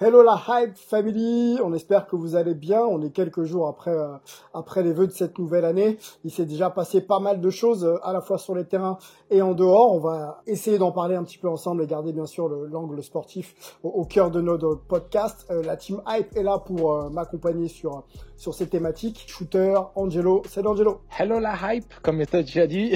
Hello 0.00 0.24
la 0.24 0.42
Hype 0.48 0.76
Family, 0.76 1.60
on 1.62 1.72
espère 1.72 2.08
que 2.08 2.16
vous 2.16 2.34
allez 2.34 2.54
bien. 2.54 2.80
On 2.80 3.00
est 3.02 3.12
quelques 3.12 3.44
jours 3.44 3.68
après 3.68 3.92
euh, 3.92 4.08
après 4.52 4.82
les 4.82 4.92
vœux 4.92 5.06
de 5.06 5.12
cette 5.12 5.38
nouvelle 5.38 5.64
année. 5.64 5.98
Il 6.24 6.32
s'est 6.32 6.46
déjà 6.46 6.68
passé 6.68 7.00
pas 7.00 7.20
mal 7.20 7.40
de 7.40 7.48
choses 7.48 7.84
euh, 7.84 7.94
à 8.02 8.12
la 8.12 8.20
fois 8.20 8.38
sur 8.38 8.56
les 8.56 8.64
terrains 8.64 8.98
et 9.30 9.40
en 9.40 9.54
dehors. 9.54 9.94
On 9.94 10.00
va 10.00 10.42
essayer 10.48 10.78
d'en 10.78 10.90
parler 10.90 11.14
un 11.14 11.22
petit 11.22 11.38
peu 11.38 11.48
ensemble 11.48 11.84
et 11.84 11.86
garder 11.86 12.12
bien 12.12 12.26
sûr 12.26 12.48
le- 12.48 12.66
l'angle 12.66 13.00
sportif 13.04 13.78
au, 13.84 14.04
cœur 14.04 14.32
de 14.32 14.40
notre 14.40 14.74
podcast. 14.88 15.46
Euh, 15.52 15.62
la 15.62 15.76
team 15.76 16.02
Hype 16.08 16.36
est 16.36 16.42
là 16.42 16.58
pour 16.58 17.08
m'accompagner 17.12 17.68
sur 17.68 18.02
sur 18.36 18.54
ces 18.54 18.66
thématiques. 18.66 19.24
Shooter, 19.26 19.74
Angelo, 19.94 20.42
salut 20.48 20.68
Angelo. 20.68 21.00
Hello 21.18 21.38
la 21.38 21.54
hype, 21.74 21.92
comme 22.02 22.24
tu 22.26 22.36
as 22.36 22.42
déjà 22.42 22.66
dit. 22.66 22.92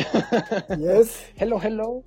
Yes. 0.78 1.24
hello, 1.38 1.58
hello. 1.62 2.02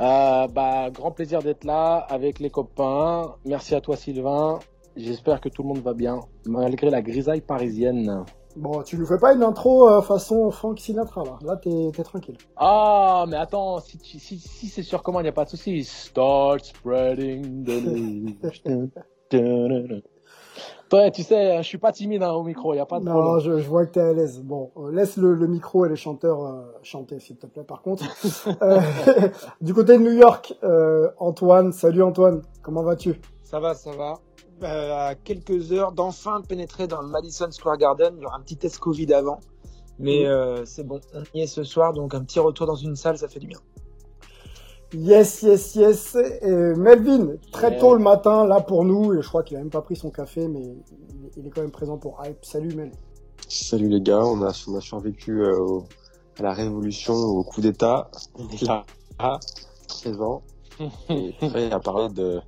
Euh, 0.00 0.46
bah, 0.48 0.90
grand 0.90 1.12
plaisir 1.12 1.42
d'être 1.42 1.64
là 1.64 1.96
avec 2.08 2.40
les 2.40 2.50
copains. 2.50 3.36
Merci 3.44 3.74
à 3.74 3.80
toi 3.80 3.96
Sylvain. 3.96 4.58
J'espère 4.96 5.40
que 5.40 5.48
tout 5.48 5.62
le 5.62 5.68
monde 5.68 5.82
va 5.82 5.92
bien, 5.92 6.20
malgré 6.46 6.90
la 6.90 7.02
grisaille 7.02 7.42
parisienne. 7.42 8.24
Bon, 8.56 8.82
tu 8.82 8.96
nous 8.96 9.04
fais 9.04 9.18
pas 9.18 9.34
une 9.34 9.42
intro 9.42 9.86
euh, 9.86 10.00
façon 10.00 10.50
Frank 10.50 10.80
Sinatra 10.80 11.24
là. 11.24 11.38
Là, 11.44 11.56
t'es 11.58 11.90
t'es 11.94 12.02
tranquille. 12.02 12.38
Ah, 12.56 13.26
mais 13.28 13.36
attends, 13.36 13.78
si, 13.80 13.98
tu- 13.98 14.18
si, 14.18 14.38
si 14.38 14.68
c'est 14.68 14.82
sur 14.82 15.02
commande, 15.02 15.20
il 15.20 15.24
n'y 15.24 15.28
a 15.28 15.32
pas 15.32 15.44
de 15.44 15.50
souci. 15.50 15.84
Start 15.84 16.64
spreading 16.64 17.64
the 17.64 17.84
news. 17.84 18.32
Toi, 20.88 21.10
tu 21.10 21.22
sais, 21.24 21.56
je 21.58 21.66
suis 21.66 21.78
pas 21.78 21.90
timide 21.90 22.22
hein, 22.22 22.32
au 22.32 22.44
micro, 22.44 22.72
il 22.72 22.76
n'y 22.76 22.80
a 22.80 22.86
pas 22.86 23.00
de 23.00 23.04
Non, 23.04 23.12
problème. 23.12 23.40
je, 23.56 23.60
je 23.62 23.68
vois 23.68 23.86
que 23.86 23.92
t'es 23.92 24.00
à 24.00 24.12
l'aise. 24.12 24.40
Bon, 24.42 24.70
euh, 24.76 24.92
laisse 24.92 25.16
le, 25.16 25.34
le 25.34 25.46
micro 25.48 25.84
et 25.84 25.88
les 25.88 25.96
chanteurs 25.96 26.44
euh, 26.44 26.62
chanter, 26.82 27.18
s'il 27.18 27.36
te 27.36 27.46
plaît. 27.46 27.64
Par 27.64 27.82
contre, 27.82 28.04
Euh, 28.62 28.80
du 29.60 29.74
côté 29.74 29.98
de 29.98 30.02
New 30.02 30.12
York, 30.12 30.54
euh, 30.62 31.10
Antoine, 31.18 31.72
salut 31.72 32.02
Antoine, 32.02 32.42
comment 32.62 32.82
vas-tu? 32.82 33.20
Ça 33.42 33.58
va, 33.58 33.74
ça 33.74 33.90
va. 33.92 34.14
Euh, 34.62 35.08
à 35.10 35.14
quelques 35.16 35.72
heures 35.72 35.92
d'enfin 35.92 36.40
pénétrer 36.40 36.86
dans 36.86 37.02
le 37.02 37.08
Madison 37.08 37.50
Square 37.50 37.76
Garden. 37.78 38.14
Il 38.16 38.22
y 38.22 38.26
aura 38.26 38.36
un 38.36 38.40
petit 38.40 38.56
test 38.56 38.78
Covid 38.78 39.12
avant. 39.12 39.40
Mais 39.98 40.26
euh, 40.26 40.64
c'est 40.66 40.84
bon, 40.86 41.00
on 41.14 41.22
y 41.34 41.40
est 41.42 41.46
ce 41.46 41.62
soir, 41.64 41.92
donc 41.94 42.14
un 42.14 42.22
petit 42.22 42.38
retour 42.38 42.66
dans 42.66 42.74
une 42.76 42.96
salle, 42.96 43.18
ça 43.18 43.28
fait 43.28 43.40
du 43.40 43.46
bien. 43.46 43.58
Yes, 44.94 45.42
yes, 45.42 45.74
yes. 45.74 46.16
Et 46.42 46.50
Melvin, 46.50 47.34
très 47.52 47.76
tôt 47.78 47.94
le 47.94 48.02
matin, 48.02 48.46
là 48.46 48.60
pour 48.60 48.84
nous, 48.84 49.12
et 49.14 49.22
je 49.22 49.28
crois 49.28 49.42
qu'il 49.42 49.56
a 49.56 49.60
même 49.60 49.70
pas 49.70 49.82
pris 49.82 49.96
son 49.96 50.10
café, 50.10 50.46
mais 50.48 50.62
il, 51.36 51.46
est 51.46 51.50
quand 51.50 51.60
même 51.62 51.70
présent 51.72 51.98
pour 51.98 52.20
Hype. 52.24 52.44
Salut 52.44 52.74
Mel. 52.74 52.92
Salut 53.48 53.88
les 53.88 54.00
gars, 54.00 54.24
on 54.24 54.42
a, 54.42 54.52
on 54.68 54.76
a 54.76 54.80
survécu 54.80 55.42
euh, 55.42 55.58
au- 55.58 55.84
à 56.38 56.42
la 56.42 56.52
révolution, 56.52 57.14
au 57.14 57.42
coup 57.44 57.60
d'État. 57.60 58.10
On 58.36 58.48
est 58.48 58.62
là, 58.62 58.84
là, 59.18 59.40
présent, 59.88 60.42
et 61.10 61.32
prêt 61.40 61.70
à 61.70 61.80
parler 61.80 62.08
de- 62.14 62.40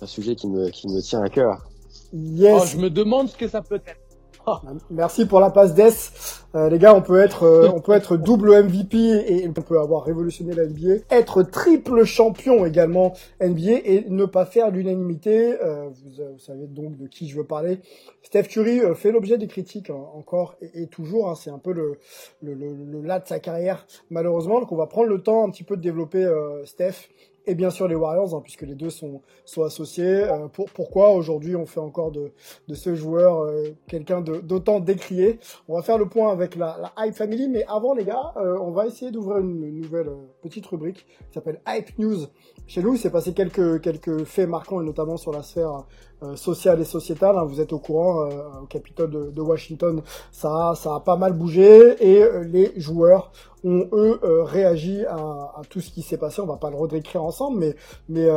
d'un 0.00 0.06
sujet 0.06 0.34
qui 0.36 0.48
me, 0.48 0.70
qui 0.70 0.88
me 0.88 1.00
tient 1.00 1.22
à 1.22 1.28
cœur. 1.28 1.68
Yes. 2.12 2.60
Oh, 2.62 2.66
je 2.66 2.78
me 2.78 2.90
demande 2.90 3.28
ce 3.28 3.36
que 3.36 3.48
ça 3.48 3.60
peut 3.62 3.80
être. 3.86 4.00
Merci 4.90 5.26
pour 5.26 5.40
la 5.40 5.50
passe 5.50 5.74
d'Es. 5.74 6.12
Euh, 6.54 6.68
les 6.68 6.78
gars, 6.78 6.94
on 6.94 7.02
peut 7.02 7.18
être, 7.20 7.44
euh, 7.44 7.68
on 7.74 7.80
peut 7.80 7.92
être 7.92 8.16
double 8.16 8.62
MVP 8.62 8.96
et 8.96 9.48
on 9.48 9.52
peut 9.52 9.80
avoir 9.80 10.04
révolutionné 10.04 10.54
la 10.54 10.66
NBA, 10.66 11.02
être 11.10 11.42
triple 11.42 12.04
champion 12.04 12.64
également 12.64 13.12
NBA 13.40 13.80
et 13.84 14.04
ne 14.08 14.24
pas 14.24 14.44
faire 14.44 14.70
l'unanimité. 14.70 15.54
Euh, 15.60 15.88
vous, 15.88 16.20
euh, 16.20 16.30
vous 16.32 16.38
savez 16.38 16.66
donc 16.66 16.96
de 16.96 17.06
qui 17.08 17.28
je 17.28 17.36
veux 17.36 17.44
parler. 17.44 17.80
Steph 18.22 18.44
Curry 18.44 18.80
euh, 18.80 18.94
fait 18.94 19.10
l'objet 19.10 19.36
des 19.38 19.48
critiques 19.48 19.90
hein, 19.90 20.04
encore 20.14 20.54
et, 20.74 20.86
toujours. 20.86 21.28
hein, 21.28 21.34
c'est 21.34 21.50
un 21.50 21.58
peu 21.58 21.72
le, 21.72 21.98
le, 22.42 22.54
le, 22.54 22.74
le 22.74 23.02
là 23.02 23.18
de 23.18 23.26
sa 23.26 23.40
carrière 23.40 23.86
malheureusement. 24.10 24.60
Donc 24.60 24.70
on 24.70 24.76
va 24.76 24.86
prendre 24.86 25.08
le 25.08 25.22
temps 25.22 25.44
un 25.44 25.50
petit 25.50 25.64
peu 25.64 25.76
de 25.76 25.82
développer 25.82 26.24
euh, 26.24 26.64
Steph 26.66 27.08
et 27.46 27.54
bien 27.54 27.70
sûr 27.70 27.88
les 27.88 27.94
Warriors, 27.94 28.34
hein, 28.34 28.40
puisque 28.42 28.62
les 28.62 28.74
deux 28.74 28.90
sont, 28.90 29.20
sont 29.44 29.62
associés. 29.62 30.24
Euh, 30.24 30.48
pour, 30.48 30.66
pourquoi 30.70 31.10
aujourd'hui 31.10 31.56
on 31.56 31.66
fait 31.66 31.80
encore 31.80 32.10
de, 32.10 32.32
de 32.68 32.74
ce 32.74 32.94
joueur 32.94 33.42
euh, 33.42 33.64
quelqu'un 33.88 34.20
d'autant 34.20 34.80
décrié? 34.80 35.38
On 35.68 35.76
va 35.76 35.82
faire 35.82 35.98
le 35.98 36.08
point 36.08 36.32
avec 36.32 36.56
la, 36.56 36.78
la 36.80 37.06
Hype 37.06 37.14
Family, 37.14 37.48
mais 37.48 37.64
avant 37.68 37.94
les 37.94 38.04
gars, 38.04 38.32
euh, 38.36 38.58
on 38.60 38.70
va 38.70 38.86
essayer 38.86 39.10
d'ouvrir 39.10 39.38
une, 39.38 39.64
une 39.64 39.80
nouvelle 39.80 40.08
euh, 40.08 40.26
petite 40.44 40.66
rubrique 40.66 41.06
qui 41.06 41.32
s'appelle 41.32 41.60
Hype 41.66 41.98
News. 41.98 42.26
Chez 42.66 42.82
nous, 42.82 42.94
il 42.94 42.98
s'est 42.98 43.10
passé 43.10 43.32
quelques, 43.32 43.80
quelques 43.80 44.24
faits 44.24 44.48
marquants, 44.48 44.80
et 44.80 44.84
notamment 44.84 45.16
sur 45.16 45.32
la 45.32 45.42
sphère 45.42 45.84
euh, 46.22 46.36
sociale 46.36 46.80
et 46.80 46.84
sociétale. 46.84 47.36
hein. 47.36 47.44
Vous 47.44 47.60
êtes 47.60 47.72
au 47.72 47.78
courant, 47.78 48.26
euh, 48.26 48.62
au 48.62 48.66
Capitole 48.66 49.32
de, 49.32 49.40
Washington, 49.40 50.02
ça, 50.30 50.74
ça 50.76 50.94
a 50.94 51.00
pas 51.00 51.16
mal 51.16 51.32
bougé, 51.32 51.96
et 52.00 52.22
euh, 52.22 52.44
les 52.44 52.72
joueurs 52.78 53.32
ont 53.66 53.88
eux 53.92 54.20
réagi 54.42 55.06
à, 55.06 55.62
tout 55.70 55.80
ce 55.80 55.90
qui 55.90 56.02
s'est 56.02 56.18
passé. 56.18 56.42
On 56.42 56.46
va 56.46 56.58
pas 56.58 56.68
le 56.68 56.76
redécrire 56.76 57.24
ensemble, 57.24 57.74
mais 58.10 58.28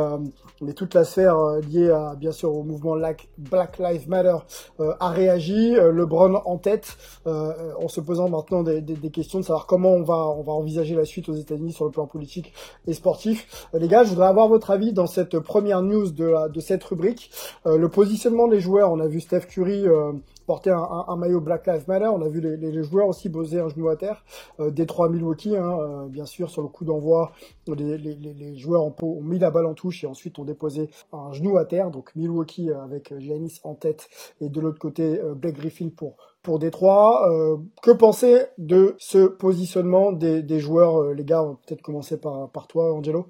mais 0.62 0.72
toute 0.72 0.94
la 0.94 1.04
sphère 1.04 1.36
liée 1.70 1.90
à 1.90 2.14
bien 2.16 2.32
sûr 2.32 2.54
au 2.54 2.62
mouvement 2.62 2.96
Black, 3.36 3.78
Lives 3.78 4.08
Matter 4.08 4.36
a 4.78 5.10
réagi. 5.10 5.74
LeBron 5.74 6.40
en 6.46 6.56
tête, 6.56 6.96
en 7.26 7.88
se 7.88 8.00
posant 8.00 8.30
maintenant 8.30 8.62
des 8.62 9.10
questions 9.10 9.40
de 9.40 9.44
savoir 9.44 9.66
comment 9.66 9.90
on 9.90 10.02
va 10.02 10.16
on 10.16 10.40
va 10.40 10.54
envisager 10.54 10.94
la 10.94 11.04
suite 11.04 11.28
aux 11.28 11.34
États-Unis 11.34 11.74
sur 11.74 11.84
le 11.84 11.90
plan 11.98 12.06
politique 12.06 12.52
et 12.86 12.92
sportif. 12.92 13.68
Euh, 13.74 13.80
les 13.80 13.88
gars, 13.88 14.04
je 14.04 14.10
voudrais 14.10 14.28
avoir 14.28 14.46
votre 14.48 14.70
avis 14.70 14.92
dans 14.92 15.08
cette 15.08 15.38
première 15.40 15.82
news 15.82 16.10
de 16.10 16.60
cette 16.60 16.84
rubrique. 16.84 17.30
Euh, 17.66 17.76
le 17.76 17.88
positionnement 17.88 18.46
des 18.46 18.60
joueurs. 18.60 18.92
On 18.92 19.00
a 19.00 19.08
vu 19.08 19.20
Steph 19.20 19.46
Curry. 19.48 19.86
euh, 19.86 20.12
porter 20.46 20.70
un, 20.70 21.16
maillot 21.16 21.42
Black 21.42 21.66
Lives 21.66 21.84
Matter. 21.88 22.06
On 22.06 22.22
a 22.22 22.28
vu 22.28 22.40
les, 22.40 22.82
joueurs 22.82 23.06
aussi 23.06 23.28
poser 23.28 23.60
un 23.60 23.68
genou 23.68 23.90
à 23.90 23.96
terre. 23.96 24.24
Euh, 24.60 24.70
Détroit 24.70 25.10
Milwaukee, 25.10 25.54
hein, 25.54 26.06
bien 26.08 26.24
sûr, 26.24 26.48
sur 26.48 26.62
le 26.62 26.68
coup 26.68 26.86
d'envoi, 26.86 27.32
les, 27.66 27.98
les, 27.98 28.14
les, 28.14 28.56
joueurs 28.56 28.82
ont, 28.82 29.20
mis 29.20 29.38
la 29.38 29.50
balle 29.50 29.66
en 29.66 29.74
touche 29.74 30.04
et 30.04 30.06
ensuite 30.06 30.38
ont 30.38 30.44
déposé 30.44 30.88
un 31.12 31.32
genou 31.32 31.58
à 31.58 31.66
terre. 31.66 31.90
Donc 31.90 32.16
Milwaukee 32.16 32.70
avec 32.70 33.12
Giannis 33.18 33.60
en 33.62 33.74
tête 33.74 34.08
et 34.40 34.48
de 34.48 34.58
l'autre 34.58 34.78
côté 34.78 35.20
Blake 35.36 35.56
Griffin 35.56 35.90
pour 35.94 36.16
pour 36.48 36.58
Détroit. 36.58 37.30
Euh, 37.30 37.58
que 37.82 37.90
penser 37.90 38.46
de 38.56 38.96
ce 38.98 39.26
positionnement 39.26 40.12
des, 40.12 40.60
joueurs, 40.60 40.96
euh, 40.96 41.12
les 41.12 41.22
gars? 41.22 41.42
On 41.42 41.56
peut-être 41.56 41.82
commencer 41.82 42.18
par, 42.18 42.66
toi, 42.68 42.94
Angelo. 42.94 43.26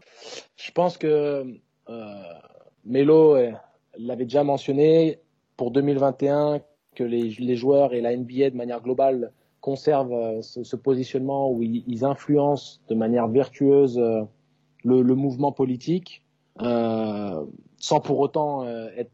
Je 0.55 0.71
pense 0.71 0.97
que 0.97 1.45
euh, 1.89 2.23
Melo 2.85 3.35
euh, 3.35 3.51
l'avait 3.99 4.23
déjà 4.23 4.45
mentionné 4.45 5.19
pour 5.57 5.73
2021 5.73 6.61
que 6.95 7.03
les, 7.03 7.57
joueurs 7.57 7.93
et 7.93 8.01
la 8.01 8.17
NBA 8.17 8.51
de 8.51 8.57
manière 8.57 8.81
globale 8.83 9.33
conservent 9.61 10.41
ce, 10.41 10.77
positionnement 10.77 11.51
où 11.51 11.61
ils, 11.61 12.05
influencent 12.05 12.79
de 12.89 12.95
manière 12.95 13.27
vertueuse 13.27 14.01
le, 14.85 15.15
mouvement 15.17 15.51
politique 15.51 16.23
sans 16.61 18.01
pour 18.01 18.21
autant 18.21 18.65
être 18.97 19.11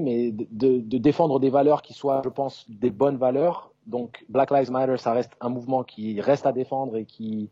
mais 0.00 0.32
de, 0.32 0.98
défendre 0.98 1.40
des 1.40 1.50
valeurs 1.50 1.82
qui 1.82 1.92
soient, 1.92 2.22
je 2.24 2.28
pense, 2.28 2.66
des 2.68 2.90
bonnes 2.90 3.16
valeurs. 3.16 3.72
Donc 3.86 4.24
Black 4.28 4.50
Lives 4.50 4.70
Matter, 4.70 4.96
ça 4.96 5.12
reste 5.12 5.32
un 5.40 5.48
mouvement 5.48 5.82
qui 5.82 6.20
reste 6.20 6.46
à 6.46 6.52
défendre 6.52 6.96
et 6.96 7.04
qui, 7.04 7.50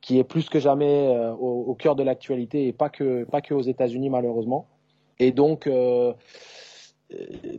qui 0.00 0.18
est 0.18 0.24
plus 0.24 0.48
que 0.48 0.58
jamais 0.58 1.06
euh, 1.08 1.32
au, 1.34 1.74
cœur 1.74 1.94
de 1.94 2.02
l'actualité 2.02 2.66
et 2.66 2.72
pas 2.72 2.88
que, 2.88 3.24
pas 3.24 3.40
que 3.40 3.54
aux 3.54 3.62
États-Unis 3.62 4.10
malheureusement. 4.10 4.66
Et 5.20 5.32
donc 5.32 5.66
euh, 5.66 6.12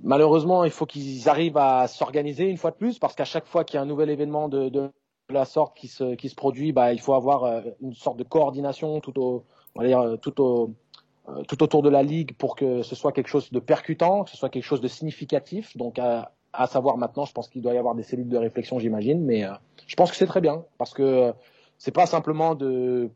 malheureusement, 0.04 0.64
il 0.64 0.72
faut 0.72 0.86
qu'ils 0.86 1.28
arrivent 1.30 1.58
à 1.58 1.88
s'organiser 1.88 2.46
une 2.46 2.58
fois 2.58 2.72
de 2.72 2.76
plus, 2.76 3.00
parce 3.00 3.16
qu'à 3.16 3.26
chaque 3.26 3.46
fois 3.46 3.64
qu'il 3.64 3.76
y 3.76 3.78
a 3.80 3.82
un 3.82 3.86
nouvel 3.86 4.10
événement 4.10 4.50
de, 4.50 4.70
de, 4.70 4.90
la 5.30 5.46
sorte 5.46 5.78
qui 5.78 5.88
se, 5.88 6.16
qui 6.16 6.30
se 6.30 6.36
produit, 6.36 6.72
bah, 6.72 6.92
il 6.92 7.00
faut 7.00 7.14
avoir 7.14 7.44
euh, 7.44 7.62
une 7.82 7.94
sorte 7.94 8.18
de 8.18 8.24
coordination 8.24 9.00
tout, 9.00 9.20
au, 9.20 9.46
tout, 10.22 10.42
au, 10.42 10.64
euh, 10.64 10.68
tout 11.48 11.64
autour 11.64 11.82
de 11.82 11.90
la 11.90 12.04
ligue 12.04 12.34
pour 12.36 12.56
que 12.56 12.82
ce 12.82 12.96
soit 12.96 13.12
quelque 13.12 13.28
chose 13.28 13.52
de 13.52 13.60
percutant, 13.60 14.24
que 14.24 14.30
ce 14.30 14.38
soit 14.38 14.50
quelque 14.50 14.64
chose 14.64 14.82
de 14.82 14.88
significatif. 14.88 15.76
Donc, 15.78 16.00
à, 16.00 16.32
savoir 16.68 16.98
maintenant. 16.98 17.26
Je 17.26 17.32
pense 17.32 17.48
qu'il 17.48 17.62
doit 17.62 17.74
y 17.74 17.78
avoir 17.78 17.96
des 17.96 18.04
cellules 18.04 18.28
de 18.28 18.38
réflexion, 18.38 18.80
j'imagine, 18.80 19.24
mais 19.24 19.44
euh, 19.44 19.52
je 19.88 19.96
pense 19.96 20.12
que 20.12 20.18
c'est 20.18 20.26
très 20.26 20.42
bien 20.42 20.64
parce 20.78 20.94
que 20.94 21.04
euh, 21.04 21.32
c'est 21.78 21.92
pas 21.92 22.06
simplement 22.06 22.56
de 22.56 23.10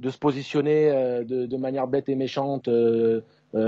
de 0.00 0.08
se 0.08 0.18
positionner 0.18 0.90
euh, 0.90 1.24
de, 1.24 1.56
manière 1.56 1.86
bête 1.86 2.08
et 2.08 2.14
méchante 2.14 2.68
euh, 2.68 3.20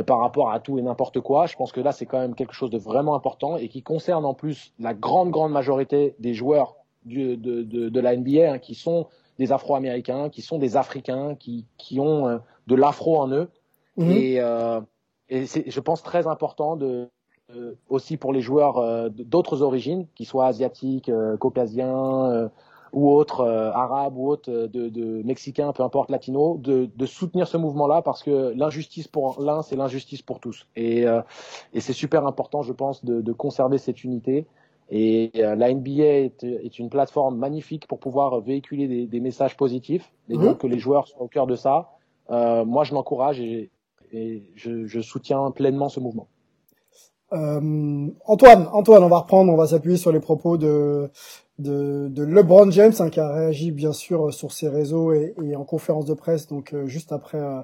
par 0.06 0.18
rapport 0.18 0.50
à 0.50 0.60
tout 0.60 0.78
et 0.78 0.82
n'importe 0.82 1.20
quoi. 1.20 1.46
Je 1.46 1.56
pense 1.56 1.72
que 1.72 1.80
là, 1.80 1.92
c'est 1.92 2.06
quand 2.06 2.18
même 2.18 2.34
quelque 2.34 2.54
chose 2.54 2.70
de 2.70 2.78
vraiment 2.78 3.14
important 3.14 3.56
et 3.58 3.68
qui 3.68 3.82
concerne 3.82 4.24
en 4.24 4.32
plus 4.32 4.72
la 4.78 4.94
grande 4.94 5.30
grande 5.30 5.52
majorité 5.52 6.14
des 6.18 6.32
joueurs 6.32 6.76
de, 7.04 7.34
de, 7.34 8.00
la 8.00 8.16
NBA 8.16 8.52
hein, 8.52 8.58
qui 8.58 8.74
sont 8.74 9.08
des 9.38 9.52
Afro-Américains, 9.52 10.30
qui 10.30 10.40
sont 10.40 10.58
des 10.58 10.76
Africains, 10.76 11.34
qui, 11.34 11.66
qui 11.76 12.00
ont 12.00 12.40
de 12.66 12.74
l'afro 12.74 13.18
en 13.18 13.28
eux. 13.30 13.50
Mmh. 13.96 14.10
Et, 14.10 14.40
et 15.28 15.46
c'est, 15.46 15.70
je 15.70 15.80
pense, 15.80 16.02
très 16.02 16.26
important 16.26 16.76
de, 16.76 17.08
euh, 17.56 17.74
aussi 17.88 18.16
pour 18.16 18.32
les 18.32 18.40
joueurs 18.40 18.78
euh, 18.78 19.08
d'autres 19.10 19.62
origines, 19.62 20.06
qu'ils 20.14 20.26
soient 20.26 20.46
asiatiques, 20.46 21.08
euh, 21.08 21.36
caucasiens 21.36 22.50
ou 22.92 23.10
autres, 23.10 23.42
arabes 23.74 24.18
ou 24.18 24.28
autres, 24.28 24.50
de, 24.50 24.90
de, 24.90 25.22
mexicains, 25.22 25.72
peu 25.72 25.82
importe, 25.82 26.10
latinos, 26.10 26.60
de, 26.60 26.90
de 26.94 27.06
soutenir 27.06 27.48
ce 27.48 27.56
mouvement-là 27.56 28.02
parce 28.02 28.22
que 28.22 28.52
l'injustice 28.54 29.08
pour 29.08 29.40
l'un, 29.40 29.62
c'est 29.62 29.76
l'injustice 29.76 30.20
pour 30.20 30.40
tous. 30.40 30.66
Et, 30.76 31.06
et 31.72 31.80
c'est 31.80 31.94
super 31.94 32.26
important, 32.26 32.60
je 32.60 32.74
pense, 32.74 33.02
de, 33.02 33.32
conserver 33.32 33.78
cette 33.78 34.04
unité. 34.04 34.46
Et 34.90 35.30
la 35.34 35.72
NBA 35.72 36.02
est, 36.02 36.44
est, 36.44 36.78
une 36.78 36.90
plateforme 36.90 37.38
magnifique 37.38 37.86
pour 37.86 37.98
pouvoir 37.98 38.42
véhiculer 38.42 38.86
des, 38.86 39.06
des 39.06 39.20
messages 39.20 39.56
positifs 39.56 40.12
et 40.28 40.36
donc 40.36 40.58
que 40.58 40.66
les 40.66 40.78
joueurs 40.78 41.08
soient 41.08 41.22
au 41.22 41.28
cœur 41.28 41.46
de 41.46 41.54
ça. 41.54 41.92
Euh, 42.30 42.64
moi, 42.64 42.84
je 42.84 42.94
m'encourage 42.94 43.40
et, 43.40 43.70
et 44.12 44.44
je, 44.54 44.86
je, 44.86 45.00
soutiens 45.00 45.50
pleinement 45.50 45.88
ce 45.88 46.00
mouvement. 46.00 46.28
Euh, 47.32 48.08
Antoine, 48.26 48.68
Antoine, 48.72 49.02
on 49.02 49.08
va 49.08 49.20
reprendre, 49.20 49.52
on 49.52 49.56
va 49.56 49.66
s'appuyer 49.66 49.96
sur 49.96 50.12
les 50.12 50.20
propos 50.20 50.58
de, 50.58 51.10
de, 51.58 52.10
LeBron 52.24 52.70
James 52.70 52.92
hein, 52.98 53.10
qui 53.10 53.20
a 53.20 53.32
réagi 53.32 53.70
bien 53.70 53.92
sûr 53.92 54.32
sur 54.32 54.52
ses 54.52 54.68
réseaux 54.68 55.12
et, 55.12 55.34
en 55.56 55.64
conférence 55.64 56.06
de 56.06 56.14
presse 56.14 56.46
donc 56.46 56.72
euh, 56.72 56.86
juste 56.86 57.12
après 57.12 57.38
euh, 57.38 57.60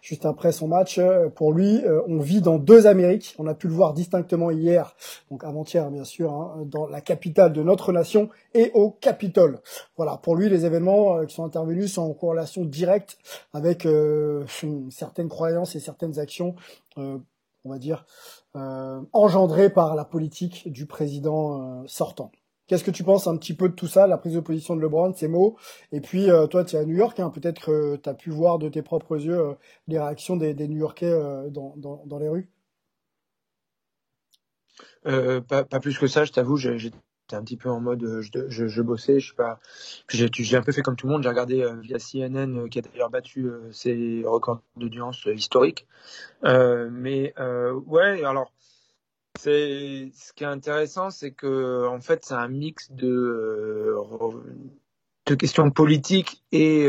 juste 0.00 0.26
après 0.26 0.52
son 0.52 0.68
match. 0.68 1.00
Pour 1.34 1.52
lui, 1.52 1.82
on 2.06 2.18
vit 2.18 2.40
dans 2.40 2.58
deux 2.58 2.86
Amériques. 2.86 3.34
On 3.38 3.46
a 3.46 3.54
pu 3.54 3.68
le 3.68 3.74
voir 3.74 3.94
distinctement 3.94 4.50
hier, 4.50 4.94
donc 5.30 5.44
avant-hier 5.44 5.90
bien 5.90 6.04
sûr, 6.04 6.32
hein, 6.32 6.62
dans 6.66 6.86
la 6.86 7.00
capitale 7.00 7.52
de 7.52 7.62
notre 7.62 7.92
nation 7.92 8.28
et 8.54 8.70
au 8.74 8.90
Capitole. 8.90 9.60
Voilà, 9.96 10.16
pour 10.16 10.36
lui, 10.36 10.48
les 10.48 10.66
événements 10.66 11.24
qui 11.26 11.34
sont 11.34 11.44
intervenus 11.44 11.92
sont 11.92 12.02
en 12.02 12.14
corrélation 12.14 12.64
directe 12.64 13.18
avec 13.52 13.86
certaines 14.90 15.28
croyances 15.28 15.74
et 15.74 15.80
certaines 15.80 16.18
actions, 16.18 16.54
on 16.96 17.70
va 17.70 17.78
dire 17.78 18.04
euh, 18.54 19.00
engendré 19.14 19.70
par 19.70 19.94
la 19.94 20.04
politique 20.04 20.70
du 20.70 20.84
président 20.84 21.80
euh, 21.80 21.84
sortant. 21.86 22.30
Qu'est-ce 22.72 22.84
que 22.84 22.90
tu 22.90 23.04
penses 23.04 23.26
un 23.26 23.36
petit 23.36 23.52
peu 23.52 23.68
de 23.68 23.74
tout 23.74 23.86
ça, 23.86 24.06
la 24.06 24.16
prise 24.16 24.32
de 24.32 24.40
position 24.40 24.74
de 24.74 24.80
LeBron, 24.80 25.12
ces 25.12 25.28
mots? 25.28 25.58
Et 25.92 26.00
puis, 26.00 26.30
euh, 26.30 26.46
toi, 26.46 26.64
tu 26.64 26.74
es 26.74 26.78
à 26.78 26.86
New 26.86 26.96
York, 26.96 27.20
hein, 27.20 27.28
peut-être 27.28 27.60
que 27.60 27.96
tu 27.96 28.08
as 28.08 28.14
pu 28.14 28.30
voir 28.30 28.58
de 28.58 28.70
tes 28.70 28.80
propres 28.80 29.22
yeux 29.22 29.42
les 29.88 29.98
réactions 29.98 30.36
des, 30.36 30.54
New-Yorkais 30.54 31.12
dans, 31.50 32.18
les 32.18 32.28
rues? 32.30 32.48
Pas, 35.04 35.64
plus 35.64 35.98
que 35.98 36.06
ça, 36.06 36.24
je 36.24 36.32
t'avoue, 36.32 36.56
j'ai 36.56 36.90
un 37.34 37.42
petit 37.42 37.56
peu 37.56 37.68
en 37.68 37.80
mode 37.80 38.02
euh, 38.04 38.22
je, 38.22 38.82
bossais, 38.82 39.20
je 39.20 39.34
pas. 39.34 39.60
J'ai 40.08 40.56
un 40.56 40.62
peu 40.62 40.72
fait 40.72 40.82
comme 40.82 40.96
tout 40.96 41.06
le 41.06 41.12
monde, 41.12 41.22
j'ai 41.22 41.28
regardé 41.28 41.62
euh, 41.62 41.74
via 41.80 41.98
CNN 41.98 42.56
euh, 42.56 42.68
qui 42.68 42.78
a 42.78 42.82
d'ailleurs 42.82 43.10
battu 43.10 43.50
ses 43.70 44.22
records 44.24 44.62
d'audience 44.76 45.26
historiques. 45.26 45.86
mais 46.42 47.34
ouais, 47.86 48.24
alors 48.24 48.52
c'est 49.38 50.10
ce 50.14 50.32
qui 50.32 50.44
est 50.44 50.46
intéressant, 50.46 51.10
c'est 51.10 51.32
que 51.32 51.86
en 51.86 52.00
fait 52.00 52.24
c'est 52.24 52.34
un 52.34 52.48
mix 52.48 52.90
de 52.92 53.94
de 55.26 55.34
questions 55.34 55.70
politiques 55.70 56.42
et 56.52 56.88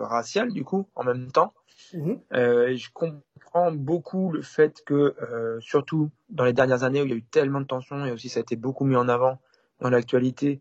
raciales 0.00 0.52
du 0.52 0.64
coup 0.64 0.88
en 0.94 1.04
même 1.04 1.30
temps. 1.30 1.54
Mmh 1.92 2.14
et 2.32 2.76
je 2.76 2.90
comprends 2.92 3.70
beaucoup 3.72 4.32
le 4.32 4.42
fait 4.42 4.82
que, 4.84 5.14
surtout 5.60 6.10
dans 6.30 6.44
les 6.44 6.52
dernières 6.52 6.82
années 6.82 7.02
où 7.02 7.04
il 7.04 7.10
y 7.10 7.14
a 7.14 7.16
eu 7.16 7.22
tellement 7.22 7.60
de 7.60 7.66
tensions 7.66 8.04
et 8.04 8.10
aussi 8.10 8.28
ça 8.28 8.40
a 8.40 8.42
été 8.42 8.56
beaucoup 8.56 8.84
mis 8.84 8.96
en 8.96 9.08
avant 9.08 9.38
dans 9.80 9.90
l'actualité 9.90 10.60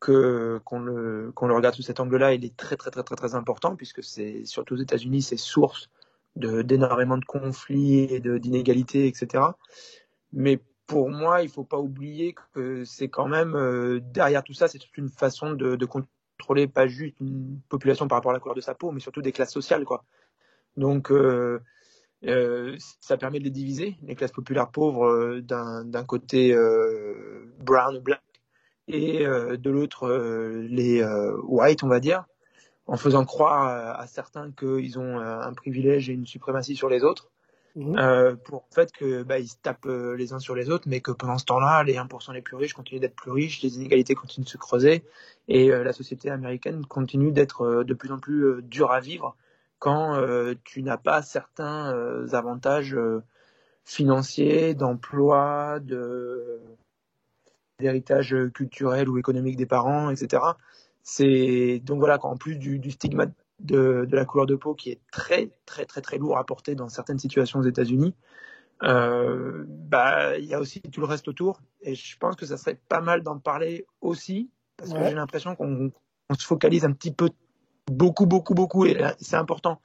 que 0.00 0.60
qu'on 0.64 0.80
le 0.80 1.30
qu'on 1.34 1.46
le 1.46 1.54
regarde 1.54 1.74
sous 1.74 1.82
cet 1.82 2.00
angle-là, 2.00 2.32
il 2.34 2.44
est 2.44 2.56
très 2.56 2.76
très 2.76 2.90
très 2.90 3.02
très 3.02 3.16
très 3.16 3.34
important 3.34 3.76
puisque 3.76 4.02
c'est 4.02 4.44
surtout 4.46 4.74
aux 4.74 4.78
États-Unis, 4.78 5.22
c'est 5.22 5.36
source 5.36 5.90
de 6.36 6.62
d'énormément 6.62 7.18
de 7.18 7.24
conflits 7.24 7.98
et 7.98 8.20
de 8.20 8.38
d'inégalités, 8.38 9.06
etc. 9.06 9.44
Mais 10.32 10.60
pour 10.90 11.08
moi, 11.08 11.42
il 11.42 11.48
faut 11.48 11.62
pas 11.62 11.78
oublier 11.78 12.34
que 12.52 12.84
c'est 12.84 13.08
quand 13.08 13.28
même 13.28 13.54
euh, 13.54 14.00
derrière 14.02 14.42
tout 14.42 14.54
ça, 14.54 14.66
c'est 14.66 14.78
toute 14.78 14.96
une 14.98 15.08
façon 15.08 15.52
de, 15.52 15.86
contrôler 15.86 16.66
pas 16.66 16.88
juste 16.88 17.14
une 17.20 17.60
population 17.68 18.08
par 18.08 18.18
rapport 18.18 18.32
à 18.32 18.34
la 18.34 18.40
couleur 18.40 18.56
de 18.56 18.60
sa 18.60 18.74
peau, 18.74 18.90
mais 18.90 18.98
surtout 18.98 19.22
des 19.22 19.30
classes 19.30 19.52
sociales, 19.52 19.84
quoi. 19.84 20.04
Donc 20.76 21.12
euh, 21.12 21.60
euh, 22.26 22.76
ça 23.00 23.16
permet 23.16 23.38
de 23.38 23.44
les 23.44 23.50
diviser, 23.50 23.98
les 24.02 24.16
classes 24.16 24.32
populaires 24.32 24.70
pauvres 24.70 25.38
d'un 25.40 26.04
côté 26.04 26.56
brown 27.60 27.96
ou 27.96 28.00
black 28.00 28.22
et 28.88 29.24
de 29.24 29.70
l'autre 29.70 30.08
les 30.68 31.04
white, 31.44 31.84
on 31.84 31.88
va 31.88 32.00
dire, 32.00 32.24
en 32.86 32.96
faisant 32.96 33.24
croire 33.24 33.98
à, 34.00 34.06
certains 34.08 34.50
qu'ils 34.50 34.98
ont 34.98 35.20
un 35.20 35.52
privilège 35.52 36.10
et 36.10 36.14
une 36.14 36.26
suprématie 36.26 36.74
sur 36.74 36.88
les 36.88 37.04
autres. 37.04 37.30
Mmh. 37.76 37.98
Euh, 37.98 38.34
pour 38.34 38.64
le 38.68 38.74
fait 38.74 38.90
que 38.92 39.22
bah, 39.22 39.38
ils 39.38 39.48
se 39.48 39.56
tapent 39.62 39.86
les 39.86 40.32
uns 40.32 40.38
sur 40.40 40.54
les 40.54 40.70
autres, 40.70 40.88
mais 40.88 41.00
que 41.00 41.12
pendant 41.12 41.38
ce 41.38 41.44
temps-là, 41.44 41.82
les 41.84 41.94
1% 41.94 42.32
les 42.32 42.42
plus 42.42 42.56
riches 42.56 42.74
continuent 42.74 43.00
d'être 43.00 43.14
plus 43.14 43.30
riches, 43.30 43.62
les 43.62 43.76
inégalités 43.76 44.14
continuent 44.14 44.44
de 44.44 44.50
se 44.50 44.56
creuser, 44.56 45.04
et 45.48 45.68
la 45.68 45.92
société 45.92 46.30
américaine 46.30 46.84
continue 46.84 47.30
d'être 47.30 47.84
de 47.84 47.94
plus 47.94 48.10
en 48.10 48.18
plus 48.18 48.60
dure 48.62 48.90
à 48.90 49.00
vivre 49.00 49.36
quand 49.78 50.20
tu 50.64 50.82
n'as 50.82 50.96
pas 50.96 51.22
certains 51.22 51.94
avantages 52.32 52.96
financiers, 53.84 54.74
d'emploi, 54.74 55.78
de 55.80 56.60
d'héritage 57.80 58.36
culturel 58.54 59.08
ou 59.08 59.18
économique 59.18 59.56
des 59.56 59.66
parents, 59.66 60.10
etc. 60.10 60.42
C'est 61.02 61.80
donc 61.84 61.98
voilà 61.98 62.18
qu'en 62.18 62.36
plus 62.36 62.56
du, 62.56 62.78
du 62.78 62.90
stigmate 62.90 63.32
de, 63.60 64.06
de, 64.08 64.16
la 64.16 64.24
couleur 64.24 64.46
de 64.46 64.54
peau 64.54 64.74
qui 64.74 64.90
est 64.90 65.00
très 65.12 65.50
très 65.66 65.84
très 65.84 66.00
très 66.00 66.18
lourd 66.18 66.38
à 66.38 66.44
porter 66.44 66.74
dans 66.74 66.88
certaines 66.88 67.18
situations 67.18 67.60
aux 67.60 67.64
États-Unis, 67.64 68.14
euh, 68.82 69.64
bah 69.66 70.38
il 70.38 70.46
y 70.46 70.54
a 70.54 70.60
aussi 70.60 70.80
tout 70.80 71.00
le 71.00 71.06
reste 71.06 71.28
autour 71.28 71.60
et 71.82 71.94
je 71.94 72.16
pense 72.18 72.36
que 72.36 72.46
ça 72.46 72.56
serait 72.56 72.80
pas 72.88 73.00
mal 73.00 73.22
d'en 73.22 73.38
parler 73.38 73.86
aussi 74.00 74.50
parce 74.76 74.92
que 74.92 75.04
j'ai 75.04 75.14
l'impression 75.14 75.54
qu'on 75.56 75.92
on 76.30 76.34
se 76.34 76.46
focalise 76.46 76.84
un 76.84 76.92
petit 76.92 77.12
peu 77.12 77.30
beaucoup 77.86 78.26
beaucoup 78.26 78.54
beaucoup 78.54 78.86
et 78.86 78.98
c'est 79.20 79.36
important 79.36 79.80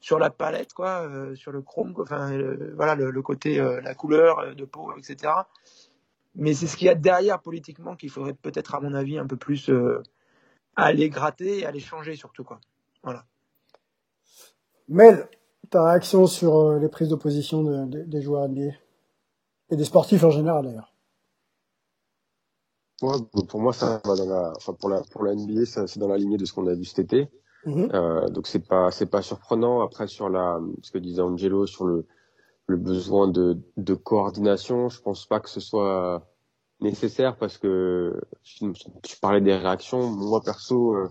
sur 0.00 0.18
la 0.18 0.30
palette 0.30 0.72
quoi, 0.74 1.02
euh, 1.02 1.34
sur 1.34 1.52
le 1.52 1.62
chrome, 1.62 1.94
quoi, 1.94 2.04
enfin 2.04 2.32
euh, 2.32 2.72
voilà 2.76 2.94
le, 2.94 3.10
le 3.10 3.22
côté 3.22 3.60
euh, 3.60 3.80
la 3.80 3.94
couleur 3.94 4.54
de 4.54 4.64
peau 4.64 4.92
etc. 4.96 5.32
Mais 6.36 6.52
c'est 6.52 6.66
ce 6.66 6.76
qu'il 6.76 6.86
y 6.86 6.90
a 6.90 6.94
derrière 6.94 7.40
politiquement 7.40 7.96
qu'il 7.96 8.10
faudrait 8.10 8.34
peut-être, 8.34 8.74
à 8.74 8.80
mon 8.80 8.92
avis, 8.92 9.18
un 9.18 9.26
peu 9.26 9.36
plus 9.36 9.70
euh, 9.70 10.02
aller 10.76 11.08
gratter 11.08 11.60
et 11.60 11.66
aller 11.66 11.80
changer 11.80 12.14
surtout. 12.14 12.44
Quoi. 12.44 12.60
Voilà. 13.06 13.24
Mel, 14.88 15.28
ta 15.70 15.84
réaction 15.84 16.26
sur 16.26 16.56
euh, 16.56 16.78
les 16.80 16.88
prises 16.88 17.08
d'opposition 17.08 17.62
de, 17.62 17.86
de, 17.86 18.02
des 18.02 18.20
joueurs 18.20 18.48
NBA 18.48 18.72
et 19.70 19.76
des 19.76 19.84
sportifs 19.84 20.24
en 20.24 20.30
général 20.30 20.64
d'ailleurs 20.64 20.92
ouais, 23.02 23.44
Pour 23.48 23.60
moi, 23.60 23.72
ça 23.72 24.02
va 24.04 24.16
dans 24.16 24.26
la, 24.26 24.52
enfin 24.56 24.72
pour 24.74 24.88
la 24.88 25.02
pour 25.12 25.22
la 25.24 25.36
NBA, 25.36 25.66
c'est 25.66 25.98
dans 25.98 26.08
la 26.08 26.18
lignée 26.18 26.36
de 26.36 26.44
ce 26.44 26.52
qu'on 26.52 26.66
a 26.66 26.74
vu 26.74 26.84
cet 26.84 26.98
été. 26.98 27.30
Mm-hmm. 27.64 27.94
euh, 27.94 28.28
donc 28.28 28.48
c'est 28.48 28.66
pas 28.66 28.90
c'est 28.90 29.06
pas 29.06 29.22
surprenant. 29.22 29.82
Après 29.82 30.08
sur 30.08 30.28
la 30.28 30.60
ce 30.82 30.90
que 30.90 30.98
disait 30.98 31.22
Angelo 31.22 31.66
sur 31.66 31.84
le 31.84 32.06
le 32.66 32.76
besoin 32.76 33.28
de, 33.28 33.60
de 33.76 33.94
coordination, 33.94 34.88
je 34.88 35.00
pense 35.00 35.26
pas 35.26 35.38
que 35.38 35.48
ce 35.48 35.60
soit 35.60 36.26
nécessaire 36.80 37.36
parce 37.36 37.58
que 37.58 38.20
tu, 38.42 38.72
parlais 39.20 39.40
des 39.40 39.54
réactions. 39.54 40.10
Moi 40.10 40.40
perso, 40.44 40.94
euh, 40.94 41.08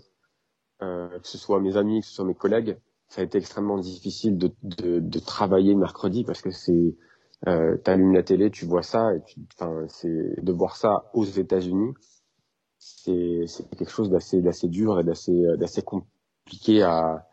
euh, 0.81 1.19
que 1.19 1.27
ce 1.27 1.37
soit 1.37 1.59
mes 1.59 1.77
amis, 1.77 2.01
que 2.01 2.07
ce 2.07 2.13
soit 2.13 2.25
mes 2.25 2.35
collègues, 2.35 2.77
ça 3.07 3.21
a 3.21 3.23
été 3.23 3.37
extrêmement 3.37 3.77
difficile 3.77 4.37
de, 4.37 4.51
de, 4.63 4.99
de 4.99 5.19
travailler 5.19 5.75
mercredi 5.75 6.23
parce 6.23 6.41
que 6.41 6.51
c'est 6.51 6.95
euh, 7.47 7.77
t'allumes 7.77 8.13
la 8.13 8.23
télé, 8.23 8.49
tu 8.49 8.65
vois 8.65 8.81
ça 8.83 9.13
et 9.15 9.21
enfin 9.53 9.85
c'est 9.87 10.43
de 10.43 10.51
voir 10.51 10.75
ça 10.75 11.09
aux 11.13 11.25
États-Unis, 11.25 11.93
c'est 12.79 13.43
c'est 13.47 13.69
quelque 13.75 13.91
chose 13.91 14.09
d'assez 14.09 14.41
d'assez 14.41 14.67
dur 14.67 14.99
et 14.99 15.03
d'assez 15.03 15.43
d'assez 15.57 15.81
compliqué 15.81 16.81
à, 16.83 17.27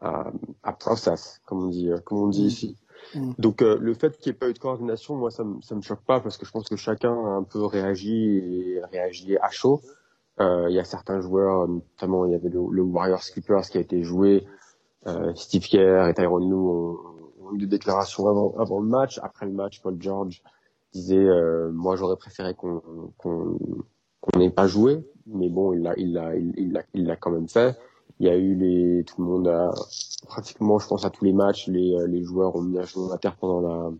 à 0.00 0.30
à 0.62 0.72
process 0.72 1.40
comme 1.46 1.64
on 1.64 1.68
dit 1.68 1.90
comme 2.04 2.18
on 2.18 2.28
dit 2.28 2.44
mmh. 2.44 2.48
ici. 2.48 2.76
Mm. 3.14 3.32
Donc 3.38 3.62
euh, 3.62 3.78
le 3.80 3.94
fait 3.94 4.16
qu'il 4.18 4.30
n'y 4.32 4.36
ait 4.36 4.38
pas 4.38 4.48
eu 4.48 4.52
de 4.52 4.58
coordination, 4.58 5.16
moi 5.16 5.30
ça 5.30 5.44
me 5.44 5.60
ça 5.62 5.74
me 5.74 5.82
choque 5.82 6.04
pas 6.04 6.20
parce 6.20 6.36
que 6.36 6.46
je 6.46 6.50
pense 6.50 6.68
que 6.68 6.76
chacun 6.76 7.12
a 7.12 7.30
un 7.30 7.42
peu 7.42 7.64
réagi 7.64 8.38
et 8.38 8.80
réagi 8.92 9.36
à 9.38 9.50
chaud. 9.50 9.80
Euh, 10.40 10.66
il 10.68 10.74
y 10.74 10.78
a 10.78 10.84
certains 10.84 11.20
joueurs, 11.20 11.66
notamment 11.66 12.24
il 12.26 12.32
y 12.32 12.34
avait 12.34 12.48
le, 12.48 12.60
le 12.70 12.82
Warriors 12.82 13.22
Clippers 13.22 13.62
qui 13.62 13.78
a 13.78 13.80
été 13.80 14.02
joué. 14.02 14.46
Euh, 15.06 15.34
Steve 15.34 15.66
Kerr 15.66 16.08
et 16.08 16.14
Tyronn 16.14 16.48
Lue 16.48 16.54
ont, 16.54 16.98
ont, 17.42 17.54
eu 17.54 17.58
des 17.58 17.66
déclarations 17.66 18.28
avant, 18.28 18.54
avant 18.58 18.80
le 18.80 18.86
match. 18.88 19.18
Après 19.22 19.46
le 19.46 19.52
match, 19.52 19.80
Paul 19.82 19.96
George 19.98 20.42
disait 20.92 21.28
moi 21.72 21.96
j'aurais 21.96 22.16
préféré 22.16 22.54
qu'on 22.54 22.80
qu'on 23.18 23.58
qu'on 24.20 24.38
n'ait 24.38 24.50
pas 24.50 24.66
joué, 24.66 25.04
mais 25.26 25.48
bon 25.48 25.72
il 25.72 25.82
l'a 25.82 25.94
il 25.96 26.12
l'a 26.12 26.34
il 26.36 26.72
l'a 26.72 26.82
il 26.94 27.06
l'a 27.06 27.16
quand 27.16 27.30
même 27.30 27.48
fait. 27.48 27.76
Il 28.20 28.26
y 28.26 28.30
a 28.30 28.36
eu 28.36 28.54
les 28.54 29.04
tout 29.04 29.20
le 29.22 29.28
monde 29.28 29.48
a 29.48 29.70
pratiquement 30.26 30.78
je 30.78 30.88
pense 30.88 31.04
à 31.04 31.10
tous 31.10 31.24
les 31.24 31.32
matchs 31.32 31.68
les 31.68 31.96
les 32.06 32.22
joueurs 32.22 32.56
ont 32.56 32.62
mis 32.62 32.78
un 32.78 32.82
genou 32.82 33.12
à 33.12 33.18
terre 33.18 33.36
pendant 33.36 33.60
la 33.60 33.90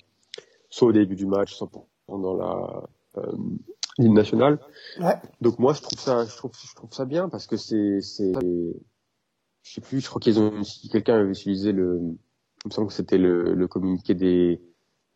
soit 0.71 0.89
au 0.89 0.93
début 0.93 1.15
du 1.15 1.27
match 1.27 1.55
soit 1.55 1.69
pendant 2.07 2.35
la 2.35 2.85
l'hymne 3.99 4.15
national. 4.15 4.59
Ouais. 5.01 5.21
Donc 5.41 5.59
moi 5.59 5.73
je 5.73 5.83
trouve 5.83 5.99
ça 5.99 6.25
je 6.25 6.37
trouve 6.37 6.53
je 6.55 6.75
trouve 6.75 6.93
ça 6.93 7.05
bien 7.05 7.29
parce 7.29 7.47
que 7.47 7.57
c'est 7.57 8.01
c'est 8.01 8.33
je 9.63 9.73
sais 9.75 9.81
plus 9.81 10.01
je 10.01 10.09
crois 10.09 10.21
qu'ils 10.21 10.41
ont 10.41 10.63
quelqu'un 10.91 11.17
avait 11.17 11.31
utilisé 11.31 11.73
le 11.73 12.01
il 12.65 12.69
me 12.69 12.73
semble 12.73 12.89
que 12.89 12.95
c'était 12.95 13.19
le, 13.19 13.55
le 13.55 13.69
communiqué 13.69 14.15
des 14.15 14.61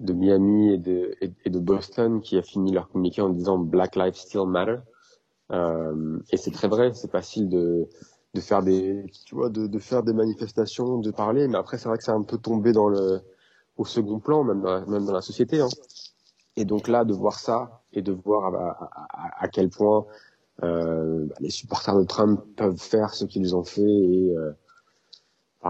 de 0.01 0.12
Miami 0.12 0.75
et 0.75 0.79
de 0.79 1.15
et, 1.21 1.51
de 1.51 1.59
Boston 1.59 2.21
qui 2.21 2.37
a 2.37 2.43
fini 2.43 2.73
leur 2.73 2.89
communiqué 2.89 3.23
en 3.23 3.31
disant 3.31 3.59
Black 3.59 3.97
Lives 3.97 4.15
Still 4.15 4.47
Matter 4.47 4.79
euh, 5.53 6.19
et 6.31 6.37
c'est 6.37 6.51
très 6.51 6.69
vrai 6.69 6.93
c'est 6.95 7.11
facile 7.11 7.49
de 7.49 7.89
de 8.35 8.41
faire 8.41 8.62
des 8.62 9.05
tu 9.27 9.35
vois 9.35 9.51
de, 9.51 9.67
de 9.67 9.79
faire 9.79 10.03
des 10.03 10.12
manifestations 10.12 10.99
de 10.99 11.11
parler 11.11 11.47
mais 11.47 11.57
après 11.59 11.79
c'est 11.79 11.89
vrai 11.89 11.99
que 11.99 12.05
c'est 12.05 12.11
un 12.11 12.23
peu 12.23 12.39
tombé 12.39 12.73
dans 12.73 12.89
le 12.89 13.21
au 13.77 13.85
second 13.85 14.19
plan 14.19 14.45
même 14.45 14.61
dans 14.61 14.75
la, 14.75 14.87
même 14.87 15.05
dans 15.05 15.12
la 15.12 15.21
société 15.21 15.61
hein. 15.61 15.69
Et 16.56 16.64
donc 16.64 16.88
là 16.88 17.04
de 17.04 17.12
voir 17.12 17.38
ça 17.38 17.82
et 17.92 18.02
de 18.02 18.12
voir 18.12 18.54
à, 19.38 19.49
quel 19.49 19.68
point 19.68 20.06
euh, 20.62 21.26
les 21.40 21.50
supporters 21.50 21.97
de 21.97 22.04
Trump 22.04 22.40
peuvent 22.56 22.78
faire 22.78 23.14
ce 23.14 23.25
qu'ils 23.25 23.56
ont 23.56 23.64
fait 23.64 23.82
et 23.82 24.35
euh, 24.37 24.52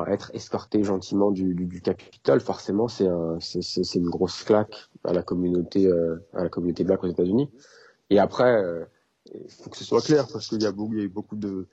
être 0.08 0.30
escortés 0.34 0.82
gentiment 0.82 1.30
du, 1.30 1.54
du, 1.54 1.66
du 1.66 1.80
Capitole, 1.80 2.40
forcément 2.40 2.88
c'est 2.88 3.06
un, 3.06 3.38
une 3.94 4.08
grosse 4.08 4.42
claque 4.42 4.88
à 5.04 5.12
la 5.12 5.22
communauté 5.22 5.86
euh, 5.86 6.16
à 6.32 6.42
la 6.44 6.48
communauté 6.48 6.84
black 6.84 7.04
aux 7.04 7.08
États-Unis. 7.08 7.50
Et 8.10 8.18
après, 8.18 8.62
euh, 8.62 8.84
il 9.34 9.50
faut 9.50 9.70
que 9.70 9.76
ce 9.76 9.84
soit 9.84 10.02
clair 10.02 10.26
parce 10.32 10.48
qu'il 10.48 10.62
y 10.62 10.66
a 10.66 10.72
beaucoup, 10.72 10.94
y 10.94 11.04
a 11.04 11.08
beaucoup 11.08 11.36
de 11.36 11.68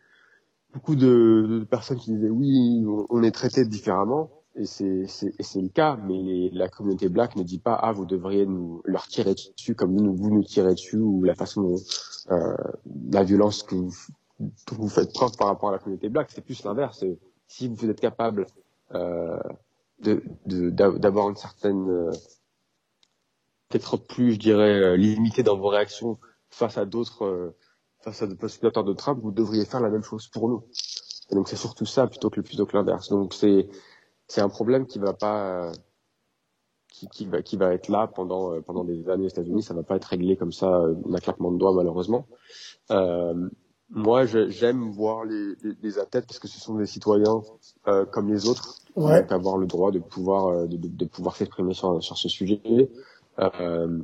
beaucoup 0.74 0.96
de, 0.96 1.48
de, 1.50 1.64
personnes 1.66 1.98
qui 1.98 2.12
disaient 2.14 2.30
oui, 2.30 2.86
on 3.10 3.24
est 3.24 3.32
traité 3.32 3.66
différemment 3.66 4.39
et 4.60 4.66
c'est 4.66 5.62
le 5.62 5.70
cas, 5.70 5.98
mais 6.04 6.50
la 6.52 6.68
communauté 6.70 7.10
black 7.10 7.36
ne 7.36 7.44
dit 7.44 7.60
pas 7.60 7.74
ah 7.74 7.92
vous 7.92 8.06
devriez 8.06 8.46
nous 8.46 8.82
leur 8.86 9.08
tirer 9.08 9.34
dessus 9.34 9.76
comme 9.76 9.94
nous 9.94 10.14
vous 10.14 10.30
nous 10.30 10.44
tirez 10.44 10.74
dessus 10.74 10.98
ou 10.98 11.24
la 11.24 11.36
façon 11.36 11.62
dont, 11.62 11.78
euh, 12.32 12.56
la 13.12 13.24
violence 13.24 13.64
que 13.64 13.76
vous, 13.76 13.94
vous 14.72 14.90
faites 14.90 15.14
preuve 15.14 15.36
par 15.38 15.48
rapport 15.48 15.70
à 15.70 15.72
la 15.74 15.80
communauté 15.80 16.10
black, 16.10 16.30
c'est 16.32 16.42
plus 16.42 16.64
l'inverse. 16.64 17.04
Si 17.48 17.68
vous 17.68 17.90
êtes 17.90 18.00
capable 18.00 18.46
euh, 18.94 19.40
de 20.02 20.22
d'avoir 20.46 21.26
de, 21.26 21.32
une 21.32 21.36
certaine 21.36 21.90
euh, 21.90 22.12
peut-être 23.70 23.98
plus, 23.98 24.34
je 24.34 24.40
dirais, 24.40 24.80
euh, 24.80 24.98
limité 24.98 25.44
dans 25.44 25.58
vos 25.58 25.70
réactions 25.70 26.18
face 26.50 26.78
à 26.78 26.86
d'autres, 26.86 27.26
euh, 27.26 27.56
face 28.00 28.22
à 28.22 28.28
des 28.28 28.36
postulateurs 28.36 28.84
de 28.84 28.94
Trump, 28.94 29.20
vous 29.22 29.32
devriez 29.32 29.66
faire 29.66 29.80
la 29.80 29.90
même 29.90 30.04
chose 30.04 30.28
pour 30.28 30.50
nous. 30.50 30.66
Et 31.32 31.36
donc 31.36 31.48
c'est 31.48 31.56
surtout 31.56 31.86
ça 31.86 32.08
plutôt 32.08 32.30
que 32.30 32.42
plutôt 32.42 32.66
que 32.66 32.76
l'inverse. 32.76 33.10
Donc 33.10 33.34
c'est 33.34 33.70
c'est 34.30 34.42
un 34.42 34.50
problème 34.50 34.86
qui 34.86 35.00
va 35.00 35.14
pas 35.14 35.72
qui, 36.88 37.08
qui, 37.08 37.26
va 37.26 37.42
qui 37.42 37.58
va 37.58 37.74
être 37.74 37.90
là 37.90 38.08
pendant 38.08 38.54
euh, 38.54 38.62
pendant 38.62 38.84
des 38.84 39.10
années 39.10 39.26
aux 39.26 39.30
États-Unis. 39.30 39.64
Ça 39.64 39.74
va 39.74 39.84
pas 39.84 39.96
être 39.96 40.06
réglé 40.06 40.38
comme 40.38 40.52
ça 40.52 40.68
euh, 40.68 40.94
d'un 41.06 41.18
claquement 41.18 41.52
de 41.52 41.58
doigts 41.58 41.74
malheureusement. 41.74 42.28
Euh, 42.92 43.50
moi, 43.92 44.26
j'aime 44.26 44.92
voir 44.92 45.26
les, 45.26 45.56
les, 45.64 45.74
les, 45.82 45.98
athlètes 45.98 46.28
parce 46.28 46.38
que 46.38 46.48
ce 46.48 46.60
sont 46.60 46.76
des 46.76 46.86
citoyens 46.86 47.42
euh, 47.88 48.06
comme 48.06 48.32
les 48.32 48.48
autres, 48.48 48.76
ouais. 48.96 49.22
donc 49.22 49.32
avoir 49.32 49.58
le 49.58 49.66
droit 49.66 49.92
de 49.92 49.98
pouvoir 49.98 50.68
de, 50.68 50.78
de, 50.78 50.88
de 50.88 51.06
pouvoir 51.06 51.36
s'exprimer 51.36 51.74
sur, 51.74 52.04
sur 52.04 52.16
ce 52.16 52.30
sujet. 52.30 52.62
Euh, 53.40 53.98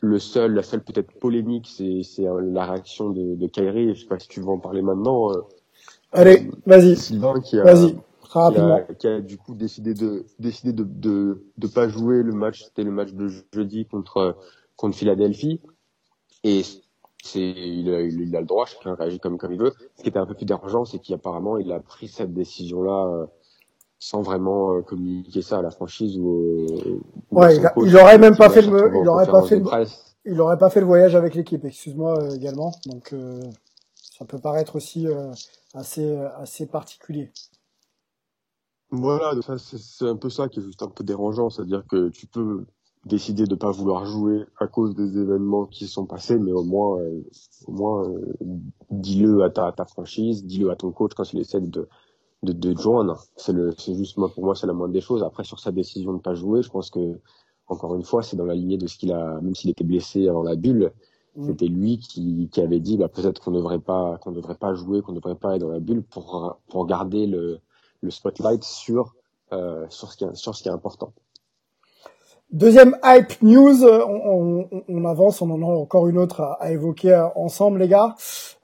le 0.00 0.18
seul, 0.18 0.54
la 0.54 0.62
seule 0.62 0.82
peut-être 0.82 1.12
polémique, 1.18 1.68
c'est 1.70 2.02
c'est 2.04 2.22
la 2.22 2.64
réaction 2.64 3.10
de, 3.10 3.34
de 3.34 3.46
Kyrie. 3.48 3.94
Je 3.94 4.00
sais 4.00 4.06
pas 4.06 4.18
si 4.18 4.28
tu 4.28 4.40
veux 4.40 4.48
en 4.48 4.60
parler 4.60 4.80
maintenant. 4.80 5.30
Allez, 6.12 6.50
vas-y. 6.64 6.96
Sylvain 6.96 7.38
qui 7.42 7.58
a, 7.60 7.64
vas-y 7.64 7.98
qui 8.30 8.38
a, 8.38 8.80
qui 8.98 9.06
a, 9.06 9.20
du 9.20 9.38
coup 9.38 9.54
décidé 9.54 9.94
de 9.94 10.26
décidé 10.38 10.72
de 10.72 10.84
de, 10.84 11.46
de 11.56 11.66
pas 11.66 11.88
jouer 11.88 12.22
le 12.22 12.32
match. 12.32 12.64
C'était 12.64 12.84
le 12.84 12.90
match 12.90 13.12
de 13.12 13.28
jeudi 13.52 13.86
contre 13.86 14.36
contre 14.76 14.96
Philadelphie. 14.96 15.60
Et 16.44 16.62
c'est 17.22 17.40
il 17.40 17.92
a, 17.92 18.00
il 18.00 18.36
a 18.36 18.40
le 18.40 18.46
droit 18.46 18.66
chacun 18.66 18.94
réagit 18.94 19.18
comme 19.18 19.38
comme 19.38 19.52
il 19.52 19.58
veut. 19.58 19.72
Ce 19.96 20.02
qui 20.02 20.08
était 20.08 20.18
un 20.18 20.26
peu 20.26 20.34
plus 20.34 20.46
dérangeant 20.46 20.84
c'est 20.84 20.98
qu'apparemment 20.98 21.58
il 21.58 21.72
a 21.72 21.80
pris 21.80 22.08
cette 22.08 22.32
décision 22.32 22.82
là 22.82 23.06
euh, 23.06 23.26
sans 23.98 24.22
vraiment 24.22 24.74
euh, 24.74 24.82
communiquer 24.82 25.42
ça 25.42 25.58
à 25.58 25.62
la 25.62 25.70
franchise 25.70 26.16
ou, 26.18 26.66
ou 27.32 27.40
ouais, 27.40 27.56
il, 27.56 27.66
a, 27.66 27.72
il, 27.76 27.96
aurait 27.96 28.18
même 28.18 28.36
pas 28.36 28.48
fait 28.48 28.62
le 28.62 28.92
il 29.02 29.08
aurait 29.08 29.26
pas 29.26 29.42
fait 29.42 29.58
le 29.58 29.64
il 30.24 30.40
aurait 30.40 30.58
pas 30.58 30.70
fait 30.70 30.80
le 30.80 30.86
voyage 30.86 31.14
avec 31.16 31.34
l'équipe 31.34 31.64
excuse-moi 31.64 32.20
euh, 32.20 32.34
également. 32.34 32.72
Donc 32.86 33.12
euh, 33.12 33.40
ça 33.94 34.24
peut 34.24 34.38
paraître 34.38 34.76
aussi 34.76 35.06
euh, 35.06 35.32
assez 35.74 36.16
assez 36.36 36.66
particulier 36.66 37.30
voilà, 38.90 39.34
c'est 39.56 40.08
un 40.08 40.16
peu 40.16 40.30
ça 40.30 40.48
qui 40.48 40.60
est 40.60 40.62
juste 40.62 40.82
un 40.82 40.88
peu 40.88 41.04
dérangeant, 41.04 41.50
c'est-à-dire 41.50 41.84
que 41.86 42.08
tu 42.08 42.26
peux 42.26 42.64
décider 43.04 43.44
de 43.44 43.54
pas 43.54 43.70
vouloir 43.70 44.04
jouer 44.06 44.44
à 44.58 44.66
cause 44.66 44.94
des 44.94 45.18
événements 45.18 45.66
qui 45.66 45.86
sont 45.86 46.06
passés, 46.06 46.38
mais 46.38 46.52
au 46.52 46.64
moins, 46.64 46.98
euh, 47.00 47.22
au 47.66 47.72
moins, 47.72 48.08
euh, 48.08 48.34
dis-le 48.90 49.42
à 49.42 49.50
ta, 49.50 49.72
ta 49.72 49.84
franchise, 49.84 50.44
dis-le 50.44 50.70
à 50.70 50.76
ton 50.76 50.90
coach 50.90 51.12
quand 51.14 51.32
il 51.32 51.40
essaie 51.40 51.60
de 51.60 51.88
de, 52.42 52.52
de 52.52 52.72
te 52.72 52.80
joindre. 52.80 53.22
C'est 53.36 53.52
le, 53.52 53.72
c'est 53.76 53.94
juste 53.94 54.16
moi 54.16 54.28
pour 54.32 54.44
moi 54.44 54.54
c'est 54.54 54.66
la 54.66 54.72
moindre 54.72 54.92
des 54.92 55.00
choses. 55.00 55.22
Après 55.22 55.44
sur 55.44 55.58
sa 55.58 55.72
décision 55.72 56.12
de 56.12 56.20
pas 56.20 56.34
jouer, 56.34 56.62
je 56.62 56.70
pense 56.70 56.90
que 56.90 57.20
encore 57.66 57.94
une 57.94 58.04
fois 58.04 58.22
c'est 58.22 58.36
dans 58.36 58.44
la 58.44 58.54
lignée 58.54 58.78
de 58.78 58.86
ce 58.86 58.96
qu'il 58.98 59.12
a, 59.12 59.40
même 59.40 59.54
s'il 59.54 59.70
était 59.70 59.84
blessé 59.84 60.28
avant 60.28 60.42
la 60.42 60.56
bulle, 60.56 60.92
mmh. 61.36 61.46
c'était 61.46 61.66
lui 61.66 61.98
qui, 61.98 62.48
qui 62.52 62.60
avait 62.60 62.80
dit 62.80 62.96
bah 62.96 63.08
peut-être 63.08 63.40
qu'on 63.42 63.50
devrait 63.50 63.80
pas 63.80 64.18
qu'on 64.18 64.32
devrait 64.32 64.56
pas 64.56 64.74
jouer, 64.74 65.02
qu'on 65.02 65.12
devrait 65.12 65.34
pas 65.34 65.56
être 65.56 65.62
dans 65.62 65.70
la 65.70 65.80
bulle 65.80 66.02
pour 66.02 66.58
pour 66.68 66.86
garder 66.86 67.26
le 67.26 67.60
le 68.00 68.10
spotlight 68.10 68.64
sur 68.64 69.14
euh, 69.52 69.86
sur 69.88 70.12
ce 70.12 70.16
qui 70.16 70.24
est, 70.24 70.34
sur 70.34 70.54
ce 70.54 70.62
qui 70.62 70.68
est 70.68 70.72
important. 70.72 71.12
Deuxième 72.50 72.96
hype 73.04 73.42
news, 73.42 73.84
on, 73.84 74.68
on, 74.72 74.84
on, 74.88 75.04
avance, 75.04 75.42
on 75.42 75.50
en 75.50 75.62
a 75.62 75.66
encore 75.66 76.08
une 76.08 76.18
autre 76.18 76.40
à, 76.40 76.54
à 76.60 76.70
évoquer 76.70 77.14
ensemble, 77.34 77.78
les 77.78 77.88
gars. 77.88 78.14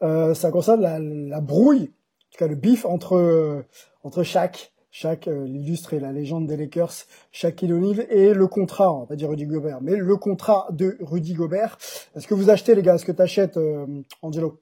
Euh, 0.03 0.35
ça 0.35 0.51
concerne 0.51 0.81
la, 0.81 0.99
la, 0.99 1.41
brouille, 1.41 1.83
en 1.83 2.31
tout 2.33 2.39
cas 2.39 2.47
le 2.47 2.55
bif 2.55 2.87
entre 2.87 3.65
entre 4.03 4.23
Shaq, 4.23 4.73
Shaq 4.91 5.27
euh, 5.27 5.45
l'illustre 5.45 5.93
et 5.93 5.99
la 5.99 6.13
légende 6.13 6.47
des 6.47 6.57
Lakers, 6.57 6.93
Shaquille 7.33 7.73
O'Neal 7.73 8.07
et 8.11 8.33
le 8.33 8.47
contrat, 8.47 8.93
on 8.93 9.01
va 9.01 9.07
pas 9.07 9.17
dire 9.17 9.29
Rudy 9.29 9.45
Gobert, 9.45 9.81
mais 9.83 9.97
le 9.97 10.17
contrat 10.17 10.69
de 10.71 10.97
Rudy 11.01 11.35
Gobert. 11.35 11.79
Est-ce 12.15 12.29
que 12.29 12.35
vous 12.35 12.49
achetez, 12.49 12.75
les 12.75 12.83
gars? 12.83 12.95
Est-ce 12.95 13.05
que 13.05 13.11
tu 13.11 13.21
achètes, 13.21 13.57
euh, 13.57 14.03
Angelo? 14.23 14.61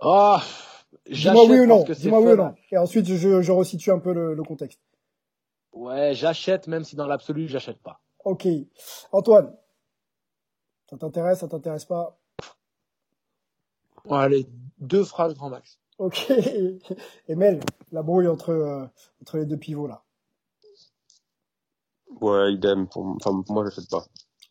Ah, 0.00 0.42
Dis-moi 1.10 1.44
oui 1.46 1.60
ou 1.60 1.66
non. 1.66 1.84
Dis-moi 1.84 2.20
oui 2.20 2.32
ou 2.32 2.36
non. 2.36 2.54
Et 2.70 2.78
ensuite, 2.78 3.06
je, 3.06 3.42
je 3.42 3.52
resitue 3.52 3.90
un 3.90 3.98
peu 3.98 4.12
le, 4.12 4.34
le 4.34 4.42
contexte. 4.42 4.80
Ouais, 5.72 6.14
j'achète, 6.14 6.66
même 6.68 6.84
si 6.84 6.96
dans 6.96 7.06
l'absolu, 7.06 7.48
j'achète 7.48 7.78
pas. 7.78 8.00
Ok. 8.24 8.46
Antoine, 9.12 9.54
ça 10.90 10.96
t'intéresse, 10.96 11.40
ça 11.40 11.48
t'intéresse 11.48 11.84
pas? 11.84 12.18
Ouais, 14.06 14.18
Allez, 14.18 14.46
deux 14.78 15.04
phrases 15.04 15.34
grand 15.34 15.50
max. 15.50 15.78
Ok. 15.98 16.30
Et 17.28 17.34
Mel, 17.34 17.60
la 17.92 18.02
brouille 18.02 18.28
entre, 18.28 18.50
euh, 18.50 18.86
entre 19.20 19.38
les 19.38 19.46
deux 19.46 19.56
pivots 19.56 19.86
là. 19.86 20.02
Ouais, 22.20 22.52
idem. 22.52 22.88
Pour, 22.88 23.04
enfin, 23.06 23.42
pour 23.42 23.54
moi, 23.54 23.64
j'achète 23.64 23.90
pas. 23.90 24.04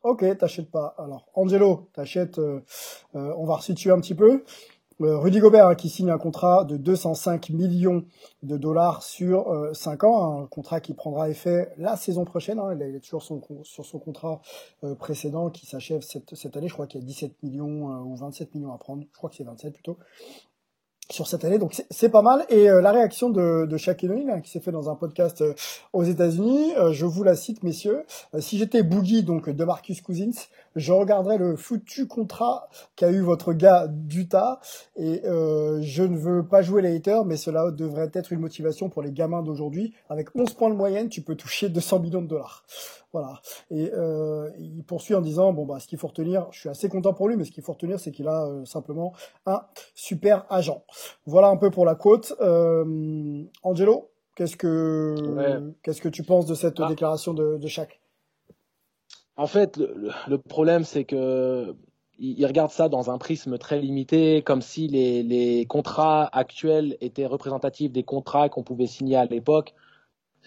Ok, 0.03 0.23
t'achètes 0.37 0.69
pas. 0.69 0.93
Alors, 0.99 1.29
Angelo, 1.33 1.89
t'achètes. 1.93 2.37
Euh, 2.37 2.61
euh, 3.15 3.33
on 3.37 3.45
va 3.45 3.55
resituer 3.55 3.91
un 3.91 3.99
petit 3.99 4.13
peu. 4.13 4.43
Euh, 5.01 5.17
Rudy 5.17 5.39
Gobert 5.39 5.67
hein, 5.67 5.75
qui 5.75 5.89
signe 5.89 6.09
un 6.09 6.17
contrat 6.17 6.63
de 6.63 6.77
205 6.77 7.49
millions 7.49 8.05
de 8.43 8.55
dollars 8.55 9.03
sur 9.03 9.49
euh, 9.49 9.73
5 9.73 10.05
ans, 10.05 10.43
un 10.43 10.47
contrat 10.47 10.79
qui 10.79 10.93
prendra 10.93 11.29
effet 11.29 11.73
la 11.77 11.97
saison 11.97 12.23
prochaine. 12.23 12.59
Hein, 12.59 12.75
il 12.75 12.95
est 12.95 12.99
toujours 13.01 13.21
sur 13.21 13.85
son 13.85 13.99
contrat 13.99 14.41
euh, 14.85 14.95
précédent 14.95 15.49
qui 15.49 15.65
s'achève 15.65 16.01
cette, 16.01 16.55
année. 16.55 16.69
Je 16.69 16.73
crois 16.73 16.87
qu'il 16.87 17.01
y 17.01 17.03
a 17.03 17.07
17 17.07 17.43
millions 17.43 17.91
euh, 17.91 18.03
ou 18.03 18.15
27 18.15 18.55
millions 18.55 18.73
à 18.73 18.77
prendre. 18.77 19.03
Je 19.11 19.17
crois 19.17 19.29
que 19.29 19.35
c'est 19.35 19.43
27 19.43 19.73
plutôt 19.73 19.97
sur 21.11 21.27
cette 21.27 21.45
année, 21.45 21.59
donc 21.59 21.79
c'est 21.91 22.09
pas 22.09 22.23
mal. 22.23 22.47
Et 22.49 22.65
la 22.65 22.91
réaction 22.91 23.29
de, 23.29 23.67
de 23.67 23.77
Shaquille 23.77 24.27
hein, 24.27 24.41
qui 24.41 24.49
s'est 24.49 24.59
fait 24.59 24.71
dans 24.71 24.89
un 24.89 24.95
podcast 24.95 25.43
aux 25.93 26.03
États-Unis, 26.03 26.71
je 26.93 27.05
vous 27.05 27.21
la 27.21 27.35
cite, 27.35 27.61
messieurs. 27.61 28.05
si 28.39 28.57
j'étais 28.57 28.81
Boogie, 28.81 29.21
donc 29.21 29.47
de 29.47 29.63
Marcus 29.63 30.01
Cousins, 30.01 30.31
je 30.75 30.91
regarderais 30.93 31.37
le 31.37 31.55
foutu 31.55 32.07
contrat 32.07 32.69
qu'a 32.95 33.11
eu 33.11 33.21
votre 33.21 33.53
gars 33.53 33.87
d'Utah, 33.87 34.59
et 34.95 35.21
je 35.23 36.03
ne 36.03 36.17
veux 36.17 36.45
pas 36.47 36.61
jouer 36.61 36.81
les 36.81 36.95
haters, 36.95 37.25
mais 37.25 37.37
cela 37.37 37.71
devrait 37.71 38.11
être 38.13 38.33
une 38.33 38.39
motivation 38.39 38.89
pour 38.89 39.01
les 39.01 39.11
gamins 39.11 39.41
d'aujourd'hui. 39.41 39.93
Avec 40.09 40.29
11 40.35 40.53
points 40.53 40.69
de 40.69 40.75
moyenne, 40.75 41.09
tu 41.09 41.21
peux 41.21 41.35
toucher 41.35 41.69
200 41.69 41.99
millions 41.99 42.21
de 42.21 42.27
dollars. 42.27 42.65
Voilà. 43.15 43.39
Et 43.71 43.93
euh, 43.93 44.49
il 44.59 44.83
poursuit 44.83 45.15
en 45.15 45.21
disant 45.21 45.53
bon 45.53 45.65
bah 45.65 45.79
ce 45.79 45.87
qu'il 45.87 45.97
faut 45.97 46.07
retenir, 46.07 46.47
je 46.51 46.59
suis 46.59 46.67
assez 46.67 46.89
content 46.89 47.13
pour 47.13 47.29
lui, 47.29 47.37
mais 47.37 47.45
ce 47.45 47.51
qu'il 47.51 47.63
faut 47.63 47.71
retenir 47.71 47.97
c'est 47.97 48.11
qu'il 48.11 48.27
a 48.27 48.45
euh, 48.45 48.65
simplement 48.65 49.13
un 49.45 49.61
super 49.93 50.45
agent. 50.49 50.83
Voilà 51.25 51.47
un 51.47 51.55
peu 51.55 51.71
pour 51.71 51.85
la 51.85 51.95
côte. 51.95 52.33
Euh, 52.41 53.41
Angelo, 53.63 54.11
qu'est-ce 54.35 54.57
que 54.57 55.15
qu'est-ce 55.81 56.01
que 56.01 56.09
tu 56.09 56.23
penses 56.23 56.45
de 56.45 56.55
cette 56.55 56.81
ah. 56.81 56.89
déclaration 56.89 57.33
de, 57.33 57.55
de 57.55 57.67
Shaq? 57.67 58.01
En 59.37 59.47
fait, 59.47 59.77
le, 59.77 60.11
le 60.27 60.37
problème, 60.37 60.83
c'est 60.83 61.03
que 61.03 61.75
ils 62.17 62.45
regardent 62.45 62.71
ça 62.71 62.87
dans 62.87 63.11
un 63.11 63.17
prisme 63.17 63.57
très 63.57 63.79
limité, 63.79 64.41
comme 64.41 64.61
si 64.61 64.87
les, 64.87 65.21
les 65.23 65.65
contrats 65.65 66.29
actuels 66.31 66.97
étaient 67.01 67.25
représentatifs 67.25 67.91
des 67.91 68.03
contrats 68.03 68.47
qu'on 68.47 68.63
pouvait 68.63 68.87
signer 68.87 69.17
à 69.17 69.25
l'époque. 69.25 69.73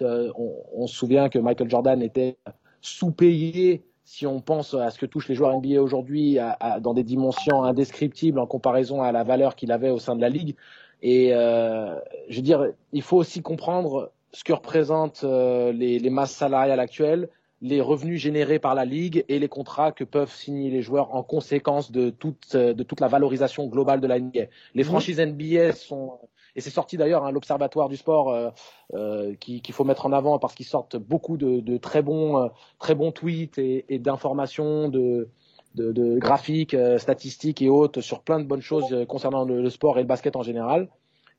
Euh, 0.00 0.32
on, 0.36 0.54
on, 0.72 0.86
se 0.86 0.94
souvient 0.94 1.28
que 1.28 1.38
Michael 1.38 1.68
Jordan 1.68 2.00
était 2.02 2.38
sous-payé 2.80 3.84
si 4.04 4.26
on 4.26 4.40
pense 4.40 4.72
à 4.72 4.90
ce 4.90 4.98
que 4.98 5.04
touchent 5.04 5.28
les 5.28 5.34
joueurs 5.34 5.54
NBA 5.58 5.82
aujourd'hui 5.82 6.38
dans 6.80 6.94
des 6.94 7.02
dimensions 7.02 7.62
indescriptibles 7.64 8.38
en 8.38 8.46
comparaison 8.46 9.02
à 9.02 9.12
la 9.12 9.22
valeur 9.22 9.54
qu'il 9.54 9.70
avait 9.70 9.90
au 9.90 9.98
sein 9.98 10.16
de 10.16 10.22
la 10.22 10.30
ligue. 10.30 10.56
Et 11.02 11.34
euh, 11.34 11.94
je 12.30 12.36
veux 12.36 12.42
dire, 12.42 12.72
il 12.92 13.02
faut 13.02 13.18
aussi 13.18 13.42
comprendre 13.42 14.10
ce 14.32 14.44
que 14.44 14.54
représentent 14.54 15.24
euh, 15.24 15.72
les, 15.72 15.98
les 15.98 16.10
masses 16.10 16.32
salariales 16.32 16.80
actuelles 16.80 17.28
les 17.60 17.80
revenus 17.80 18.20
générés 18.20 18.58
par 18.58 18.74
la 18.74 18.84
ligue 18.84 19.24
et 19.28 19.38
les 19.38 19.48
contrats 19.48 19.92
que 19.92 20.04
peuvent 20.04 20.32
signer 20.32 20.70
les 20.70 20.82
joueurs 20.82 21.14
en 21.14 21.22
conséquence 21.22 21.90
de 21.90 22.10
toute, 22.10 22.56
de 22.56 22.82
toute 22.82 23.00
la 23.00 23.08
valorisation 23.08 23.66
globale 23.66 24.00
de 24.00 24.06
la 24.06 24.20
NBA. 24.20 24.44
Les 24.74 24.84
franchises 24.84 25.20
NBA 25.20 25.72
sont 25.72 26.18
et 26.58 26.60
c'est 26.60 26.70
sorti 26.70 26.96
d'ailleurs 26.96 27.24
hein, 27.24 27.30
l'observatoire 27.30 27.88
du 27.88 27.96
sport 27.96 28.30
euh, 28.30 28.50
euh, 28.94 29.34
qu'il 29.36 29.72
faut 29.72 29.84
mettre 29.84 30.06
en 30.06 30.12
avant 30.12 30.40
parce 30.40 30.56
qu'ils 30.56 30.66
sortent 30.66 30.96
beaucoup 30.96 31.36
de, 31.36 31.60
de, 31.60 31.76
très 31.76 32.02
bons 32.02 32.36
euh, 32.36 32.48
très 32.80 32.96
bons 32.96 33.12
tweets 33.12 33.58
et, 33.58 33.84
et 33.88 34.00
d'informations 34.00 34.88
de, 34.88 35.28
de, 35.76 35.92
de, 35.92 36.18
graphiques 36.18 36.74
euh, 36.74 36.98
statistiques 36.98 37.62
et 37.62 37.68
autres 37.68 38.00
sur 38.00 38.22
plein 38.22 38.40
de 38.40 38.44
bonnes 38.44 38.60
choses 38.60 38.92
euh, 38.92 39.04
concernant 39.04 39.44
le, 39.44 39.62
le, 39.62 39.70
sport 39.70 39.98
et 39.98 40.02
le 40.02 40.08
basket 40.08 40.34
en 40.34 40.42
général 40.42 40.88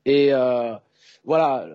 et 0.06 0.30
voilà 1.24 1.68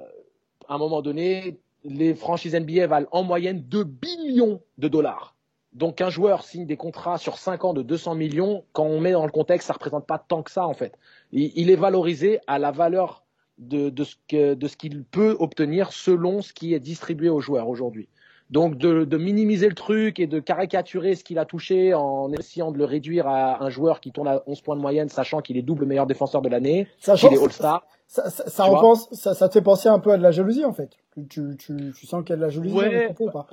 à 0.67 0.73
un 0.73 0.77
moment 0.79 1.03
donné 1.03 1.59
les 1.85 2.15
franchises 2.15 2.55
NBA 2.55 2.87
valent 2.87 3.07
en 3.11 3.23
moyenne 3.23 3.61
2 3.61 3.83
billions 3.83 4.61
de 4.77 4.87
dollars. 4.87 5.35
Donc 5.73 6.01
un 6.01 6.09
joueur 6.09 6.43
signe 6.43 6.65
des 6.65 6.77
contrats 6.77 7.17
sur 7.17 7.37
5 7.37 7.65
ans 7.65 7.73
de 7.73 7.81
200 7.81 8.15
millions, 8.15 8.63
quand 8.73 8.85
on 8.85 8.99
met 8.99 9.11
dans 9.11 9.25
le 9.25 9.31
contexte, 9.31 9.67
ça 9.67 9.73
représente 9.73 10.07
pas 10.07 10.17
tant 10.17 10.41
que 10.41 10.51
ça 10.51 10.65
en 10.65 10.73
fait. 10.73 10.97
Il, 11.31 11.69
est 11.69 11.75
valorisé 11.75 12.39
à 12.47 12.59
la 12.59 12.71
valeur 12.71 13.25
de 13.57 14.03
ce 14.03 14.77
qu'il 14.77 15.03
peut 15.03 15.35
obtenir 15.39 15.91
selon 15.91 16.41
ce 16.41 16.53
qui 16.53 16.73
est 16.73 16.79
distribué 16.79 17.29
aux 17.29 17.41
joueurs 17.41 17.67
aujourd'hui. 17.67 18.07
Donc 18.51 18.77
de, 18.77 19.05
de, 19.05 19.17
minimiser 19.17 19.67
le 19.67 19.73
truc 19.73 20.19
et 20.19 20.27
de 20.27 20.39
caricaturer 20.39 21.15
ce 21.15 21.23
qu'il 21.23 21.39
a 21.39 21.45
touché 21.45 21.95
en 21.95 22.31
essayant 22.31 22.71
de 22.71 22.77
le 22.77 22.85
réduire 22.85 23.27
à 23.27 23.63
un 23.63 23.69
joueur 23.69 23.99
qui 23.99 24.11
tourne 24.11 24.27
à 24.27 24.43
11 24.45 24.61
points 24.61 24.75
de 24.75 24.81
moyenne, 24.81 25.09
sachant 25.09 25.41
qu'il 25.41 25.57
est 25.57 25.63
double 25.63 25.85
meilleur 25.85 26.05
défenseur 26.05 26.43
de 26.43 26.49
l'année, 26.49 26.87
qu'il 26.99 27.33
est 27.33 27.43
All-Star. 27.43 27.87
Ça, 28.07 28.29
ça, 28.29 28.47
ça, 28.47 28.65
pense, 28.67 29.09
ça, 29.13 29.33
ça, 29.33 29.47
te 29.49 29.53
fait 29.53 29.63
penser 29.63 29.89
un 29.89 29.97
peu 29.97 30.11
à 30.11 30.17
de 30.17 30.21
la 30.21 30.29
jalousie 30.29 30.63
en 30.63 30.73
fait. 30.73 30.91
Tu, 31.27 31.55
tu, 31.57 31.91
tu 31.97 32.05
sens 32.05 32.23
qu'il 32.23 32.31
y 32.31 32.33
a 32.33 32.35
de 32.35 32.41
la 32.41 32.49
jalousie 32.49 32.75
ouais, 32.75 33.05
propos, 33.05 33.31
pas? 33.31 33.47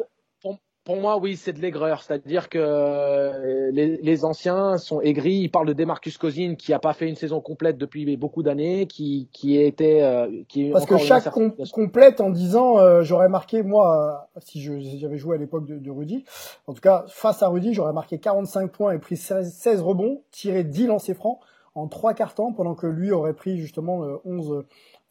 Pour, 0.85 0.97
moi, 0.97 1.19
oui, 1.19 1.37
c'est 1.37 1.53
de 1.53 1.61
l'aigreur. 1.61 2.03
C'est-à-dire 2.03 2.49
que 2.49 2.59
euh, 2.59 3.71
les, 3.73 3.97
les, 3.97 4.25
anciens 4.25 4.79
sont 4.79 5.01
aigris. 5.01 5.35
Ils 5.35 5.49
parlent 5.49 5.67
de 5.67 5.73
Demarcus 5.73 6.19
Cousins 6.19 6.55
qui 6.57 6.73
a 6.73 6.79
pas 6.79 6.93
fait 6.93 7.09
une 7.09 7.15
saison 7.15 7.41
complète 7.41 7.79
depuis 7.79 8.17
beaucoup 8.17 8.43
d'années, 8.43 8.87
qui, 8.87 9.29
qui 9.33 9.57
était, 9.57 10.03
euh, 10.03 10.29
qui 10.49 10.71
parce 10.71 10.87
que 10.87 10.99
chaque 10.99 11.31
com 11.31 11.53
complète 11.73 12.21
en 12.21 12.31
disant, 12.31 12.79
euh, 12.79 13.03
j'aurais 13.03 13.29
marqué 13.29 13.63
moi, 13.63 14.29
si 14.41 14.61
j'avais 14.99 15.19
joué 15.19 15.37
à 15.37 15.39
l'époque 15.39 15.67
de, 15.67 15.79
de, 15.79 15.91
Rudy, 15.91 16.25
en 16.67 16.75
tout 16.75 16.81
cas 16.81 17.05
face 17.09 17.43
à 17.43 17.49
Rudy, 17.49 17.75
j'aurais 17.75 17.93
marqué 17.93 18.19
45 18.19 18.71
points 18.73 18.93
et 18.93 18.99
pris 18.99 19.17
16, 19.17 19.53
16 19.53 19.81
rebonds, 19.83 20.23
tiré 20.31 20.65
10 20.65 20.89
lancers 20.89 21.17
francs 21.17 21.39
en 21.75 21.89
trois 21.89 22.13
quarts 22.13 22.35
temps, 22.35 22.53
pendant 22.53 22.75
que 22.75 22.87
lui 22.87 23.13
aurait 23.13 23.35
pris 23.35 23.59
justement 23.59 24.01
11, 24.25 24.65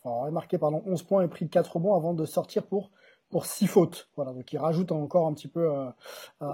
enfin, 0.03 0.15
aurait 0.15 0.31
marqué 0.31 0.57
pardon 0.57 0.83
11 0.85 1.03
points 1.03 1.23
et 1.23 1.27
pris 1.27 1.47
4 1.47 1.75
rebonds 1.75 1.95
avant 1.95 2.13
de 2.13 2.25
sortir 2.25 2.63
pour 2.63 2.91
pour 3.31 3.45
six 3.45 3.65
fautes. 3.65 4.09
Voilà, 4.15 4.33
donc 4.33 4.51
il 4.53 4.57
rajoute 4.57 4.91
encore 4.91 5.25
un 5.25 5.33
petit 5.33 5.47
peu. 5.47 5.71
Euh, 5.71 5.85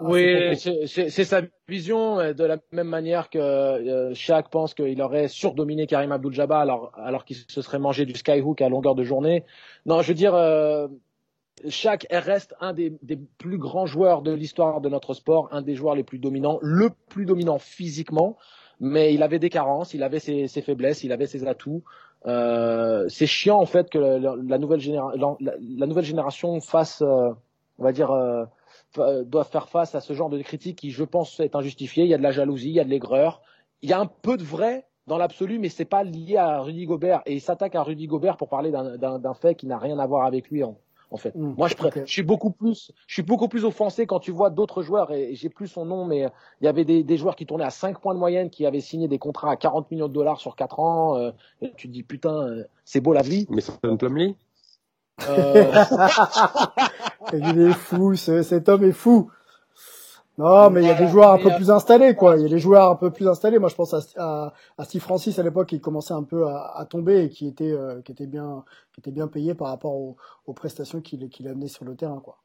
oui, 0.03 0.55
c'est 0.55 1.09
sa 1.25 1.41
vision 1.67 2.17
de 2.33 2.43
la 2.43 2.57
même 2.71 2.87
manière 2.87 3.29
que 3.29 3.39
euh, 3.39 4.13
Shaq 4.13 4.49
pense 4.49 4.73
qu'il 4.73 5.01
aurait 5.01 5.27
surdominé 5.27 5.87
Karim 5.87 6.11
Abdul-Jabbar 6.11 6.61
alors 6.61 6.91
alors 6.95 7.25
qu'il 7.25 7.35
se 7.35 7.61
serait 7.61 7.79
mangé 7.79 8.05
du 8.05 8.13
skyhook 8.13 8.61
à 8.61 8.69
longueur 8.69 8.95
de 8.95 9.03
journée. 9.03 9.43
Non, 9.85 10.01
je 10.01 10.09
veux 10.09 10.13
dire. 10.13 10.35
Euh, 10.35 10.87
Shaq 11.67 12.05
reste 12.11 12.53
un 12.61 12.71
des, 12.71 12.93
des, 13.01 13.17
plus 13.17 13.57
grands 13.57 13.87
joueurs 13.87 14.21
de 14.21 14.31
l'histoire 14.31 14.79
de 14.79 14.89
notre 14.89 15.15
sport, 15.15 15.49
un 15.51 15.63
des 15.63 15.73
joueurs 15.73 15.95
les 15.95 16.03
plus 16.03 16.19
dominants, 16.19 16.59
le 16.61 16.91
plus 17.09 17.25
dominant 17.25 17.57
physiquement, 17.57 18.37
mais 18.79 19.15
il 19.15 19.23
avait 19.23 19.39
des 19.39 19.49
carences, 19.49 19.95
il 19.95 20.03
avait 20.03 20.19
ses, 20.19 20.47
ses 20.47 20.61
faiblesses, 20.61 21.03
il 21.03 21.11
avait 21.11 21.25
ses 21.25 21.47
atouts. 21.47 21.81
Euh, 22.25 23.05
c'est 23.09 23.27
chiant 23.27 23.59
en 23.59 23.65
fait 23.65 23.89
que 23.89 23.99
la, 23.99 24.57
nouvelle, 24.57 24.81
la, 25.39 25.85
nouvelle 25.85 26.03
génération 26.03 26.59
fasse, 26.59 27.01
euh, 27.01 27.29
on 27.77 27.83
va 27.83 27.91
dire, 27.91 28.11
euh, 28.11 29.23
doit 29.23 29.43
faire 29.43 29.69
face 29.69 29.95
à 29.95 30.01
ce 30.01 30.13
genre 30.13 30.29
de 30.29 30.41
critiques 30.41 30.79
qui, 30.79 30.91
je 30.91 31.03
pense, 31.03 31.39
est 31.39 31.55
injustifié. 31.55 32.03
Il 32.03 32.09
y 32.09 32.13
a 32.13 32.17
de 32.17 32.23
la 32.23 32.31
jalousie, 32.31 32.69
il 32.69 32.75
y 32.75 32.79
a 32.79 32.83
de 32.83 32.89
l'aigreur, 32.89 33.41
il 33.81 33.89
y 33.89 33.93
a 33.93 33.99
un 33.99 34.07
peu 34.07 34.37
de 34.37 34.43
vrai 34.43 34.87
dans 35.05 35.17
l'absolu, 35.17 35.59
mais 35.59 35.69
c'est 35.69 35.85
pas 35.85 36.03
lié 36.03 36.37
à 36.37 36.59
Rudy 36.59 36.85
Gobert. 36.85 37.21
Et 37.25 37.33
il 37.33 37.41
s'attaque 37.41 37.75
à 37.75 37.83
Rudy 37.83 38.07
Gobert 38.07 38.35
pour 38.35 38.49
parler 38.49 38.71
d'un 38.71 39.33
fait 39.33 39.55
qui 39.55 39.67
n'a 39.67 39.77
rien 39.77 39.99
à 39.99 40.05
voir 40.05 40.25
avec 40.25 40.49
lui 40.49 40.63
en 41.11 41.17
fait. 41.17 41.35
Mmh, 41.35 41.53
Moi, 41.57 41.67
je, 41.67 41.75
okay. 41.85 42.03
je, 42.05 42.11
suis 42.11 42.23
beaucoup 42.23 42.51
plus, 42.51 42.91
je 43.07 43.13
suis 43.13 43.23
beaucoup 43.23 43.47
plus 43.47 43.65
offensé 43.65 44.05
quand 44.05 44.19
tu 44.19 44.31
vois 44.31 44.49
d'autres 44.49 44.81
joueurs 44.81 45.11
et 45.11 45.35
j'ai 45.35 45.49
plus 45.49 45.67
son 45.67 45.85
nom, 45.85 46.05
mais 46.05 46.29
il 46.61 46.65
y 46.65 46.67
avait 46.67 46.85
des, 46.85 47.03
des, 47.03 47.17
joueurs 47.17 47.35
qui 47.35 47.45
tournaient 47.45 47.65
à 47.65 47.69
5 47.69 47.99
points 47.99 48.13
de 48.13 48.19
moyenne, 48.19 48.49
qui 48.49 48.65
avaient 48.65 48.81
signé 48.81 49.07
des 49.07 49.19
contrats 49.19 49.51
à 49.51 49.55
40 49.55 49.89
millions 49.91 50.07
de 50.07 50.13
dollars 50.13 50.39
sur 50.39 50.55
4 50.55 50.79
ans. 50.79 51.17
Euh, 51.17 51.31
et 51.61 51.71
tu 51.75 51.87
te 51.87 51.93
dis 51.93 52.03
putain, 52.03 52.47
euh, 52.47 52.63
c'est 52.85 53.01
beau 53.01 53.13
la 53.13 53.21
vie. 53.21 53.47
Mais 53.49 53.61
c'est 53.61 53.73
un 53.83 53.95
Plumlee? 53.95 54.35
Euh... 55.29 55.71
il 57.33 57.59
est 57.61 57.73
fou, 57.73 58.15
ce, 58.15 58.43
cet 58.43 58.69
homme 58.69 58.83
est 58.83 58.91
fou. 58.91 59.29
Non, 60.37 60.69
mais 60.69 60.83
il 60.83 60.87
y 60.87 60.91
a 60.91 60.93
des 60.93 61.07
joueurs 61.07 61.31
un 61.31 61.39
peu 61.39 61.49
plus 61.55 61.71
installés, 61.71 62.13
quoi. 62.15 62.37
Il 62.37 62.43
y 62.43 62.45
a 62.45 62.49
des 62.49 62.59
joueurs 62.59 62.91
un 62.91 62.95
peu 62.95 63.09
plus 63.09 63.27
installés. 63.27 63.57
Moi, 63.57 63.69
je 63.69 63.75
pense 63.75 63.93
à, 63.93 63.99
à, 64.17 64.53
à 64.77 64.83
Steve 64.85 65.01
Francis 65.01 65.39
à 65.39 65.43
l'époque, 65.43 65.69
qui 65.69 65.81
commençait 65.81 66.13
un 66.13 66.23
peu 66.23 66.47
à, 66.47 66.73
à 66.75 66.85
tomber 66.85 67.23
et 67.23 67.29
qui 67.29 67.47
était, 67.47 67.71
euh, 67.71 68.01
qui 68.03 68.11
était 68.11 68.27
bien, 68.27 68.63
qui 68.93 68.99
était 68.99 69.11
bien 69.11 69.27
payé 69.27 69.55
par 69.55 69.69
rapport 69.69 69.95
aux, 69.95 70.15
aux 70.45 70.53
prestations 70.53 71.01
qu'il 71.01 71.29
qu'il 71.29 71.47
amenait 71.47 71.67
sur 71.67 71.85
le 71.85 71.95
terrain, 71.95 72.19
quoi. 72.23 72.37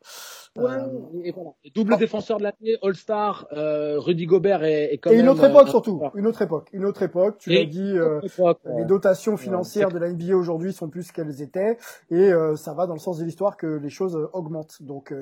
Ouais, 0.54 0.70
euh... 0.70 1.22
et 1.24 1.32
voilà. 1.32 1.50
Double 1.74 1.96
défenseur 1.96 2.36
de 2.36 2.42
l'année, 2.42 2.76
All-Star, 2.82 3.46
euh, 3.52 3.98
Rudy 3.98 4.26
Gobert 4.26 4.62
est, 4.64 4.92
est 4.92 4.98
quand 4.98 5.10
et 5.10 5.16
même. 5.16 5.24
une 5.24 5.30
autre 5.30 5.44
époque 5.44 5.68
surtout, 5.68 6.02
une 6.14 6.26
autre 6.26 6.42
époque, 6.42 6.68
une 6.74 6.84
autre 6.84 7.02
époque. 7.02 7.38
Tu 7.38 7.50
l'as 7.50 7.64
dit, 7.64 7.96
euh, 7.96 8.20
époque, 8.20 8.58
les 8.76 8.84
dotations 8.84 9.38
financières 9.38 9.90
de 9.90 9.98
la 9.98 10.10
NBA 10.12 10.36
aujourd'hui 10.36 10.74
sont 10.74 10.88
plus 10.90 11.10
qu'elles 11.10 11.40
étaient, 11.40 11.78
et 12.10 12.30
euh, 12.32 12.54
ça 12.56 12.74
va 12.74 12.86
dans 12.86 12.92
le 12.92 12.98
sens 13.00 13.18
de 13.18 13.24
l'histoire 13.24 13.56
que 13.56 13.66
les 13.66 13.88
choses 13.88 14.28
augmentent. 14.34 14.82
Donc, 14.82 15.14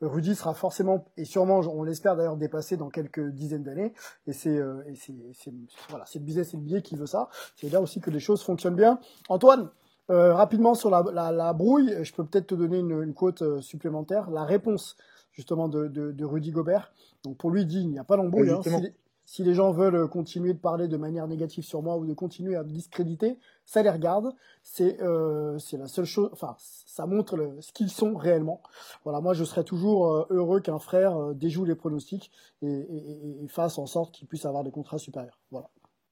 Rudy 0.00 0.34
sera 0.34 0.54
forcément 0.54 1.04
et 1.18 1.26
sûrement, 1.26 1.58
on 1.58 1.82
l'espère 1.82 2.09
d'ailleurs, 2.14 2.36
dépassé 2.36 2.76
dans 2.76 2.90
quelques 2.90 3.30
dizaines 3.30 3.62
d'années. 3.62 3.92
Et 4.26 4.32
c'est, 4.32 4.60
c'est, 4.94 5.52
voilà, 5.88 6.04
c'est 6.06 6.18
le 6.18 6.24
business 6.24 6.54
et 6.54 6.56
le 6.56 6.62
billet 6.62 6.82
qui 6.82 6.96
veut 6.96 7.06
ça. 7.06 7.28
C'est 7.56 7.70
là 7.70 7.80
aussi 7.80 8.00
que 8.00 8.10
les 8.10 8.20
choses 8.20 8.42
fonctionnent 8.42 8.76
bien. 8.76 8.98
Antoine, 9.28 9.70
euh, 10.10 10.34
rapidement 10.34 10.74
sur 10.74 10.90
la, 10.90 11.04
la, 11.12 11.30
la, 11.30 11.52
brouille, 11.52 11.94
je 12.02 12.12
peux 12.12 12.24
peut-être 12.24 12.48
te 12.48 12.54
donner 12.56 12.78
une, 12.78 13.02
une 13.02 13.14
quote 13.14 13.42
euh, 13.42 13.60
supplémentaire. 13.60 14.30
La 14.30 14.44
réponse 14.44 14.96
justement 15.32 15.68
de, 15.68 15.86
de, 15.86 16.10
de 16.10 16.24
Rudy 16.24 16.50
Gobert. 16.50 16.92
Donc 17.22 17.36
pour 17.36 17.50
lui, 17.50 17.62
il 17.62 17.66
dit 17.66 17.80
il 17.80 17.88
n'y 17.88 17.98
a 17.98 18.04
pas 18.04 18.16
d'embrouille. 18.16 18.50
Hein. 18.50 18.60
Si, 18.62 18.92
si, 19.30 19.44
les 19.44 19.54
gens 19.54 19.70
veulent 19.70 20.08
continuer 20.08 20.52
de 20.54 20.58
parler 20.58 20.88
de 20.88 20.96
manière 20.96 21.28
négative 21.28 21.62
sur 21.62 21.82
moi 21.82 21.96
ou 21.96 22.04
de 22.04 22.14
continuer 22.14 22.56
à 22.56 22.64
me 22.64 22.70
discréditer, 22.70 23.38
ça 23.64 23.82
les 23.82 23.90
regarde. 23.90 24.34
C'est 24.64 25.00
euh, 25.00 25.56
la 25.72 25.86
seule 25.86 26.04
chose. 26.04 26.30
Enfin, 26.32 26.56
ça 26.58 27.06
montre 27.06 27.56
ce 27.60 27.72
qu'ils 27.72 27.90
sont 27.90 28.16
réellement. 28.16 28.60
Voilà, 29.04 29.20
moi 29.20 29.32
je 29.32 29.44
serais 29.44 29.62
toujours 29.62 30.12
euh, 30.12 30.26
heureux 30.30 30.60
qu'un 30.60 30.80
frère 30.80 31.16
euh, 31.16 31.34
déjoue 31.34 31.64
les 31.64 31.76
pronostics 31.76 32.32
et, 32.62 33.46
fasse 33.48 33.78
en 33.78 33.86
sorte 33.86 34.12
qu'il 34.12 34.26
puisse 34.26 34.44
avoir 34.46 34.64
des 34.64 34.72
contrats 34.72 34.98
supérieurs. 34.98 35.38
Voilà. 35.50 35.70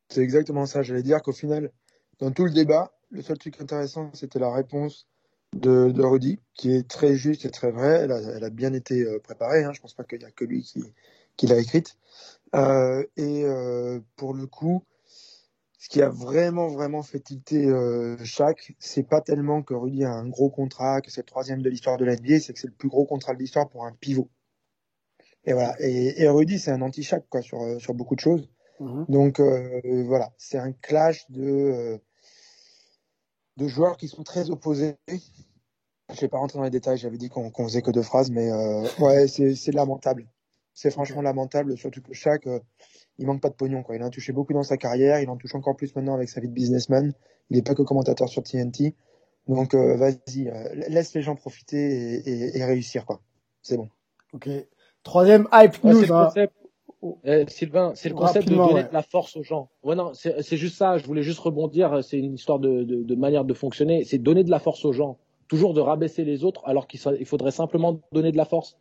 C'est 0.09 0.23
exactement 0.23 0.67
ça. 0.67 0.83
J'allais 0.83 1.03
dire 1.03 1.21
qu'au 1.21 1.33
final, 1.33 1.73
dans 2.21 2.31
tout 2.31 2.45
le 2.45 2.53
débat, 2.53 2.93
le 3.11 3.23
seul 3.23 3.39
truc 3.39 3.61
intéressant, 3.61 4.11
c'était 4.15 4.39
la 4.39 4.53
réponse 4.53 5.09
de, 5.57 5.91
de, 5.91 6.03
Rudy, 6.03 6.39
qui 6.55 6.73
est 6.73 6.89
très 6.89 7.15
juste 7.15 7.45
et 7.45 7.51
très 7.51 7.71
vraie. 7.71 8.05
Elle 8.05 8.45
a, 8.45 8.51
bien 8.51 8.73
été 8.73 9.03
euh, 9.03 9.19
préparée. 9.19 9.65
Hein. 9.65 9.73
Je 9.73 9.81
pense 9.81 9.95
pas 9.95 10.05
qu'il 10.05 10.23
y 10.23 10.25
a 10.25 10.31
que 10.31 10.45
lui 10.45 10.63
qui 11.37 11.47
l'a 11.47 11.59
écrite. 11.59 11.97
Euh, 12.55 13.05
et 13.17 13.45
euh, 13.45 14.01
pour 14.17 14.35
le 14.35 14.47
coup, 14.47 14.85
ce 15.79 15.89
qui 15.89 16.03
a 16.03 16.09
vraiment 16.09 16.69
vraiment 16.69 17.03
fait 17.03 17.21
tilter 17.21 17.67
euh, 17.67 18.17
Shaq, 18.25 18.75
c'est 18.79 19.05
pas 19.09 19.21
tellement 19.21 19.63
que 19.63 19.75
Rudy 19.75 20.05
a 20.05 20.11
un 20.13 20.29
gros 20.29 20.51
contrat, 20.51 21.01
que 21.01 21.11
c'est 21.11 21.21
le 21.23 21.27
troisième 21.27 21.63
de 21.63 21.71
l'histoire 21.71 21.97
de 21.99 22.05
l'NBA, 22.05 22.41
c'est 22.41 22.53
que 22.53 22.59
c'est 22.59 22.67
le 22.69 22.75
plus 22.75 22.89
gros 22.89 23.07
contrat 23.07 23.35
de 23.35 23.39
l'histoire 23.39 23.69
pour 23.69 23.85
un 23.85 23.93
pivot. 23.93 24.29
Et 25.45 25.53
voilà. 25.53 25.75
Et, 25.81 26.23
et 26.23 26.29
Rudy, 26.29 26.59
c'est 26.59 26.71
un 26.73 26.83
anti-Shaq 26.83 27.25
quoi 27.29 27.43
sur 27.43 27.61
sur 27.81 27.95
beaucoup 27.95 28.15
de 28.17 28.21
choses. 28.21 28.49
-hmm. 28.81 29.11
Donc 29.11 29.41
euh, 29.41 30.05
voilà, 30.07 30.33
c'est 30.39 30.59
un 30.59 30.73
clash 30.73 31.31
de 31.31 32.01
de 33.57 33.67
joueurs 33.69 33.97
qui 33.97 34.09
sont 34.09 34.23
très 34.23 34.51
opposés. 34.51 34.97
Je 36.15 36.21
vais 36.21 36.29
pas 36.29 36.39
rentrer 36.39 36.59
dans 36.59 36.65
les 36.65 36.71
détails, 36.71 36.97
j'avais 36.97 37.19
dit 37.19 37.29
qu'on 37.29 37.51
qu 37.51 37.63
faisait 37.65 37.83
que 37.83 37.91
deux 37.91 38.03
phrases, 38.03 38.31
mais 38.31 38.51
euh, 38.51 38.87
ouais, 39.01 39.27
c'est 39.29 39.73
lamentable. 39.73 40.27
C'est 40.81 40.93
franchement 40.93 41.23
lamentable, 41.23 41.77
surtout 41.77 42.01
que 42.01 42.15
chaque, 42.15 42.47
euh, 42.47 42.61
il 43.19 43.27
manque 43.27 43.41
pas 43.41 43.49
de 43.49 43.55
pognon. 43.55 43.83
Quoi. 43.83 43.97
Il 43.97 44.03
en 44.05 44.07
a 44.07 44.11
touché 44.11 44.33
beaucoup 44.33 44.53
dans 44.53 44.63
sa 44.63 44.77
carrière, 44.77 45.19
il 45.21 45.29
en 45.29 45.37
touche 45.37 45.57
encore 45.57 45.75
plus 45.75 45.93
maintenant 45.97 46.15
avec 46.15 46.29
sa 46.29 46.41
vie 46.41 46.47
de 46.47 46.53
businessman. 46.53 47.13
Il 47.51 47.57
n'est 47.57 47.65
pas 47.65 47.75
que 47.75 47.83
commentateur 47.83 48.29
sur 48.29 48.45
TNT. 48.45 48.95
Donc 49.49 49.75
euh, 49.75 49.97
vas-y, 49.97 50.53
laisse 50.89 51.15
les 51.15 51.23
gens 51.23 51.35
profiter 51.35 51.79
et, 51.79 52.31
et, 52.31 52.59
et 52.59 52.65
réussir. 52.65 53.07
quoi. 53.07 53.21
C'est 53.61 53.77
bon. 53.77 53.89
Ok. 54.35 54.49
Troisième 55.03 55.49
hype 55.53 55.83
news. 55.83 56.01
c'est 56.01 56.07
le 56.07 56.15
hein. 56.15 56.25
concept. 56.27 56.55
Euh, 57.27 57.45
Sylvain, 57.49 57.93
c'est 57.97 58.09
le 58.09 58.15
concept 58.15 58.49
de 58.49 58.55
donner 58.55 58.75
ouais. 58.75 58.85
de 58.85 58.93
la 58.93 59.03
force 59.03 59.37
aux 59.37 59.43
gens. 59.43 59.71
Ouais, 59.83 59.97
non, 59.97 60.13
c'est 60.15 60.57
juste 60.57 60.77
ça. 60.77 60.97
Je 60.97 61.05
voulais 61.07 61.25
juste 61.25 61.41
rebondir. 61.41 62.05
C'est 62.05 62.19
une 62.21 62.35
histoire 62.35 62.61
de, 62.61 62.85
de, 62.85 63.03
de 63.03 63.15
manière 63.17 63.45
de 63.45 63.55
fonctionner. 63.55 64.05
C'est 64.05 64.19
donner 64.19 64.45
de 64.45 64.51
la 64.51 64.61
force 64.61 64.85
aux 64.85 64.93
gens. 64.93 65.19
Toujours 65.49 65.75
de 65.75 65.81
rabaisser 65.81 66.23
les 66.23 66.45
autres, 66.45 66.63
alors 66.67 66.87
qu'il 66.87 67.01
faudrait 67.27 67.51
simplement 67.51 67.99
donner 68.13 68.31
de 68.31 68.37
la 68.37 68.45
force. 68.45 68.77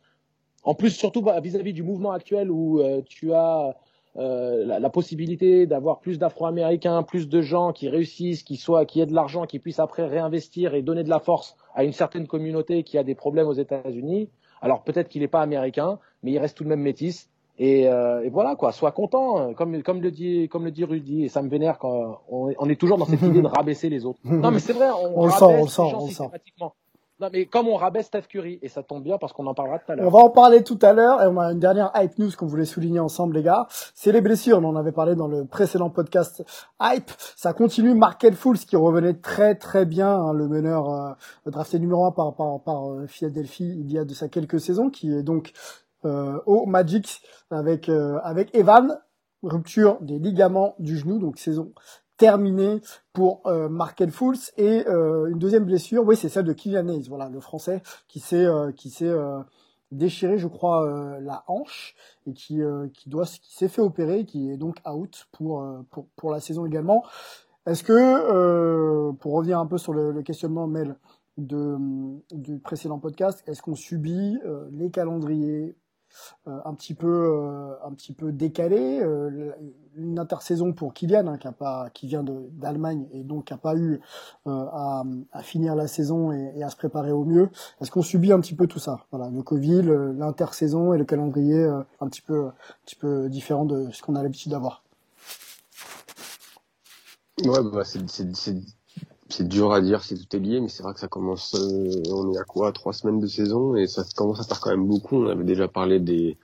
En 0.64 0.74
plus, 0.74 0.90
surtout 0.90 1.22
bah, 1.22 1.38
vis-à-vis 1.40 1.72
du 1.72 1.82
mouvement 1.82 2.12
actuel 2.12 2.50
où 2.50 2.80
euh, 2.80 3.00
tu 3.06 3.32
as 3.32 3.76
euh, 4.16 4.64
la, 4.66 4.80
la 4.80 4.90
possibilité 4.90 5.66
d'avoir 5.66 6.00
plus 6.00 6.18
d'Afro-Américains, 6.18 7.02
plus 7.04 7.28
de 7.28 7.40
gens 7.40 7.72
qui 7.72 7.88
réussissent, 7.88 8.42
qui 8.42 8.56
soient, 8.56 8.84
qui 8.84 9.00
aient 9.00 9.06
de 9.06 9.14
l'argent, 9.14 9.46
qui 9.46 9.58
puissent 9.60 9.78
après 9.80 10.06
réinvestir 10.06 10.74
et 10.74 10.82
donner 10.82 11.04
de 11.04 11.08
la 11.10 11.20
force 11.20 11.56
à 11.74 11.84
une 11.84 11.92
certaine 11.92 12.26
communauté 12.26 12.82
qui 12.82 12.98
a 12.98 13.04
des 13.04 13.14
problèmes 13.14 13.46
aux 13.46 13.52
États-Unis. 13.54 14.28
Alors 14.60 14.82
peut-être 14.82 15.08
qu'il 15.08 15.22
n'est 15.22 15.28
pas 15.28 15.40
américain, 15.42 15.98
mais 16.22 16.32
il 16.32 16.38
reste 16.38 16.56
tout 16.56 16.64
de 16.64 16.68
même 16.68 16.80
métis. 16.80 17.28
Et, 17.60 17.88
euh, 17.88 18.22
et 18.24 18.28
voilà 18.28 18.54
quoi, 18.56 18.70
sois 18.72 18.92
content, 18.92 19.36
hein. 19.38 19.54
comme 19.54 19.82
comme 19.82 20.00
le 20.00 20.12
dit 20.12 20.48
comme 20.48 20.64
le 20.64 20.70
dit 20.70 20.84
Rudy, 20.84 21.24
et 21.24 21.28
ça 21.28 21.42
me 21.42 21.48
vénère 21.48 21.78
quand 21.78 22.20
on, 22.28 22.50
est- 22.50 22.56
on 22.60 22.68
est 22.68 22.78
toujours 22.80 22.98
dans 22.98 23.04
cette 23.04 23.20
idée 23.22 23.42
de 23.42 23.46
rabaisser 23.48 23.88
les 23.88 24.04
autres. 24.06 24.20
Non 24.24 24.50
mais 24.52 24.60
c'est 24.60 24.72
vrai, 24.74 24.88
on, 24.90 25.22
On 25.22 25.26
le 25.26 25.32
sent, 25.32 25.44
on 25.44 25.48
le 25.50 25.56
les 25.62 25.66
sent, 25.68 25.74
gens 25.76 25.98
on 25.98 26.04
le 26.06 26.06
sent. 26.06 26.08
systématiquement. 26.08 26.74
Non 27.20 27.28
mais 27.32 27.46
comme 27.46 27.66
on 27.66 27.74
rabaisse 27.74 28.06
Steph 28.06 28.22
Curry, 28.28 28.60
et 28.62 28.68
ça 28.68 28.82
tombe 28.84 29.02
bien 29.02 29.18
parce 29.18 29.32
qu'on 29.32 29.46
en 29.48 29.54
parlera 29.54 29.80
tout 29.80 29.90
à 29.90 29.94
On 29.94 30.02
l'heure. 30.02 30.10
va 30.10 30.18
en 30.20 30.30
parler 30.30 30.62
tout 30.62 30.78
à 30.82 30.92
l'heure 30.92 31.20
et 31.22 31.26
on 31.26 31.36
a 31.38 31.50
une 31.52 31.58
dernière 31.58 31.90
hype 31.96 32.16
news 32.18 32.30
qu'on 32.38 32.46
voulait 32.46 32.64
souligner 32.64 33.00
ensemble 33.00 33.34
les 33.34 33.42
gars. 33.42 33.66
C'est 33.94 34.12
les 34.12 34.20
blessures, 34.20 34.58
on 34.58 34.64
en 34.64 34.76
avait 34.76 34.92
parlé 34.92 35.16
dans 35.16 35.26
le 35.26 35.44
précédent 35.44 35.90
podcast 35.90 36.44
hype. 36.80 37.10
Ça 37.36 37.52
continue, 37.52 37.94
Markel 37.94 38.34
Fools 38.34 38.58
qui 38.58 38.76
revenait 38.76 39.14
très 39.14 39.56
très 39.56 39.84
bien, 39.84 40.08
hein, 40.10 40.32
le 40.32 40.46
meneur 40.46 40.88
euh, 40.90 41.10
drafté 41.46 41.80
numéro 41.80 42.04
1 42.06 42.12
par, 42.12 42.34
par, 42.36 42.60
par 42.60 42.90
euh, 42.92 43.06
Philadelphie 43.08 43.76
il 43.80 43.90
y 43.90 43.98
a 43.98 44.04
de 44.04 44.14
ça 44.14 44.28
quelques 44.28 44.60
saisons, 44.60 44.88
qui 44.88 45.12
est 45.12 45.24
donc 45.24 45.52
euh, 46.04 46.38
au 46.46 46.66
Magic 46.66 47.22
avec, 47.50 47.88
euh, 47.88 48.20
avec 48.22 48.54
Evan, 48.54 49.00
rupture 49.42 49.98
des 50.00 50.20
ligaments 50.20 50.76
du 50.78 50.96
genou, 50.96 51.18
donc 51.18 51.38
saison 51.38 51.72
terminée 52.18 52.82
pour 53.12 53.40
euh, 53.46 53.68
Markel 53.68 54.10
Fools 54.10 54.36
et 54.58 54.86
euh, 54.86 55.30
une 55.30 55.38
deuxième 55.38 55.64
blessure, 55.64 56.04
oui 56.04 56.16
c'est 56.16 56.28
celle 56.28 56.44
de 56.44 56.52
Kylian 56.52 56.88
Hayes, 56.88 57.08
voilà 57.08 57.28
le 57.30 57.40
français 57.40 57.80
qui 58.08 58.20
s'est 58.20 58.44
euh, 58.44 58.72
qui 58.72 58.90
s'est 58.90 59.08
euh, 59.08 59.38
déchiré 59.92 60.36
je 60.36 60.48
crois 60.48 60.84
euh, 60.84 61.20
la 61.20 61.44
hanche 61.46 61.94
et 62.26 62.34
qui 62.34 62.60
euh, 62.60 62.88
qui 62.92 63.08
doit 63.08 63.24
qui 63.24 63.54
s'est 63.56 63.68
fait 63.68 63.80
opérer, 63.80 64.26
qui 64.26 64.50
est 64.50 64.56
donc 64.56 64.76
out 64.86 65.26
pour 65.32 65.64
pour 65.90 66.08
pour 66.16 66.30
la 66.30 66.40
saison 66.40 66.66
également. 66.66 67.04
Est-ce 67.66 67.84
que 67.84 69.10
pour 69.12 69.34
revenir 69.34 69.58
un 69.58 69.66
peu 69.66 69.78
sur 69.78 69.92
le, 69.92 70.10
le 70.10 70.22
questionnement 70.22 70.66
Mel 70.66 70.96
de 71.36 71.76
du 72.32 72.58
précédent 72.58 72.98
podcast, 72.98 73.42
est-ce 73.46 73.62
qu'on 73.62 73.76
subit 73.76 74.38
les 74.72 74.90
calendriers 74.90 75.76
un 76.46 76.74
petit 76.74 76.94
peu 76.94 77.06
euh, 77.08 77.74
un 77.84 77.92
petit 77.92 78.12
peu 78.12 78.32
décalé 78.32 79.00
euh, 79.00 79.52
une 79.96 80.18
intersaison 80.18 80.72
pour 80.72 80.94
Kylian 80.94 81.26
hein, 81.26 81.38
qui 81.38 81.48
a 81.48 81.90
qui 81.92 82.06
vient 82.06 82.24
d'Allemagne 82.24 83.06
et 83.12 83.22
donc 83.22 83.46
qui 83.46 83.52
a 83.52 83.56
pas 83.56 83.76
eu 83.76 84.00
euh, 84.46 84.50
à, 84.72 85.04
finir 85.42 85.74
la 85.74 85.88
saison 85.88 86.32
et, 86.32 86.62
à 86.62 86.70
se 86.70 86.76
préparer 86.76 87.12
au 87.12 87.24
mieux. 87.24 87.50
Est-ce 87.80 87.90
qu'on 87.90 88.02
subit 88.02 88.32
un 88.32 88.40
petit 88.40 88.54
peu 88.54 88.66
tout 88.66 88.78
ça? 88.78 89.04
Voilà 89.10 89.30
le 89.30 89.42
Covid 89.42 89.82
l'intersaison 90.16 90.94
et 90.94 90.98
le 90.98 91.04
calendrier 91.04 91.58
euh, 91.58 91.82
un 92.00 92.08
petit 92.08 92.22
peu 92.22 92.46
un 92.46 92.54
petit 92.84 92.96
peu 92.96 93.28
différent 93.28 93.64
de 93.64 93.90
ce 93.92 94.02
qu'on 94.02 94.14
a 94.14 94.22
l'habitude 94.22 94.52
d'avoir. 94.52 94.82
Ouais, 97.44 97.62
bah, 97.72 97.84
c'est, 97.84 98.00
c'est, 99.28 99.46
dur 99.48 99.72
à 99.72 99.80
dire 99.80 100.02
si 100.02 100.14
tout 100.18 100.36
est 100.36 100.40
lié, 100.40 100.60
mais 100.60 100.68
c'est 100.68 100.82
vrai 100.82 100.94
que 100.94 101.00
ça 101.00 101.08
commence, 101.08 101.54
euh, 101.54 102.02
on 102.12 102.32
est 102.32 102.38
à 102.38 102.44
quoi, 102.44 102.72
trois 102.72 102.92
semaines 102.92 103.20
de 103.20 103.26
saison, 103.26 103.76
et 103.76 103.86
ça 103.86 104.04
commence 104.16 104.40
à 104.40 104.44
faire 104.44 104.60
quand 104.60 104.70
même 104.70 104.86
beaucoup. 104.86 105.16
On 105.16 105.28
avait 105.28 105.44
déjà 105.44 105.68
parlé 105.68 106.00
des, 106.00 106.38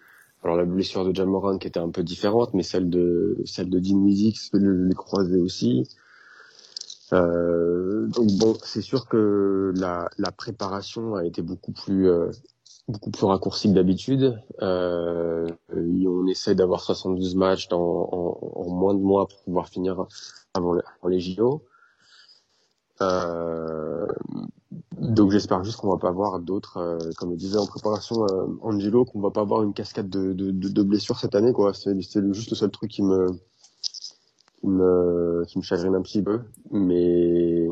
alors 0.44 0.57
la 0.57 0.66
blessure 0.66 1.07
de 1.07 1.14
Jamoran 1.14 1.59
qui 1.59 1.66
était 1.68 1.81
un 1.81 1.90
peu 1.90 2.03
différente, 2.03 2.53
mais 2.53 2.62
celle 2.62 2.90
de, 2.90 3.38
celle 3.47 3.70
de 3.70 3.79
Dean 3.79 3.97
Mizix, 3.97 4.51
les 4.53 4.94
croisés 4.94 5.40
aussi. 5.40 5.88
Euh, 7.14 8.07
donc 8.09 8.31
bon, 8.38 8.55
c'est 8.62 8.83
sûr 8.83 9.07
que 9.09 9.73
la, 9.77 10.11
la 10.18 10.33
préparation 10.33 11.14
a 11.14 11.25
été 11.25 11.40
beaucoup 11.40 11.73
plus, 11.73 12.09
euh, 12.09 12.31
beaucoup 12.88 13.11
plus 13.11 13.25
raccourcie 13.25 13.68
que 13.68 13.75
d'habitude. 13.75 14.38
Euh, 14.61 15.47
on 15.73 16.27
essaie 16.27 16.55
d'avoir 16.55 16.83
72 16.83 17.37
matchs 17.37 17.68
dans, 17.68 17.81
en, 17.81 18.38
en 18.42 18.70
moins 18.70 18.94
de 18.94 19.01
mois 19.01 19.27
pour 19.27 19.42
pouvoir 19.44 19.68
finir 19.68 20.07
avant, 20.53 20.75
avant 20.75 21.09
les 21.09 21.20
JO. 21.20 21.62
Euh, 23.02 24.07
donc 24.98 25.30
j'espère 25.33 25.64
juste 25.64 25.78
qu'on 25.78 25.90
va 25.90 25.98
pas 25.98 26.09
avoir 26.09 26.40
d'autres, 26.40 26.78
euh, 26.78 26.98
comme 27.18 27.30
le 27.30 27.37
disait 27.37 27.59
en 27.59 27.66
préparation 27.66 28.24
euh, 28.24 28.46
Angelo, 28.62 29.04
qu'on 29.04 29.20
va 29.20 29.30
pas 29.30 29.42
avoir 29.42 29.62
une 29.62 29.74
cascade 29.74 30.09
de, 30.09 30.33
de, 30.33 30.50
de, 30.50 30.68
de 30.68 30.83
blessures 30.83 31.18
cette 31.18 31.35
année. 31.35 31.52
quoi. 31.52 31.74
C'est 31.74 31.98
juste 32.00 32.50
le 32.50 32.57
seul 32.57 32.70
truc 32.70 32.90
qui 32.90 33.02
me, 33.02 33.28
qui 34.61 34.66
me, 34.68 35.44
qui 35.46 35.59
me 35.59 35.62
chagrine 35.62 35.94
un 35.94 36.02
petit 36.02 36.22
peu. 36.22 36.40
Mais 36.70 37.68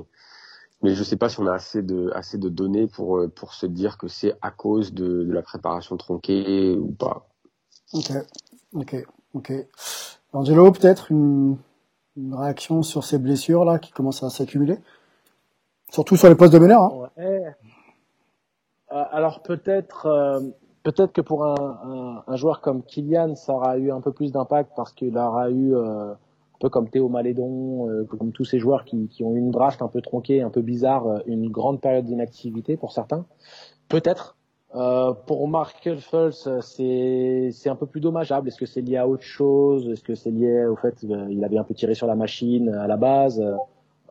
mais 0.82 0.94
je 0.94 1.04
sais 1.04 1.16
pas 1.16 1.28
si 1.28 1.40
on 1.40 1.46
a 1.46 1.52
assez 1.54 1.82
de 1.82 2.10
assez 2.14 2.38
de 2.38 2.48
données 2.48 2.88
pour 2.88 3.20
pour 3.34 3.54
se 3.54 3.66
dire 3.66 3.98
que 3.98 4.08
c'est 4.08 4.34
à 4.42 4.50
cause 4.50 4.92
de, 4.92 5.24
de 5.24 5.32
la 5.32 5.42
préparation 5.42 5.96
tronquée 5.96 6.76
ou 6.76 6.92
pas. 6.92 7.28
ok 7.92 8.12
ok 8.74 9.06
ok 9.34 9.52
Angelo 10.32 10.72
peut-être 10.72 11.10
une, 11.12 11.56
une 12.16 12.34
réaction 12.34 12.82
sur 12.82 13.04
ces 13.04 13.18
blessures 13.18 13.64
là 13.64 13.78
qui 13.78 13.92
commencent 13.92 14.22
à 14.22 14.30
s'accumuler? 14.30 14.78
Surtout 15.92 16.16
sur 16.16 16.28
les 16.28 16.34
postes 16.34 16.52
de 16.52 16.58
meneur 16.58 16.82
hein. 16.82 17.52
Euh, 18.92 19.04
alors 19.10 19.42
peut-être 19.42 20.06
euh, 20.06 20.40
peut-être 20.82 21.12
que 21.12 21.20
pour 21.20 21.44
un, 21.46 22.36
joueur 22.36 22.60
comme 22.60 22.82
Kylian, 22.82 23.34
ça 23.34 23.54
aura 23.54 23.78
eu 23.78 23.90
un 23.90 24.00
peu 24.00 24.12
plus 24.12 24.32
d'impact 24.32 24.72
parce 24.76 24.92
qu'il 24.92 25.16
aura 25.16 25.50
eu 25.50 25.74
euh, 25.74 26.12
un 26.12 26.58
peu 26.60 26.68
comme 26.68 26.88
Théo 26.88 27.08
Malédon, 27.08 28.06
comme 28.08 28.32
tous 28.32 28.44
ces 28.44 28.58
joueurs 28.58 28.84
qui, 28.84 29.08
ont 29.22 29.34
eu 29.34 29.38
une 29.38 29.50
draft 29.50 29.82
un 29.82 29.88
peu 29.88 30.00
tronquée, 30.00 30.42
un 30.42 30.50
peu 30.50 30.60
bizarre, 30.60 31.22
une 31.26 31.50
grande 31.50 31.80
période 31.80 32.04
d'inactivité 32.04 32.76
pour 32.76 32.92
certains. 32.92 33.24
Peut-être. 33.88 34.36
Pour 35.26 35.48
Mark 35.48 35.88
Fultz, 35.98 36.48
c'est 36.60 37.50
c'est 37.52 37.68
un 37.68 37.76
peu 37.76 37.86
plus 37.86 38.00
dommageable. 38.00 38.48
Est-ce 38.48 38.58
que 38.58 38.66
c'est 38.66 38.80
lié 38.80 38.96
à 38.96 39.06
autre 39.06 39.24
chose? 39.24 39.88
Est-ce 39.90 40.02
que 40.02 40.14
c'est 40.14 40.30
lié 40.30 40.64
au 40.64 40.76
fait 40.76 40.94
qu'il 40.96 41.44
avait 41.44 41.58
un 41.58 41.64
peu 41.64 41.74
tiré 41.74 41.94
sur 41.94 42.06
la 42.06 42.14
machine 42.14 42.68
à 42.68 42.86
la 42.86 42.96
base? 42.96 43.42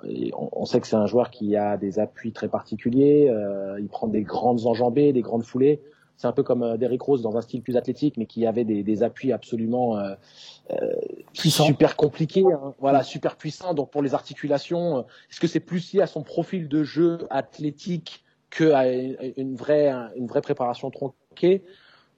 Et 0.08 0.32
on, 0.36 0.50
on 0.52 0.66
sait 0.66 0.80
que 0.82 0.88
c'est 0.88 0.96
un 0.96 1.06
joueur 1.08 1.30
qui 1.30 1.56
a 1.56 1.78
des 1.78 2.00
appuis 2.00 2.32
très 2.32 2.48
particuliers. 2.48 3.30
euh, 3.30 3.80
il 3.80 3.88
prend 3.88 4.08
des 4.08 4.24
grandes 4.24 4.66
enjambées, 4.66 5.14
des 5.14 5.22
grandes 5.22 5.44
foulées. 5.44 5.82
C'est 6.18 6.28
un 6.28 6.34
peu 6.34 6.44
comme 6.44 6.62
euh, 6.62 6.78
Derrick 6.78 7.02
Rose 7.02 7.24
dans 7.24 7.36
un 7.36 7.42
style 7.42 7.64
plus 7.64 7.78
athlétique, 7.78 8.16
mais 8.18 8.28
qui 8.28 8.46
avait 8.46 8.64
des, 8.64 8.84
des 8.84 9.02
appuis 9.02 9.32
absolument 9.32 9.98
euh, 9.98 10.14
euh, 10.72 10.94
super 11.34 11.96
compliqués. 11.96 12.46
hein. 12.46 12.74
Voilà, 12.80 13.02
super 13.02 13.38
puissants. 13.38 13.74
Donc 13.74 13.90
pour 13.90 14.04
les 14.04 14.14
articulations, 14.14 15.06
est-ce 15.30 15.40
que 15.40 15.48
c'est 15.48 15.60
plus 15.60 15.94
lié 15.94 16.02
à 16.02 16.08
son 16.08 16.22
profil 16.22 16.68
de 16.68 16.84
jeu 16.84 17.20
athlétique 17.30 18.24
que 18.52 18.72
à 18.72 18.88
une 18.88 19.56
vraie 19.56 19.92
une 20.16 20.28
vraie 20.28 20.42
préparation 20.42 20.92
tronquée? 20.92 21.64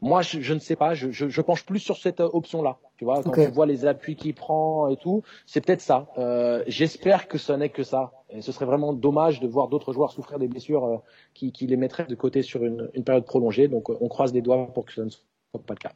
Moi, 0.03 0.21
je, 0.21 0.41
je 0.41 0.53
ne 0.53 0.59
sais 0.59 0.75
pas. 0.75 0.93
Je, 0.93 1.11
je, 1.11 1.29
je 1.29 1.41
penche 1.41 1.65
plus 1.65 1.79
sur 1.79 1.97
cette 1.97 2.19
euh, 2.19 2.29
option-là. 2.33 2.77
Tu 2.97 3.05
vois, 3.05 3.23
quand 3.23 3.31
tu 3.31 3.47
vois 3.47 3.65
les 3.65 3.85
appuis 3.85 4.15
qu'il 4.15 4.33
prend 4.35 4.89
et 4.89 4.97
tout, 4.97 5.23
c'est 5.45 5.61
peut-être 5.61 5.81
ça. 5.81 6.07
Euh, 6.17 6.63
J'espère 6.67 7.27
que 7.27 7.37
ce 7.37 7.53
n'est 7.53 7.69
que 7.69 7.83
ça. 7.83 8.11
Et 8.29 8.41
ce 8.41 8.51
serait 8.51 8.65
vraiment 8.65 8.93
dommage 8.93 9.39
de 9.39 9.47
voir 9.47 9.67
d'autres 9.69 9.93
joueurs 9.93 10.11
souffrir 10.11 10.39
des 10.39 10.47
blessures 10.47 10.85
euh, 10.85 10.97
qui, 11.33 11.51
qui 11.51 11.67
les 11.67 11.77
mettraient 11.77 12.05
de 12.05 12.15
côté 12.15 12.41
sur 12.41 12.63
une, 12.63 12.89
une 12.93 13.03
période 13.03 13.25
prolongée. 13.25 13.67
Donc, 13.67 13.89
on 13.89 14.07
croise 14.07 14.33
les 14.33 14.41
doigts 14.41 14.67
pour 14.73 14.85
que 14.85 14.93
ce 14.93 15.01
ne 15.01 15.09
soit 15.09 15.21
pas 15.65 15.73
le 15.73 15.79
cas. 15.79 15.91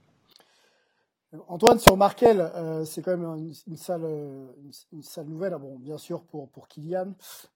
Antoine, 1.49 1.77
sur 1.77 1.97
Markel, 1.97 2.39
euh, 2.39 2.85
c'est 2.85 3.01
quand 3.01 3.17
même 3.17 3.51
une, 3.67 3.75
sale, 3.75 4.01
euh, 4.05 4.47
une, 4.93 5.29
nouvelle. 5.29 5.51
Ah 5.53 5.57
bon, 5.57 5.75
bien 5.77 5.97
sûr 5.97 6.21
pour 6.21 6.47
pour 6.47 6.69
Kylian, 6.69 7.07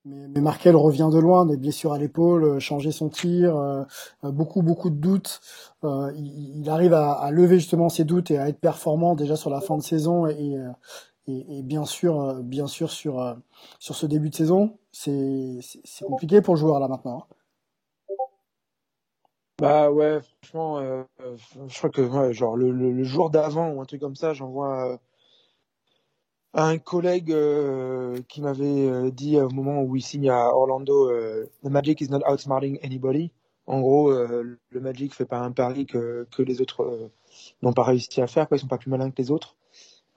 mais, 0.04 0.28
mais 0.28 0.42
Markel 0.42 0.76
revient 0.76 1.10
de 1.12 1.18
loin, 1.18 1.46
des 1.46 1.56
blessures 1.56 1.94
à 1.94 1.98
l'épaule, 1.98 2.44
euh, 2.44 2.60
changer 2.60 2.92
son 2.92 3.08
tir, 3.08 3.56
beaucoup 4.24 4.62
beaucoup 4.62 4.90
de 4.90 4.96
doutes. 4.96 5.40
Il, 5.84 6.70
arrive 6.70 6.94
à, 6.94 7.32
lever 7.32 7.60
justement 7.60 7.88
ses 7.88 8.04
doutes 8.04 8.30
et 8.30 8.38
à 8.38 8.50
être 8.50 8.60
performant 8.60 9.16
déjà 9.16 9.38
sur 9.38 9.50
la 9.50 9.62
fin 9.62 9.78
de 9.78 9.84
saison 9.84 10.28
et 10.28 10.58
bien 11.64 11.86
sûr 11.86 12.44
bien 12.44 12.68
sûr 12.68 12.92
sur 12.92 13.38
sur 13.80 13.96
ce 13.96 14.06
début 14.06 14.30
de 14.30 14.36
saison, 14.36 14.78
c'est 14.92 15.62
compliqué 16.06 16.42
pour 16.42 16.56
le 16.56 16.60
joueur 16.60 16.80
là 16.82 16.90
maintenant. 16.90 17.26
hein. 17.32 17.36
Bah 19.62 19.92
ouais, 19.92 20.20
franchement, 20.42 20.80
euh, 20.80 21.04
euh, 21.22 21.38
je 21.68 21.78
crois 21.78 21.90
que 21.90 22.02
ouais, 22.02 22.34
genre 22.34 22.58
le, 22.58 22.72
le, 22.72 22.92
le 22.92 23.04
jour 23.04 23.30
d'avant 23.30 23.70
ou 23.72 23.80
un 23.82 23.86
truc 23.86 24.02
comme 24.02 24.16
ça, 24.16 24.34
j'envoie 24.34 24.94
euh, 24.94 24.98
à 26.54 26.66
un 26.68 26.78
collègue 26.78 27.32
euh, 27.32 28.22
qui 28.28 28.42
m'avait 28.42 28.88
euh, 28.90 29.12
dit 29.12 29.38
au 29.40 29.50
moment 29.50 29.82
où 29.84 29.96
il 29.96 30.02
signe 30.02 30.30
à 30.30 30.50
Orlando, 30.54 31.10
euh, 31.10 31.50
The 31.64 31.68
Magic 31.70 32.02
is 32.02 32.10
not 32.10 32.22
outsmarting 32.28 32.80
anybody. 32.84 33.32
En 33.68 33.80
gros, 33.82 34.10
euh, 34.12 34.58
le 34.70 34.80
Magic 34.82 35.14
fait 35.14 35.26
pas 35.26 35.40
un 35.40 35.52
pari 35.52 35.86
que, 35.86 36.28
que 36.32 36.42
les 36.42 36.62
autres 36.62 36.82
euh, 36.84 37.12
n'ont 37.62 37.74
pas 37.74 37.84
réussi 37.84 38.22
à 38.22 38.28
faire, 38.28 38.48
quoi, 38.48 38.58
ils 38.58 38.60
sont 38.62 38.68
pas 38.68 38.78
plus 38.80 38.90
malins 38.90 39.12
que 39.12 39.22
les 39.22 39.32
autres. 39.32 39.56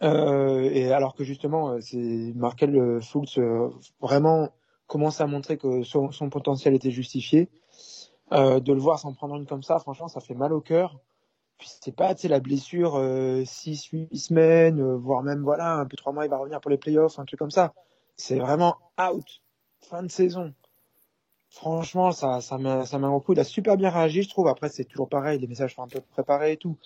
Euh, 0.02 0.70
et 0.72 0.92
alors 0.92 1.14
que 1.14 1.24
justement, 1.24 1.70
euh, 1.72 1.80
c'est 1.80 2.32
Markel 2.34 2.76
euh, 2.76 3.00
Fultz 3.00 3.38
euh, 3.38 3.70
vraiment 4.00 4.50
commence 4.86 5.20
à 5.20 5.26
montrer 5.26 5.56
que 5.58 5.82
son, 5.82 6.10
son 6.12 6.30
potentiel 6.30 6.74
était 6.74 6.90
justifié. 6.90 7.48
Euh, 8.32 8.58
de 8.60 8.72
le 8.72 8.80
voir 8.80 8.98
s'en 8.98 9.12
prendre 9.12 9.36
une 9.36 9.46
comme 9.46 9.62
ça, 9.62 9.78
franchement, 9.78 10.08
ça 10.08 10.20
fait 10.20 10.34
mal 10.34 10.52
au 10.52 10.60
cœur. 10.60 10.98
c'est 11.60 11.94
pas, 11.94 12.14
tu 12.14 12.22
sais, 12.22 12.28
la 12.28 12.40
blessure, 12.40 13.00
6, 13.44 13.84
8 13.84 14.16
semaines, 14.16 14.82
voire 14.96 15.22
même, 15.22 15.42
voilà, 15.42 15.74
un 15.74 15.86
peu 15.86 15.96
3 15.96 16.12
mois, 16.12 16.24
il 16.24 16.30
va 16.30 16.38
revenir 16.38 16.60
pour 16.60 16.70
les 16.70 16.78
playoffs, 16.78 17.18
un 17.18 17.24
truc 17.24 17.38
comme 17.38 17.50
ça. 17.50 17.74
C'est 18.16 18.38
vraiment 18.38 18.76
out. 18.98 19.42
Fin 19.80 20.02
de 20.02 20.10
saison. 20.10 20.54
Franchement, 21.54 22.10
ça, 22.10 22.40
ça 22.40 22.58
m'a, 22.58 22.84
ça 22.84 22.98
m'a 22.98 23.08
beaucoup. 23.08 23.32
Il 23.32 23.38
a 23.38 23.44
super 23.44 23.76
bien 23.76 23.90
réagi, 23.90 24.22
je 24.24 24.28
trouve. 24.28 24.48
Après, 24.48 24.68
c'est 24.68 24.84
toujours 24.84 25.08
pareil, 25.08 25.38
les 25.38 25.46
messages 25.46 25.74
sont 25.76 25.82
un 25.82 25.88
peu 25.88 26.00
préparés 26.00 26.52
et 26.52 26.56
tout. 26.56 26.76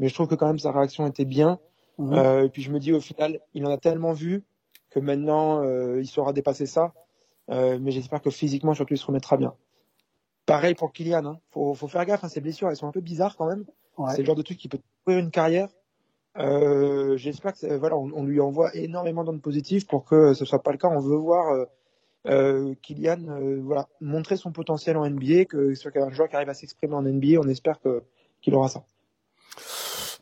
Mais 0.00 0.08
je 0.08 0.14
trouve 0.14 0.26
que 0.26 0.34
quand 0.34 0.48
même 0.48 0.58
sa 0.58 0.72
réaction 0.72 1.06
était 1.06 1.24
bien. 1.24 1.60
Mhm. 1.98 2.14
Euh, 2.14 2.44
et 2.46 2.48
puis 2.48 2.62
je 2.62 2.72
me 2.72 2.80
dis 2.80 2.92
au 2.92 3.00
final, 3.00 3.38
il 3.54 3.64
en 3.66 3.70
a 3.70 3.76
tellement 3.76 4.12
vu 4.12 4.42
que 4.90 4.98
maintenant, 4.98 5.62
euh, 5.62 6.00
il 6.00 6.06
saura 6.06 6.32
dépasser 6.32 6.66
ça. 6.66 6.92
Euh, 7.50 7.78
mais 7.80 7.90
j'espère 7.90 8.20
que 8.20 8.30
physiquement, 8.30 8.74
surtout, 8.74 8.94
il 8.94 8.98
se 8.98 9.06
remettra 9.06 9.36
bien. 9.36 9.54
Pareil 10.50 10.74
pour 10.74 10.92
Kylian. 10.92 11.24
Hein. 11.26 11.38
Faut, 11.52 11.74
faut 11.74 11.86
faire 11.86 12.04
gaffe. 12.04 12.24
Hein, 12.24 12.28
ces 12.28 12.40
blessures, 12.40 12.68
elles 12.68 12.76
sont 12.76 12.88
un 12.88 12.92
peu 12.92 13.00
bizarres 13.00 13.36
quand 13.36 13.46
même. 13.46 13.64
C'est 14.08 14.22
le 14.22 14.24
genre 14.24 14.34
de 14.34 14.42
truc 14.42 14.58
qui 14.58 14.68
peut 14.68 14.80
ouvrir 15.06 15.22
une 15.22 15.30
carrière. 15.30 15.68
Euh, 16.38 17.16
j'espère 17.16 17.52
que 17.54 17.76
voilà, 17.76 17.96
on, 17.96 18.10
on, 18.14 18.24
lui 18.24 18.40
envoie 18.40 18.74
énormément 18.74 19.22
d'ondes 19.22 19.42
positives 19.42 19.86
pour 19.86 20.04
que 20.04 20.34
ce 20.34 20.44
soit 20.44 20.62
pas 20.62 20.72
le 20.72 20.78
cas. 20.78 20.88
On 20.88 20.98
veut 20.98 21.16
voir 21.16 21.52
euh, 21.52 21.64
euh, 22.26 22.74
Kylian 22.82 23.28
euh, 23.28 23.60
voilà, 23.62 23.88
montrer 24.00 24.36
son 24.36 24.50
potentiel 24.50 24.96
en 24.96 25.08
NBA, 25.08 25.44
que 25.44 25.72
ce 25.74 25.82
soit 25.82 25.96
un 25.96 26.10
joueur 26.10 26.28
qui 26.28 26.34
arrive 26.34 26.48
à 26.48 26.54
s'exprimer 26.54 26.94
en 26.94 27.02
NBA. 27.02 27.38
On 27.38 27.48
espère 27.48 27.78
qu'il 28.40 28.54
aura 28.54 28.68
ça. 28.68 28.84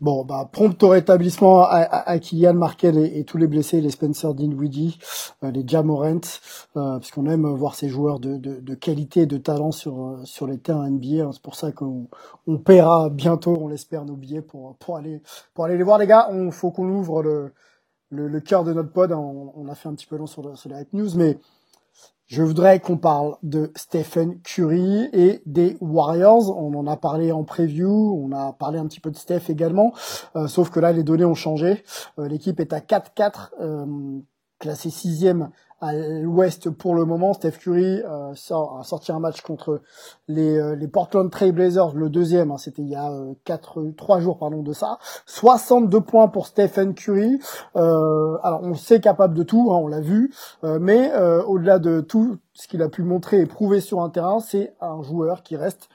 Bon, 0.00 0.24
bah, 0.24 0.48
prompt 0.52 0.80
au 0.84 0.88
rétablissement 0.90 1.62
à, 1.62 1.78
à, 1.78 2.18
Kylian 2.20 2.54
Markel 2.54 2.98
et, 2.98 3.24
tous 3.24 3.36
les 3.36 3.48
blessés, 3.48 3.80
les 3.80 3.90
Spencer 3.90 4.32
Dinwiddie, 4.32 4.96
euh, 5.42 5.50
les 5.50 5.66
Jamorant, 5.66 6.20
euh, 6.76 6.98
parce 6.98 7.10
qu'on 7.10 7.26
aime 7.26 7.46
voir 7.48 7.74
ces 7.74 7.88
joueurs 7.88 8.20
de, 8.20 8.36
de, 8.36 8.60
de, 8.60 8.74
qualité 8.74 9.22
et 9.22 9.26
de 9.26 9.38
talent 9.38 9.72
sur 9.72 10.00
euh, 10.00 10.24
sur 10.24 10.46
les 10.46 10.58
terrains 10.58 10.88
NBA. 10.88 11.24
Hein. 11.24 11.30
C'est 11.32 11.42
pour 11.42 11.56
ça 11.56 11.72
qu'on 11.72 12.06
on 12.46 12.58
paiera 12.58 13.10
bientôt, 13.10 13.58
on 13.60 13.66
l'espère, 13.66 14.04
nos 14.04 14.14
billets 14.14 14.42
pour 14.42 14.76
pour 14.76 14.96
aller 14.96 15.20
pour 15.52 15.64
aller 15.64 15.76
les 15.76 15.82
voir, 15.82 15.98
les 15.98 16.06
gars. 16.06 16.28
On 16.30 16.52
faut 16.52 16.70
qu'on 16.70 16.88
ouvre 16.88 17.22
le 17.22 17.52
le, 18.10 18.28
le 18.28 18.40
cœur 18.40 18.62
de 18.62 18.72
notre 18.72 18.92
pod. 18.92 19.10
Hein. 19.10 19.18
On, 19.18 19.52
on, 19.56 19.68
a 19.68 19.74
fait 19.74 19.88
un 19.88 19.94
petit 19.94 20.06
peu 20.06 20.16
long 20.16 20.26
sur, 20.26 20.56
sur 20.56 20.70
les 20.70 20.86
news, 20.92 21.10
mais 21.16 21.38
je 22.28 22.42
voudrais 22.42 22.78
qu'on 22.78 22.98
parle 22.98 23.36
de 23.42 23.72
Stephen 23.74 24.40
Curry 24.42 25.08
et 25.14 25.40
des 25.46 25.78
Warriors. 25.80 26.56
On 26.56 26.74
en 26.74 26.86
a 26.86 26.96
parlé 26.96 27.32
en 27.32 27.42
preview, 27.42 27.90
on 27.90 28.32
a 28.32 28.52
parlé 28.52 28.78
un 28.78 28.86
petit 28.86 29.00
peu 29.00 29.10
de 29.10 29.16
Steph 29.16 29.48
également, 29.48 29.94
euh, 30.36 30.46
sauf 30.46 30.68
que 30.68 30.78
là 30.78 30.92
les 30.92 31.02
données 31.02 31.24
ont 31.24 31.34
changé. 31.34 31.84
Euh, 32.18 32.28
l'équipe 32.28 32.60
est 32.60 32.74
à 32.74 32.80
4-4, 32.80 33.54
euh, 33.60 34.20
classée 34.58 34.90
sixième 34.90 35.50
à 35.80 35.92
l'ouest 35.94 36.70
pour 36.70 36.94
le 36.94 37.04
moment. 37.04 37.32
Steph 37.32 37.52
Curry 37.52 38.02
euh, 38.02 38.34
sort, 38.34 38.78
a 38.80 38.84
sorti 38.84 39.12
un 39.12 39.20
match 39.20 39.42
contre 39.42 39.80
les, 40.26 40.58
euh, 40.58 40.74
les 40.74 40.88
Portland 40.88 41.30
Trail 41.30 41.52
Blazers, 41.52 41.94
le 41.94 42.08
deuxième, 42.08 42.50
hein, 42.50 42.58
c'était 42.58 42.82
il 42.82 42.88
y 42.88 42.96
a 42.96 43.10
euh, 43.10 43.34
quatre, 43.44 43.82
trois 43.96 44.20
jours 44.20 44.38
pardon 44.38 44.62
de 44.62 44.72
ça. 44.72 44.98
62 45.26 46.00
points 46.00 46.28
pour 46.28 46.46
Stephen 46.46 46.94
Curry. 46.94 47.38
Euh, 47.76 48.38
alors 48.42 48.60
on 48.62 48.74
sait 48.74 49.00
capable 49.00 49.34
de 49.34 49.42
tout, 49.42 49.70
hein, 49.72 49.76
on 49.76 49.88
l'a 49.88 50.00
vu, 50.00 50.32
mais 50.62 51.12
au-delà 51.46 51.78
de 51.78 52.00
tout 52.00 52.38
ce 52.54 52.68
qu'il 52.68 52.82
a 52.82 52.88
pu 52.88 53.02
montrer 53.02 53.40
et 53.40 53.46
prouver 53.46 53.80
sur 53.80 54.00
un 54.00 54.10
terrain, 54.10 54.40
c'est 54.40 54.74
un 54.80 55.02
joueur 55.02 55.42
qui 55.42 55.56
reste 55.56 55.88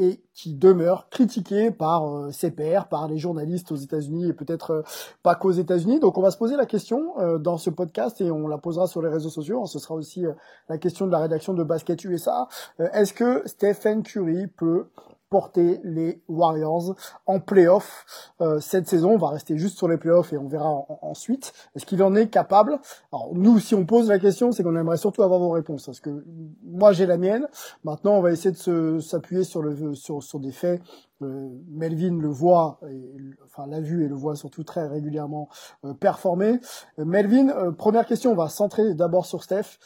et 0.00 0.22
qui 0.32 0.54
demeure 0.54 1.10
critiqué 1.10 1.70
par 1.70 2.08
euh, 2.08 2.32
ses 2.32 2.50
pairs, 2.50 2.88
par 2.88 3.06
les 3.06 3.18
journalistes 3.18 3.70
aux 3.70 3.76
États-Unis 3.76 4.28
et 4.28 4.32
peut-être 4.32 4.70
euh, 4.70 4.82
pas 5.22 5.34
qu'aux 5.34 5.52
États-Unis. 5.52 6.00
Donc 6.00 6.16
on 6.16 6.22
va 6.22 6.30
se 6.30 6.38
poser 6.38 6.56
la 6.56 6.64
question 6.64 7.18
euh, 7.18 7.36
dans 7.38 7.58
ce 7.58 7.68
podcast 7.68 8.18
et 8.22 8.30
on 8.30 8.48
la 8.48 8.56
posera 8.56 8.86
sur 8.86 9.02
les 9.02 9.10
réseaux 9.10 9.28
sociaux. 9.28 9.66
Ce 9.66 9.78
sera 9.78 9.94
aussi 9.94 10.24
la 10.70 10.78
question 10.78 11.06
de 11.06 11.12
la 11.12 11.18
rédaction 11.18 11.52
de 11.52 11.62
Basket 11.62 12.02
USA. 12.04 12.48
Est-ce 12.78 13.12
que 13.12 13.42
Stephen 13.46 14.02
Curry 14.02 14.46
peut 14.46 14.86
porter 15.30 15.80
les 15.84 16.22
Warriors 16.28 16.96
en 17.26 17.40
playoff 17.40 18.04
euh, 18.40 18.60
cette 18.60 18.88
saison. 18.88 19.12
On 19.12 19.18
va 19.18 19.28
rester 19.28 19.56
juste 19.56 19.78
sur 19.78 19.88
les 19.88 19.96
playoffs 19.96 20.32
et 20.32 20.36
on 20.36 20.48
verra 20.48 20.84
ensuite. 21.02 21.52
Est-ce 21.74 21.86
qu'il 21.86 22.02
en 22.02 22.14
est 22.16 22.28
capable? 22.28 22.78
Alors 23.12 23.30
nous, 23.32 23.60
si 23.60 23.74
on 23.74 23.86
pose 23.86 24.08
la 24.08 24.18
question, 24.18 24.52
c'est 24.52 24.62
qu'on 24.62 24.76
aimerait 24.76 24.96
surtout 24.96 25.22
avoir 25.22 25.38
vos 25.40 25.50
réponses. 25.50 25.86
Parce 25.86 26.00
que 26.00 26.24
moi, 26.64 26.92
j'ai 26.92 27.06
la 27.06 27.16
mienne. 27.16 27.46
Maintenant, 27.84 28.14
on 28.14 28.20
va 28.20 28.32
essayer 28.32 28.50
de 28.50 28.98
s'appuyer 28.98 29.44
sur, 29.44 29.62
le, 29.62 29.94
sur, 29.94 30.22
sur 30.22 30.40
des 30.40 30.52
faits. 30.52 30.82
Euh, 31.22 31.48
Melvin 31.68 32.18
le 32.18 32.28
voit, 32.28 32.80
et, 32.88 33.12
enfin 33.44 33.66
l'a 33.66 33.80
vu 33.80 34.04
et 34.04 34.08
le 34.08 34.14
voit 34.14 34.36
surtout 34.36 34.64
très 34.64 34.86
régulièrement 34.86 35.48
euh, 35.84 35.92
performer. 35.94 36.60
Euh, 36.98 37.04
Melvin, 37.04 37.72
première 37.72 38.06
question, 38.06 38.32
on 38.32 38.36
va 38.36 38.48
centrer 38.48 38.94
d'abord 38.94 39.26
sur 39.26 39.42
Steph. 39.42 39.78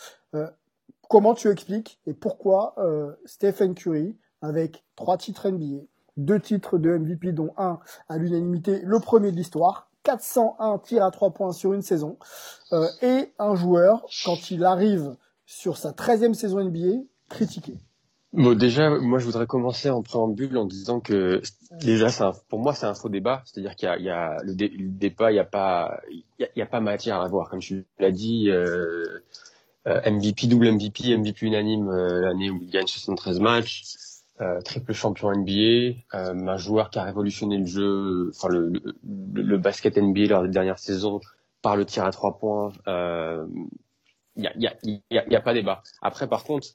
comment 1.08 1.34
tu 1.34 1.48
expliques 1.48 2.00
et 2.06 2.14
pourquoi 2.14 2.74
Stephen 3.24 3.74
Curry 3.74 4.16
avec 4.44 4.84
trois 4.94 5.16
titres 5.16 5.48
NBA, 5.48 5.84
deux 6.16 6.38
titres 6.38 6.78
de 6.78 6.90
MVP, 6.90 7.32
dont 7.32 7.52
un 7.56 7.78
à 8.08 8.18
l'unanimité, 8.18 8.80
le 8.84 9.00
premier 9.00 9.32
de 9.32 9.36
l'histoire, 9.36 9.88
401 10.02 10.78
tirs 10.78 11.04
à 11.04 11.10
trois 11.10 11.30
points 11.30 11.52
sur 11.52 11.72
une 11.72 11.82
saison, 11.82 12.18
euh, 12.72 12.86
et 13.02 13.32
un 13.38 13.54
joueur, 13.54 14.04
quand 14.24 14.50
il 14.50 14.64
arrive 14.64 15.16
sur 15.46 15.78
sa 15.78 15.92
13e 15.92 16.34
saison 16.34 16.62
NBA, 16.62 17.04
critiqué. 17.30 17.78
Bon, 18.34 18.54
déjà, 18.54 18.90
moi, 18.90 19.18
je 19.18 19.24
voudrais 19.24 19.46
commencer 19.46 19.88
en 19.88 20.02
préambule 20.02 20.58
en 20.58 20.66
disant 20.66 21.00
que 21.00 21.40
déjà, 21.80 22.08
un, 22.20 22.32
pour 22.48 22.58
moi, 22.58 22.74
c'est 22.74 22.86
un 22.86 22.94
faux 22.94 23.08
débat. 23.08 23.42
C'est-à-dire 23.46 23.76
qu'il 23.76 23.88
y 23.88 24.10
a, 24.10 24.36
le, 24.42 24.54
débat, 24.54 25.30
il 25.30 25.34
n'y 25.34 25.40
a 25.40 25.44
pas, 25.44 26.00
il 26.10 26.48
y 26.56 26.62
a, 26.62 26.66
pas 26.66 26.80
matière 26.80 27.20
à 27.20 27.28
voir. 27.28 27.48
Comme 27.48 27.60
tu 27.60 27.86
l'as 28.00 28.10
dit, 28.10 28.50
euh, 28.50 29.22
euh 29.86 30.10
MVP, 30.10 30.48
double 30.48 30.72
MVP, 30.72 31.16
MVP 31.16 31.46
unanime 31.46 31.88
l'année 31.90 32.50
où 32.50 32.58
il 32.60 32.70
gagne 32.70 32.88
73 32.88 33.38
matchs. 33.38 33.84
Euh, 34.40 34.60
triple 34.62 34.92
champion 34.92 35.30
NBA, 35.30 35.94
euh, 36.14 36.48
un 36.48 36.56
joueur 36.56 36.90
qui 36.90 36.98
a 36.98 37.04
révolutionné 37.04 37.56
le 37.56 37.66
jeu, 37.66 38.30
enfin 38.34 38.48
le, 38.48 38.72
le, 39.32 39.58
basket 39.58 39.96
NBA 39.96 40.26
lors 40.26 40.42
des 40.42 40.48
dernières 40.48 40.80
saisons 40.80 41.20
par 41.62 41.76
le 41.76 41.84
tir 41.84 42.04
à 42.04 42.10
trois 42.10 42.36
points. 42.36 42.72
Il 42.84 42.90
euh, 42.90 43.46
y, 44.34 44.48
a, 44.48 44.52
y, 44.56 44.66
a, 44.66 44.74
y, 44.82 45.18
a, 45.18 45.28
y 45.28 45.36
a 45.36 45.40
pas 45.40 45.54
débat. 45.54 45.84
Après, 46.02 46.26
par 46.26 46.42
contre, 46.42 46.66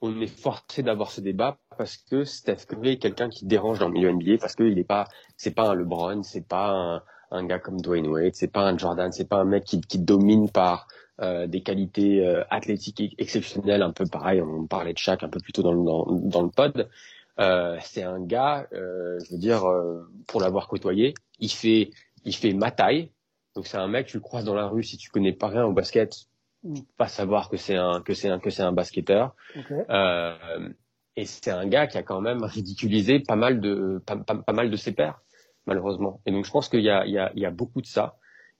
on 0.00 0.20
est 0.20 0.28
forcé 0.28 0.84
d'avoir 0.84 1.10
ce 1.10 1.20
débat 1.20 1.58
parce 1.76 1.96
que 1.96 2.22
Steph 2.22 2.66
Curry 2.68 2.90
est 2.90 2.98
quelqu'un 2.98 3.28
qui 3.28 3.46
dérange 3.46 3.80
dans 3.80 3.88
le 3.88 3.94
milieu 3.94 4.12
NBA 4.12 4.38
parce 4.38 4.54
qu'il 4.54 4.78
est 4.78 4.84
pas, 4.84 5.08
c'est 5.36 5.54
pas 5.54 5.70
un 5.70 5.74
LeBron, 5.74 6.22
c'est 6.22 6.46
pas 6.46 6.70
un, 6.70 7.02
un, 7.32 7.44
gars 7.46 7.58
comme 7.58 7.80
Dwayne 7.80 8.06
Wade, 8.06 8.36
c'est 8.36 8.52
pas 8.52 8.62
un 8.62 8.78
Jordan, 8.78 9.10
c'est 9.10 9.28
pas 9.28 9.38
un 9.38 9.44
mec 9.44 9.64
qui, 9.64 9.80
qui 9.80 9.98
domine 9.98 10.50
par 10.50 10.86
des 11.20 11.62
qualités 11.62 12.26
euh, 12.26 12.44
athlétiques 12.50 13.14
exceptionnelles, 13.18 13.82
un 13.82 13.92
peu 13.92 14.06
pareil, 14.06 14.40
on 14.40 14.66
parlait 14.66 14.92
de 14.92 14.98
Shaq 14.98 15.22
un 15.22 15.28
peu 15.28 15.40
plus 15.40 15.52
tôt 15.52 15.62
dans 15.62 15.72
le, 15.72 15.84
dans, 15.84 16.06
dans 16.06 16.42
le 16.42 16.50
pod. 16.50 16.88
Euh, 17.40 17.76
c'est 17.82 18.02
un 18.02 18.20
gars, 18.20 18.66
euh, 18.72 19.18
je 19.24 19.32
veux 19.32 19.38
dire, 19.38 19.64
euh, 19.64 20.08
pour 20.26 20.40
l'avoir 20.40 20.66
côtoyé, 20.66 21.14
il 21.38 21.50
fait, 21.50 21.90
il 22.24 22.34
fait 22.34 22.52
ma 22.52 22.70
taille. 22.70 23.12
Donc 23.54 23.66
c'est 23.66 23.76
un 23.76 23.88
mec, 23.88 24.06
tu 24.06 24.16
le 24.16 24.22
croises 24.22 24.44
dans 24.44 24.54
la 24.54 24.66
rue, 24.66 24.82
si 24.82 24.96
tu 24.96 25.10
connais 25.10 25.32
pas 25.32 25.48
rien 25.48 25.64
au 25.64 25.72
basket, 25.72 26.26
pas 26.96 27.08
savoir 27.08 27.48
que 27.48 27.56
c'est 27.56 27.76
un, 27.76 28.00
que 28.00 28.14
c'est 28.14 28.28
un, 28.28 28.38
que 28.40 28.50
c'est 28.50 28.62
un 28.62 28.72
basketteur. 28.72 29.34
et 31.16 31.24
c'est 31.24 31.50
un 31.50 31.66
gars 31.66 31.86
qui 31.86 31.98
a 31.98 32.02
quand 32.02 32.20
même 32.20 32.42
ridiculisé 32.42 33.20
pas 33.20 33.36
mal 33.36 33.60
de, 33.60 34.02
pas, 34.04 34.16
pas, 34.16 34.52
mal 34.52 34.70
de 34.70 34.76
ses 34.76 34.92
pairs, 34.92 35.20
malheureusement. 35.66 36.20
Et 36.26 36.32
donc 36.32 36.44
je 36.44 36.50
pense 36.50 36.68
qu'il 36.68 36.82
y 36.82 36.90
a, 36.90 37.06
il 37.06 37.12
y 37.12 37.18
a, 37.18 37.32
il 37.34 37.42
y 37.42 37.46
a 37.46 37.50
beaucoup 37.50 37.80
de 37.80 37.86
ça 37.86 38.16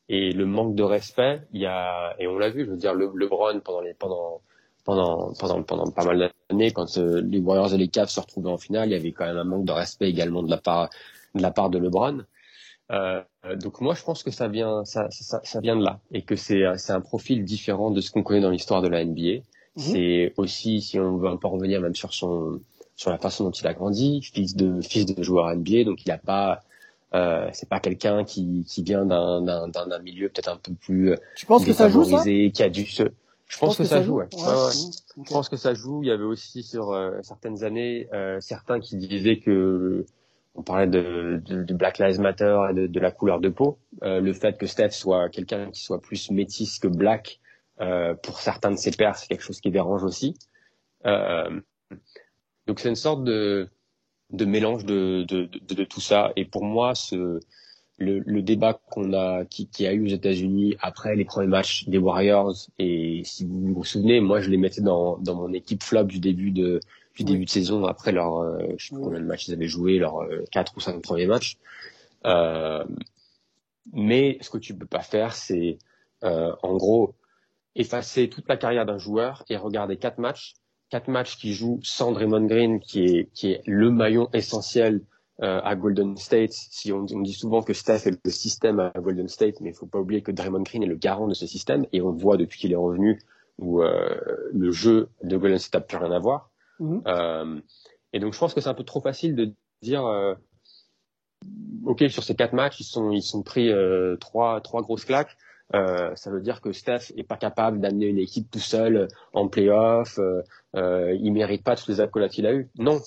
et 0.08 0.32
le 0.32 0.46
manque 0.46 0.74
de 0.74 0.82
respect, 0.82 1.42
il 1.52 1.60
y 1.60 1.66
a 1.66 2.14
et 2.18 2.26
on 2.26 2.38
l'a 2.38 2.50
vu, 2.50 2.64
je 2.64 2.70
veux 2.70 2.76
dire 2.76 2.94
le 2.94 3.10
LeBron 3.14 3.60
pendant 3.60 3.80
les 3.80 3.94
pendant 3.94 4.40
pendant 4.84 5.32
pendant 5.38 5.62
pendant 5.62 5.90
pas 5.90 6.04
mal 6.04 6.32
d'années 6.48 6.70
quand 6.70 6.96
euh, 6.96 7.20
les 7.20 7.40
Warriors 7.40 7.74
et 7.74 7.78
les 7.78 7.88
Cavs 7.88 8.08
se 8.08 8.20
retrouvaient 8.20 8.50
en 8.50 8.56
finale, 8.56 8.88
il 8.88 8.92
y 8.92 8.94
avait 8.94 9.12
quand 9.12 9.26
même 9.26 9.36
un 9.36 9.44
manque 9.44 9.66
de 9.66 9.72
respect 9.72 10.08
également 10.08 10.42
de 10.42 10.50
la 10.50 10.56
part 10.56 10.88
de 11.34 11.42
la 11.42 11.50
part 11.50 11.68
de 11.68 11.78
LeBron. 11.78 12.24
Euh, 12.90 13.22
donc 13.56 13.82
moi 13.82 13.94
je 13.94 14.02
pense 14.02 14.22
que 14.22 14.30
ça 14.30 14.48
vient 14.48 14.82
ça, 14.86 15.10
ça, 15.10 15.40
ça 15.44 15.60
vient 15.60 15.76
de 15.76 15.84
là 15.84 16.00
et 16.10 16.22
que 16.22 16.36
c'est 16.36 16.62
c'est 16.76 16.92
un 16.92 17.02
profil 17.02 17.44
différent 17.44 17.90
de 17.90 18.00
ce 18.00 18.10
qu'on 18.10 18.22
connaît 18.22 18.40
dans 18.40 18.50
l'histoire 18.50 18.80
de 18.80 18.88
la 18.88 19.04
NBA. 19.04 19.20
Mhm. 19.20 19.42
C'est 19.76 20.32
aussi 20.38 20.80
si 20.80 20.98
on 20.98 21.18
veut 21.18 21.28
un 21.28 21.36
peu 21.36 21.48
revenir 21.48 21.82
même 21.82 21.94
sur 21.94 22.14
son 22.14 22.60
sur 22.96 23.10
la 23.10 23.18
façon 23.18 23.44
dont 23.44 23.50
il 23.50 23.66
a 23.66 23.74
grandi, 23.74 24.22
fils 24.22 24.56
de 24.56 24.80
fils 24.80 25.04
de 25.04 25.22
joueur 25.22 25.54
NBA, 25.54 25.84
donc 25.84 26.04
il 26.06 26.10
a 26.10 26.18
pas 26.18 26.62
euh, 27.14 27.48
c'est 27.52 27.68
pas 27.68 27.80
quelqu'un 27.80 28.24
qui, 28.24 28.64
qui 28.68 28.82
vient 28.82 29.06
d'un, 29.06 29.40
d'un, 29.40 29.68
d'un 29.68 29.98
milieu 30.00 30.28
peut-être 30.28 30.48
un 30.48 30.56
peu 30.56 30.72
plus 30.74 31.14
tu 31.36 31.46
penses 31.46 31.64
que 31.64 31.72
ça 31.72 31.88
joue 31.88 32.04
ça? 32.04 32.22
qui 32.22 32.62
a 32.62 32.68
dû 32.68 32.84
se 32.84 33.04
je 33.48 33.56
pense, 33.58 33.78
que, 33.78 33.84
ça 33.84 34.02
joue, 34.02 34.16
ouais. 34.16 34.28
Je 34.30 35.32
pense 35.32 35.48
que 35.48 35.56
ça 35.56 35.72
joue. 35.72 36.02
Il 36.02 36.08
y 36.08 36.10
avait 36.10 36.24
aussi 36.24 36.62
sur 36.62 36.92
euh, 36.92 37.18
certaines 37.22 37.64
années 37.64 38.08
euh, 38.12 38.38
certains 38.40 38.78
qui 38.78 38.96
disaient 38.96 39.38
que 39.38 40.04
on 40.54 40.62
parlait 40.62 40.86
de, 40.86 41.40
de, 41.46 41.74
Black 41.74 41.98
Lives 41.98 42.20
Matter 42.20 42.58
et 42.70 42.74
de, 42.74 42.86
de, 42.86 43.00
la 43.00 43.10
couleur 43.10 43.40
de 43.40 43.48
peau. 43.48 43.78
Euh, 44.02 44.20
le 44.20 44.32
fait 44.32 44.58
que 44.58 44.66
Steph 44.66 44.90
soit 44.90 45.28
quelqu'un 45.28 45.70
qui 45.70 45.82
soit 45.82 46.00
plus 46.00 46.30
métis 46.30 46.78
que 46.78 46.88
black 46.88 47.40
pour 48.24 48.40
certains 48.40 48.72
de 48.72 48.76
ses 48.76 48.90
pairs, 48.90 49.16
c'est 49.16 49.28
quelque 49.28 49.44
chose 49.44 49.60
qui 49.60 49.70
dérange 49.70 50.02
aussi. 50.02 50.36
donc 51.04 52.80
c'est 52.80 52.88
une 52.88 52.96
sorte 52.96 53.22
de 53.22 53.68
de 54.30 54.44
mélange 54.44 54.84
de, 54.84 55.24
de, 55.26 55.44
de, 55.44 55.74
de, 55.74 55.84
tout 55.84 56.00
ça. 56.00 56.32
Et 56.36 56.44
pour 56.44 56.64
moi, 56.64 56.94
ce, 56.94 57.40
le, 57.98 58.20
le 58.20 58.42
débat 58.42 58.74
qu'on 58.90 59.12
a, 59.12 59.44
qui, 59.44 59.68
qui, 59.68 59.86
a 59.86 59.92
eu 59.92 60.04
aux 60.04 60.14
États-Unis 60.14 60.76
après 60.80 61.16
les 61.16 61.24
premiers 61.24 61.48
matchs 61.48 61.88
des 61.88 61.98
Warriors, 61.98 62.54
et 62.78 63.22
si 63.24 63.44
vous 63.44 63.74
vous 63.74 63.84
souvenez, 63.84 64.20
moi 64.20 64.40
je 64.40 64.50
les 64.50 64.56
mettais 64.56 64.82
dans, 64.82 65.18
dans 65.18 65.34
mon 65.34 65.52
équipe 65.52 65.82
flop 65.82 66.04
du 66.04 66.20
début 66.20 66.50
de 66.50 66.80
le 67.18 67.24
début 67.24 67.44
de 67.44 67.50
saison 67.50 67.84
après 67.84 68.12
leur, 68.12 68.38
euh, 68.38 68.58
je 68.76 68.88
sais 68.88 68.94
pas 68.94 69.00
combien 69.02 69.20
de 69.20 69.24
matchs 69.24 69.48
ils 69.48 69.54
avaient 69.54 69.68
joué, 69.68 69.98
leurs 69.98 70.22
euh, 70.22 70.44
quatre 70.52 70.76
ou 70.76 70.80
cinq 70.80 71.02
premiers 71.02 71.26
matchs. 71.26 71.58
Euh, 72.26 72.84
mais 73.92 74.38
ce 74.40 74.50
que 74.50 74.58
tu 74.58 74.74
peux 74.74 74.86
pas 74.86 75.00
faire, 75.00 75.34
c'est 75.34 75.78
euh, 76.24 76.54
en 76.62 76.76
gros 76.76 77.14
effacer 77.74 78.28
toute 78.28 78.48
la 78.48 78.56
carrière 78.56 78.86
d'un 78.86 78.98
joueur 78.98 79.44
et 79.48 79.56
regarder 79.56 79.96
quatre 79.96 80.18
matchs, 80.18 80.54
quatre 80.90 81.08
matchs 81.08 81.36
qui 81.36 81.52
jouent 81.52 81.80
sans 81.82 82.12
Draymond 82.12 82.46
Green, 82.46 82.80
qui 82.80 83.04
est 83.04 83.28
qui 83.34 83.52
est 83.52 83.62
le 83.66 83.90
maillon 83.90 84.28
essentiel 84.32 85.02
euh, 85.42 85.60
à 85.62 85.76
Golden 85.76 86.16
State. 86.16 86.52
Si 86.52 86.92
on, 86.92 87.06
on, 87.10 87.20
dit 87.20 87.32
souvent 87.32 87.62
que 87.62 87.72
Steph 87.72 88.06
est 88.06 88.18
le 88.24 88.30
système 88.30 88.80
à 88.80 88.92
Golden 88.96 89.28
State, 89.28 89.60
mais 89.60 89.70
il 89.70 89.74
faut 89.74 89.86
pas 89.86 90.00
oublier 90.00 90.22
que 90.22 90.32
Draymond 90.32 90.62
Green 90.62 90.82
est 90.82 90.86
le 90.86 90.96
garant 90.96 91.28
de 91.28 91.34
ce 91.34 91.46
système 91.46 91.86
et 91.92 92.00
on 92.00 92.10
le 92.10 92.18
voit 92.18 92.36
depuis 92.36 92.58
qu'il 92.58 92.72
est 92.72 92.76
revenu 92.76 93.20
où 93.58 93.82
euh, 93.82 94.16
le 94.52 94.70
jeu 94.70 95.08
de 95.22 95.36
Golden 95.36 95.58
State 95.58 95.74
n'a 95.74 95.86
plus 95.86 95.96
rien 95.96 96.14
à 96.14 96.18
voir. 96.18 96.50
Mhm. 96.80 97.02
Euh, 97.06 97.60
et 98.12 98.20
donc 98.20 98.34
je 98.34 98.38
pense 98.38 98.54
que 98.54 98.60
c'est 98.60 98.68
un 98.68 98.74
peu 98.74 98.84
trop 98.84 99.00
facile 99.00 99.34
de 99.34 99.52
dire 99.82 100.06
euh, 100.06 100.34
ok 101.84 102.04
sur 102.08 102.22
ces 102.24 102.34
quatre 102.34 102.52
matchs 102.52 102.80
ils 102.80 102.84
sont 102.84 103.10
ils 103.10 103.22
sont 103.22 103.42
pris 103.42 103.70
euh, 103.70 104.16
trois 104.16 104.60
trois 104.60 104.82
grosses 104.82 105.04
claques. 105.04 105.36
Euh, 105.74 106.14
ça 106.14 106.30
veut 106.30 106.40
dire 106.40 106.60
que 106.60 106.72
Steph 106.72 107.12
est 107.16 107.24
pas 107.24 107.36
capable 107.36 107.80
d'amener 107.80 108.06
une 108.06 108.18
équipe 108.18 108.50
tout 108.50 108.58
seul 108.58 109.08
en 109.32 109.48
playoff. 109.48 110.18
Euh, 110.18 110.42
euh, 110.76 111.14
il 111.20 111.32
mérite 111.32 111.62
pas 111.62 111.76
tous 111.76 111.88
les 111.88 112.00
accolades 112.00 112.30
qu'il 112.30 112.46
a 112.46 112.54
eu. 112.54 112.70
Non, 112.78 113.00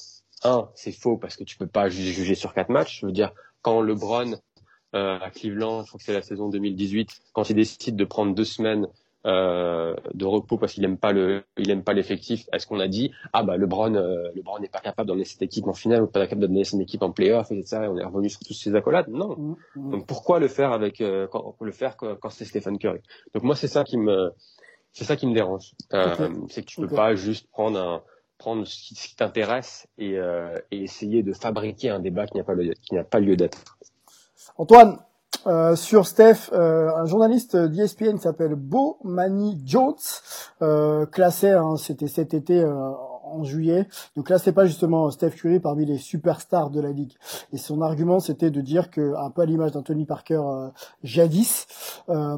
un, 0.43 0.69
c'est 0.76 0.91
faux 0.91 1.17
parce 1.17 1.36
que 1.36 1.43
tu 1.43 1.58
peux 1.58 1.67
pas 1.67 1.89
juger, 1.89 2.12
juger 2.12 2.36
sur 2.36 2.54
quatre 2.54 2.69
matchs. 2.69 3.02
Je 3.02 3.06
veux 3.06 3.12
dire, 3.12 3.34
quand 3.62 3.82
LeBron 3.82 4.36
euh, 4.93 5.19
à 5.19 5.32
Cleveland, 5.32 5.84
je 5.84 5.88
crois 5.88 5.97
que 5.97 6.04
c'est 6.04 6.13
la 6.13 6.21
saison 6.21 6.50
2018, 6.50 7.10
quand 7.34 7.50
il 7.50 7.56
décide 7.56 7.95
de 7.95 8.06
prendre 8.06 8.36
deux 8.36 8.45
semaines 8.45 8.88
euh, 9.26 9.96
de 10.14 10.26
repos 10.26 10.58
parce 10.58 10.74
qu'il 10.74 10.84
aime 10.84 10.98
pas 10.98 11.12
le, 11.12 11.44
il 11.58 11.70
aime 11.70 11.84
pas 11.84 11.94
l'effectif, 11.94 12.48
est-ce 12.54 12.66
qu'on 12.66 12.80
a 12.80 12.88
dit 12.88 13.12
ah 13.34 13.44
bah 13.44 13.58
LeBron, 13.58 13.94
euh, 13.96 14.30
LeBron 14.36 14.60
n'est 14.60 14.68
pas 14.70 14.80
capable 14.80 15.08
d'emmener 15.08 15.26
cette 15.26 15.42
équipe 15.42 15.68
en 15.68 15.74
finale 15.74 16.04
ou 16.04 16.08
pas 16.08 16.22
capable 16.22 16.42
d'emmener 16.42 16.64
cette 16.64 16.80
équipe 16.80 17.04
en 17.04 17.12
playoff 17.12 17.52
et 17.52 17.64
ça, 17.64 17.82
on 17.90 17.98
est 17.98 18.04
revenu 18.04 18.30
sur 18.30 18.40
tous 18.40 18.54
ces 18.54 18.74
accolades 18.76 19.08
Non. 19.10 19.36
Mhm. 19.38 19.56
Mhm. 19.76 19.92
Donc 19.92 20.08
pourquoi 20.08 20.40
le 20.40 20.48
faire 20.48 20.72
avec 20.72 21.02
euh, 21.02 21.28
quand, 21.28 21.56
le 21.62 21.72
faire 21.72 21.98
quand, 21.98 22.16
quand 22.16 22.30
c'est 22.30 22.46
Stephen 22.46 22.78
Curry? 22.78 23.02
Donc 23.34 23.44
moi 23.44 23.56
c'est 23.56 23.68
ça 23.68 23.84
qui 23.84 23.98
me 23.98 24.32
c'est 24.94 25.06
ça 25.06 25.16
qui 25.16 25.28
me 25.28 25.34
dérange. 25.34 25.74
Euh, 25.94 26.16
Ok. 26.20 26.32
C'est 26.50 26.62
que 26.64 26.68
tu 26.68 26.82
peux 26.82 26.88
pas 26.88 27.16
juste 27.16 27.48
prendre 27.52 27.80
un 27.80 28.02
prendre 28.38 28.66
ce 28.66 28.76
qui, 28.76 28.96
qui 28.96 29.16
t'intéresse 29.16 29.88
et, 30.00 30.18
euh, 30.18 30.58
et 30.72 30.82
essayer 30.82 31.22
de 31.22 31.32
fabriquer 31.32 31.90
un 31.90 32.00
débat 32.00 32.26
qui 32.26 32.38
n'a 32.38 32.44
pas 32.44 32.56
le, 32.56 32.74
qui 32.74 32.96
n'a 32.96 33.04
pas 33.04 33.20
lieu 33.20 33.36
d'être. 33.36 33.78
Antoine, 34.58 34.98
euh, 35.48 35.76
sur 35.76 36.06
Steph, 36.06 36.52
euh, 36.54 36.91
un 36.96 37.06
journaliste 37.06 37.56
d'ESPN 37.56 38.17
s'appelle 38.17 38.54
Bo 38.56 39.00
Manny 39.04 39.60
Jones 39.65 39.96
euh, 40.62 41.06
hein, 41.17 41.76
c'était 41.78 42.08
cet 42.08 42.36
été 42.36 42.62
euh, 42.62 42.91
en 43.24 43.44
juillet, 43.44 43.88
ne 44.17 44.22
classait 44.22 44.52
pas 44.52 44.65
justement 44.65 45.10
Steph 45.10 45.32
Curry 45.32 45.60
parmi 45.60 45.86
les 45.86 45.98
superstars 45.98 46.70
de 46.70 46.80
la 46.80 46.91
ligue. 46.91 47.13
Et 47.54 47.58
son 47.58 47.82
argument, 47.82 48.20
c'était 48.20 48.52
de 48.52 48.62
dire 48.62 48.91
que, 48.91 49.15
un 49.17 49.32
peu 49.32 49.41
à 49.41 49.46
l'image 49.46 49.72
d'Anthony 49.72 50.06
Parker 50.06 50.41
euh, 50.46 50.67
jadis, 51.04 51.65
euh, 52.10 52.38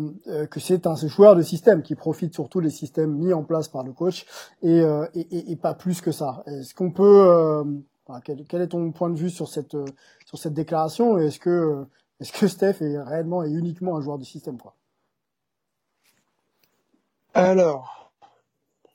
que 0.50 0.60
c'est 0.62 0.88
un 0.88 0.96
joueur 0.96 1.36
de 1.36 1.42
système 1.42 1.82
qui 1.82 1.96
profite 1.96 2.34
surtout 2.34 2.62
des 2.62 2.70
systèmes 2.70 3.18
mis 3.18 3.34
en 3.34 3.44
place 3.44 3.68
par 3.68 3.84
le 3.84 3.92
coach 3.92 4.26
et, 4.62 4.82
et, 5.16 5.52
et- 5.52 5.56
pas 5.56 5.74
plus 5.74 6.00
que 6.00 6.12
ça. 6.12 6.44
Est-ce 6.46 6.74
qu'on 6.74 6.92
peut, 6.92 7.64
quel, 8.24 8.46
quel 8.46 8.62
est 8.62 8.68
ton 8.68 8.92
point 8.92 9.10
de 9.10 9.18
vue 9.18 9.30
sur 9.30 9.48
cette 9.48 9.76
sur 10.26 10.38
cette 10.38 10.54
déclaration 10.54 11.18
Est-ce 11.18 11.40
que 11.40 11.86
est-ce 12.20 12.32
que 12.34 12.48
Steph 12.48 12.82
est 12.82 12.98
réellement 13.02 13.44
et 13.44 13.50
uniquement 13.52 13.98
un 13.98 14.02
joueur 14.02 14.18
de 14.18 14.24
système 14.24 14.58
quoi? 14.58 14.76
Alors, 17.34 18.12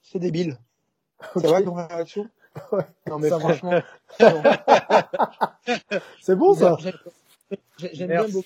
c'est 0.03 0.19
débile. 0.19 0.59
Ok. 1.35 1.43
Ça 1.43 1.51
va 1.51 1.63
comme 1.63 1.75
réaction? 1.75 2.29
Ouais, 2.73 2.83
Non 3.07 3.19
mais 3.21 3.29
ça 3.29 3.39
franchement, 3.39 3.81
C'est 6.21 6.35
bon 6.35 6.55
ça? 6.55 6.77
J'aime- 7.93 8.09
bien 8.09 8.27
beaucoup. 8.27 8.43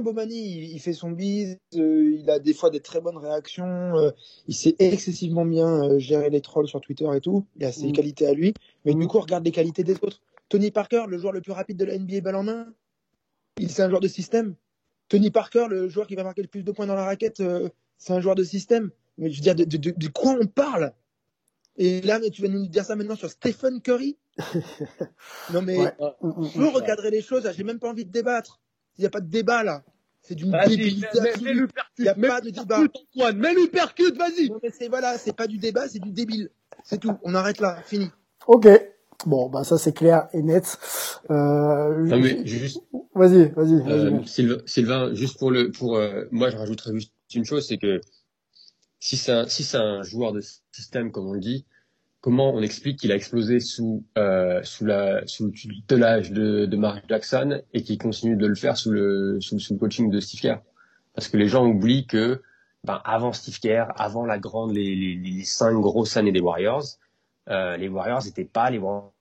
Bomani, 0.00 0.34
il, 0.36 0.72
il 0.72 0.80
fait 0.80 0.92
son 0.92 1.12
bise, 1.12 1.56
euh, 1.76 2.16
il 2.18 2.28
a 2.28 2.40
des 2.40 2.52
fois 2.52 2.68
des 2.70 2.80
très 2.80 3.00
bonnes 3.00 3.16
réactions, 3.16 3.96
euh, 3.96 4.10
il 4.48 4.54
sait 4.54 4.74
excessivement 4.80 5.44
bien 5.44 5.84
euh, 5.84 5.98
gérer 6.00 6.30
les 6.30 6.40
trolls 6.40 6.66
sur 6.66 6.80
Twitter 6.80 7.08
et 7.14 7.20
tout, 7.20 7.46
il 7.56 7.64
a 7.64 7.70
ses 7.72 7.88
Mm. 7.88 7.92
qualités 7.92 8.26
à 8.26 8.34
lui, 8.34 8.54
mais 8.84 8.92
du 8.92 9.06
coup 9.06 9.20
regarde 9.20 9.44
les 9.44 9.52
qualités 9.52 9.84
des 9.84 9.94
autres. 10.02 10.20
Tony 10.48 10.72
Parker, 10.72 11.04
le 11.08 11.16
joueur 11.16 11.32
le 11.32 11.40
plus 11.40 11.52
rapide 11.52 11.76
de 11.76 11.84
la 11.84 11.94
NBA 11.94 12.20
balle 12.22 12.34
en 12.36 12.42
main, 12.42 12.66
il 13.58 13.70
c'est 13.70 13.82
un 13.82 13.88
joueur 13.88 14.00
de 14.00 14.08
système. 14.08 14.54
Tony 15.08 15.30
Parker, 15.30 15.66
le 15.68 15.88
joueur 15.88 16.06
qui 16.06 16.14
va 16.14 16.24
marquer 16.24 16.42
le 16.42 16.48
plus 16.48 16.62
de 16.62 16.72
points 16.72 16.86
dans 16.86 16.94
la 16.94 17.04
raquette, 17.04 17.40
euh, 17.40 17.68
c'est 17.98 18.12
un 18.12 18.20
joueur 18.20 18.34
de 18.34 18.44
système. 18.44 18.90
Mais 19.18 19.30
je 19.30 19.36
veux 19.36 19.42
dire, 19.42 19.54
de, 19.54 19.64
de, 19.64 19.76
de, 19.76 19.90
de 19.96 20.08
quoi 20.08 20.36
on 20.40 20.46
parle? 20.46 20.92
Et 21.76 22.00
là, 22.02 22.20
tu 22.30 22.42
vas 22.42 22.48
nous 22.48 22.66
dire 22.66 22.84
ça 22.84 22.96
maintenant 22.96 23.16
sur 23.16 23.30
Stephen 23.30 23.80
Curry? 23.80 24.16
Non 25.52 25.62
mais, 25.62 25.78
Ouais. 25.78 25.92
Faut 26.00 26.70
recadrer 26.70 27.10
les 27.10 27.22
choses, 27.22 27.44
là, 27.44 27.52
j'ai 27.52 27.64
même 27.64 27.78
pas 27.78 27.88
envie 27.88 28.04
de 28.04 28.10
débattre. 28.10 28.60
Il 28.96 29.02
n'y 29.02 29.06
a 29.06 29.10
pas 29.10 29.20
de 29.20 29.28
débat 29.28 29.64
là. 29.64 29.84
C'est 30.22 30.34
d'une 30.34 30.52
débilité 30.66 31.06
absolue. 31.20 31.68
Il 31.98 32.02
n'y 32.04 32.08
a 32.08 32.14
pas 32.14 32.40
de 32.40 32.50
débat. 32.50 32.80
Antoine, 32.80 33.38
mets-lui 33.38 33.68
percute, 33.68 34.16
vas-y. 34.16 34.48
Non 34.48 34.58
mais 34.62 34.70
c'est 34.70 34.88
voilà, 34.88 35.18
c'est 35.18 35.34
pas 35.34 35.46
du 35.46 35.58
débat, 35.58 35.88
c'est 35.88 35.98
du 35.98 36.12
débile. 36.12 36.50
C'est 36.82 36.98
tout. 36.98 37.16
On 37.22 37.34
arrête 37.34 37.60
là, 37.60 37.82
fini. 37.84 38.10
Ok. 38.46 38.66
Bon, 39.26 39.48
bah 39.48 39.64
ça 39.64 39.78
c'est 39.78 39.92
clair 39.92 40.28
et 40.32 40.42
net. 40.42 40.78
Euh, 41.30 42.04
Non, 42.06 42.18
mais 42.18 42.46
juste, 42.46 42.82
Vas-y, 43.14 43.48
vas-y, 43.50 43.74
euh. 43.74 44.24
Sylvain, 44.24 44.58
Sylvain, 44.66 45.14
juste 45.14 45.38
pour 45.38 45.52
le, 45.52 45.70
pour, 45.70 45.96
euh, 45.96 46.24
moi, 46.32 46.50
je 46.50 46.56
rajouterais 46.56 46.92
juste 46.94 47.12
une 47.32 47.44
chose, 47.44 47.66
c'est 47.66 47.78
que 47.78 48.00
si 48.98 49.16
c'est 49.16 49.32
un, 49.32 49.46
si 49.46 49.62
c'est 49.62 49.76
un 49.76 50.02
joueur 50.02 50.32
de 50.32 50.42
système, 50.72 51.12
comme 51.12 51.28
on 51.28 51.32
le 51.32 51.40
dit, 51.40 51.64
comment 52.20 52.52
on 52.52 52.60
explique 52.60 52.98
qu'il 52.98 53.12
a 53.12 53.14
explosé 53.14 53.60
sous, 53.60 54.04
euh, 54.18 54.60
sous 54.64 54.84
la, 54.84 55.24
sous 55.26 55.46
le 55.46 55.52
tutelage 55.52 56.32
de, 56.32 56.66
de 56.66 56.76
Mark 56.76 57.04
Jackson 57.08 57.62
et 57.72 57.82
qu'il 57.84 57.98
continue 57.98 58.36
de 58.36 58.46
le 58.46 58.56
faire 58.56 58.76
sous 58.76 58.90
le, 58.90 59.38
sous, 59.40 59.60
sous 59.60 59.74
le 59.74 59.78
coaching 59.78 60.10
de 60.10 60.18
Steve 60.18 60.40
Kerr? 60.40 60.58
Parce 61.14 61.28
que 61.28 61.36
les 61.36 61.46
gens 61.46 61.64
oublient 61.66 62.06
que, 62.08 62.42
ben, 62.82 63.00
avant 63.04 63.32
Steve 63.32 63.60
Kerr, 63.60 63.92
avant 63.94 64.26
la 64.26 64.38
grande, 64.38 64.74
les, 64.74 64.96
les, 64.96 65.14
les 65.14 65.44
cinq 65.44 65.74
grosses 65.74 66.16
années 66.16 66.32
des 66.32 66.40
Warriors, 66.40 66.84
euh, 67.48 67.76
les 67.76 67.88
Warriors 67.88 68.24
n'étaient 68.24 68.44
pas 68.44 68.70
les 68.70 68.78
Warriors 68.78 69.12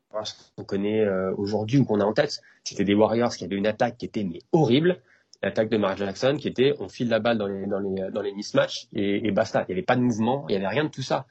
qu'on 0.55 0.63
connaît 0.63 1.01
euh, 1.01 1.33
aujourd'hui 1.37 1.79
ou 1.79 1.85
qu'on 1.85 1.99
a 1.99 2.05
en 2.05 2.13
tête. 2.13 2.41
C'était 2.63 2.85
des 2.85 2.93
Warriors 2.93 3.35
qui 3.35 3.43
avaient 3.45 3.55
une 3.55 3.67
attaque 3.67 3.97
qui 3.97 4.05
était 4.05 4.23
mais 4.23 4.39
horrible. 4.51 5.01
L'attaque 5.41 5.69
de 5.69 5.77
Mark 5.77 5.97
Jackson 5.97 6.37
qui 6.39 6.47
était 6.47 6.73
on 6.79 6.87
file 6.87 7.09
la 7.09 7.19
balle 7.19 7.37
dans 7.37 7.47
les, 7.47 7.65
dans 7.65 7.79
les, 7.79 8.11
dans 8.11 8.21
les 8.21 8.33
mismatchs 8.33 8.87
et, 8.93 9.27
et 9.27 9.31
basta. 9.31 9.63
Il 9.63 9.71
n'y 9.71 9.73
avait 9.73 9.85
pas 9.85 9.95
de 9.95 10.01
mouvement, 10.01 10.45
il 10.47 10.51
n'y 10.51 10.57
avait 10.57 10.73
rien 10.73 10.85
de 10.85 10.89
tout 10.89 11.01
ça. 11.01 11.25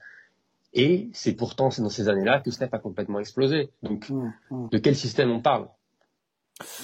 Et 0.75 1.09
c'est 1.13 1.35
pourtant 1.35 1.69
dans 1.79 1.89
ces 1.89 2.09
années-là 2.09 2.41
que 2.41 2.51
Steph 2.51 2.71
a 2.73 2.79
complètement 2.79 3.21
explosé. 3.21 3.71
Donc 3.83 4.03
Mm, 4.11 4.33
mm. 4.51 4.69
de 4.71 4.79
quel 4.79 4.97
système 4.97 5.31
on 5.31 5.41
parle? 5.41 5.69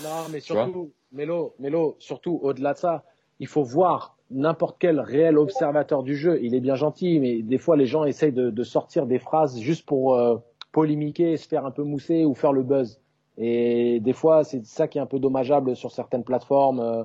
Non, 0.02 0.28
mais 0.30 0.40
surtout, 0.40 0.92
Mélo, 1.12 1.54
Mélo, 1.58 1.96
surtout 2.00 2.38
au-delà 2.42 2.74
de 2.74 2.78
ça, 2.78 3.04
il 3.38 3.46
faut 3.46 3.62
voir 3.62 4.17
n'importe 4.30 4.76
quel 4.78 5.00
réel 5.00 5.38
observateur 5.38 6.02
du 6.02 6.16
jeu. 6.16 6.38
Il 6.42 6.54
est 6.54 6.60
bien 6.60 6.74
gentil, 6.74 7.18
mais 7.20 7.42
des 7.42 7.58
fois 7.58 7.76
les 7.76 7.86
gens 7.86 8.04
essayent 8.04 8.32
de, 8.32 8.62
sortir 8.62 9.06
des 9.06 9.18
phrases 9.18 9.58
juste 9.58 9.86
pour 9.86 10.14
euh, 10.14 10.36
polémiquer, 10.72 11.36
se 11.36 11.48
faire 11.48 11.64
un 11.64 11.70
peu 11.70 11.82
mousser 11.82 12.24
ou 12.24 12.34
faire 12.34 12.52
le 12.52 12.62
buzz. 12.62 13.00
Et 13.36 14.00
des 14.00 14.12
fois, 14.12 14.42
c'est 14.42 14.64
ça 14.66 14.88
qui 14.88 14.98
est 14.98 15.00
un 15.00 15.06
peu 15.06 15.20
dommageable 15.20 15.76
sur 15.76 15.92
certaines 15.92 16.24
plateformes, 16.24 16.80
euh, 16.80 17.04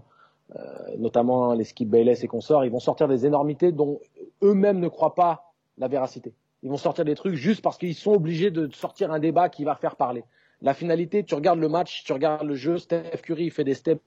euh, 0.55 0.97
notamment 0.97 1.53
les 1.53 1.63
Skip 1.63 1.89
Bayless 1.89 2.23
et 2.23 2.27
consorts. 2.27 2.65
Ils 2.65 2.71
vont 2.71 2.79
sortir 2.79 3.07
des 3.07 3.25
énormités 3.25 3.71
dont 3.71 3.99
eux-mêmes 4.41 4.79
ne 4.79 4.87
croient 4.87 5.15
pas 5.15 5.53
la 5.77 5.87
véracité. 5.87 6.33
Ils 6.63 6.69
vont 6.69 6.77
sortir 6.77 7.05
des 7.05 7.15
trucs 7.15 7.35
juste 7.35 7.61
parce 7.61 7.77
qu'ils 7.77 7.95
sont 7.95 8.13
obligés 8.13 8.49
de 8.49 8.69
sortir 8.73 9.11
un 9.11 9.19
débat 9.19 9.49
qui 9.49 9.63
va 9.63 9.75
faire 9.75 9.95
parler. 9.95 10.23
La 10.61 10.73
finalité, 10.73 11.23
tu 11.23 11.35
regardes 11.35 11.59
le 11.59 11.69
match, 11.69 12.03
tu 12.05 12.13
regardes 12.13 12.47
le 12.47 12.55
jeu, 12.55 12.77
Steph 12.77 13.21
Curry 13.21 13.49
fait 13.49 13.65
des 13.65 13.73
step 13.73 14.01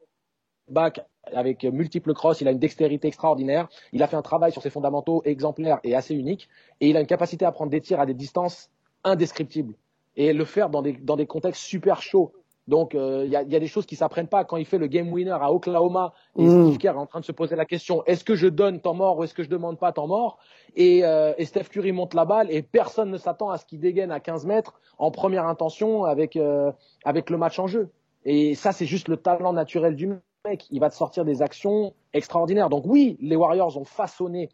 back 0.68 1.04
avec 1.32 1.64
multiples 1.64 2.14
crosses, 2.14 2.40
il 2.40 2.48
a 2.48 2.50
une 2.50 2.58
dextérité 2.58 3.08
extraordinaire, 3.08 3.68
il 3.92 4.02
a 4.02 4.06
fait 4.06 4.16
un 4.16 4.22
travail 4.22 4.52
sur 4.52 4.62
ses 4.62 4.70
fondamentaux 4.70 5.22
exemplaires 5.24 5.80
et 5.84 5.94
assez 5.94 6.14
unique, 6.14 6.48
et 6.80 6.88
il 6.88 6.96
a 6.96 7.00
une 7.00 7.06
capacité 7.06 7.44
à 7.44 7.52
prendre 7.52 7.70
des 7.70 7.80
tirs 7.80 8.00
à 8.00 8.06
des 8.06 8.14
distances 8.14 8.70
indescriptibles, 9.04 9.74
et 10.16 10.32
le 10.32 10.44
faire 10.44 10.70
dans 10.70 10.82
des, 10.82 10.92
dans 10.92 11.16
des 11.16 11.26
contextes 11.26 11.62
super 11.62 12.02
chauds. 12.02 12.32
Donc 12.68 12.94
euh, 12.94 13.22
il 13.24 13.30
y, 13.30 13.36
a, 13.36 13.42
y 13.42 13.54
a 13.54 13.60
des 13.60 13.68
choses 13.68 13.86
qui 13.86 13.94
s'apprennent 13.94 14.26
pas 14.26 14.44
quand 14.44 14.56
il 14.56 14.66
fait 14.66 14.78
le 14.78 14.88
game 14.88 15.12
winner 15.12 15.30
à 15.30 15.52
Oklahoma 15.52 16.12
et 16.36 16.42
Mm. 16.42 16.66
Steve 16.66 16.78
Kerr 16.78 16.94
est 16.94 16.98
en 16.98 17.06
train 17.06 17.20
de 17.20 17.24
se 17.24 17.32
poser 17.32 17.54
la 17.54 17.64
question 17.64 18.02
est-ce 18.06 18.24
que 18.24 18.34
je 18.34 18.48
donne 18.48 18.80
temps 18.80 18.94
mort 18.94 19.18
ou 19.18 19.24
est-ce 19.24 19.34
que 19.34 19.44
je 19.44 19.48
demande 19.48 19.78
pas 19.78 19.92
temps 19.92 20.08
mort? 20.08 20.38
Et, 20.74 21.04
euh, 21.04 21.32
et 21.38 21.44
Steph 21.44 21.64
Curry 21.70 21.92
monte 21.92 22.14
la 22.14 22.24
balle 22.24 22.50
et 22.50 22.62
personne 22.62 23.10
ne 23.10 23.18
s'attend 23.18 23.50
à 23.50 23.58
ce 23.58 23.64
qu'il 23.66 23.78
dégaine 23.78 24.10
à 24.10 24.20
15 24.20 24.46
mètres 24.46 24.80
en 24.98 25.10
première 25.10 25.46
intention 25.46 26.04
avec 26.04 26.36
euh, 26.36 26.72
avec 27.04 27.30
le 27.30 27.36
match 27.36 27.58
en 27.58 27.68
jeu. 27.68 27.90
Et 28.24 28.56
ça 28.56 28.72
c'est 28.72 28.86
juste 28.86 29.06
le 29.08 29.16
talent 29.16 29.52
naturel 29.52 29.94
du 29.94 30.08
mec. 30.48 30.66
Il 30.70 30.80
va 30.80 30.90
te 30.90 30.94
sortir 30.94 31.24
des 31.24 31.42
actions 31.42 31.92
extraordinaires. 32.12 32.68
Donc 32.68 32.84
oui, 32.86 33.16
les 33.20 33.36
Warriors 33.36 33.76
ont 33.76 33.84
façonné 33.84 34.48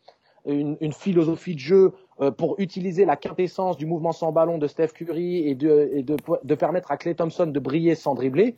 une, 0.45 0.93
philosophie 0.93 1.55
de 1.55 1.61
jeu 1.61 1.93
euh, 2.21 2.31
pour 2.31 2.57
utiliser 2.59 3.05
la 3.05 3.17
quintessence 3.17 3.77
du 3.77 3.87
mouvement 3.87 4.13
sans 4.13 4.33
ballon 4.33 4.59
de 4.59 4.67
Steph 4.67 4.89
Curry 4.89 5.49
et 5.49 5.55
de, 5.55 6.03
de, 6.03 6.55
permettre 6.55 6.91
à 6.91 6.97
Clay 6.97 7.15
Thompson 7.15 7.47
de 7.47 7.61
briller 7.61 7.95
sans 7.95 8.15
dribbler. 8.15 8.57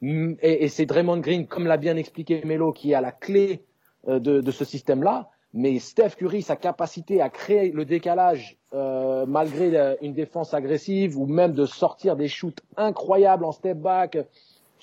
Mm, 0.00 0.34
Et, 0.42 0.68
c'est 0.68 0.86
Draymond 0.86 1.18
Green, 1.18 1.46
comme 1.46 1.66
l'a 1.66 1.76
bien 1.76 1.96
expliqué 1.96 2.42
Melo, 2.44 2.72
qui 2.72 2.92
à 2.94 3.00
la 3.00 3.12
clé 3.12 3.62
euh, 4.08 4.18
de, 4.18 4.40
de 4.40 4.50
ce 4.50 4.64
système-là. 4.64 5.30
Mais 5.54 5.78
Steph 5.78 6.16
Curry, 6.16 6.42
sa 6.42 6.56
capacité 6.56 7.20
à 7.20 7.28
créer 7.28 7.70
le 7.72 7.84
décalage 7.84 8.58
euh, 8.74 9.26
malgré 9.26 9.96
une 10.00 10.14
défense 10.14 10.54
agressive 10.54 11.18
ou 11.18 11.26
même 11.26 11.52
de 11.52 11.66
sortir 11.66 12.16
des 12.16 12.28
shoots 12.28 12.60
incroyables 12.78 13.44
en 13.44 13.52
step 13.52 13.76
back. 13.76 14.16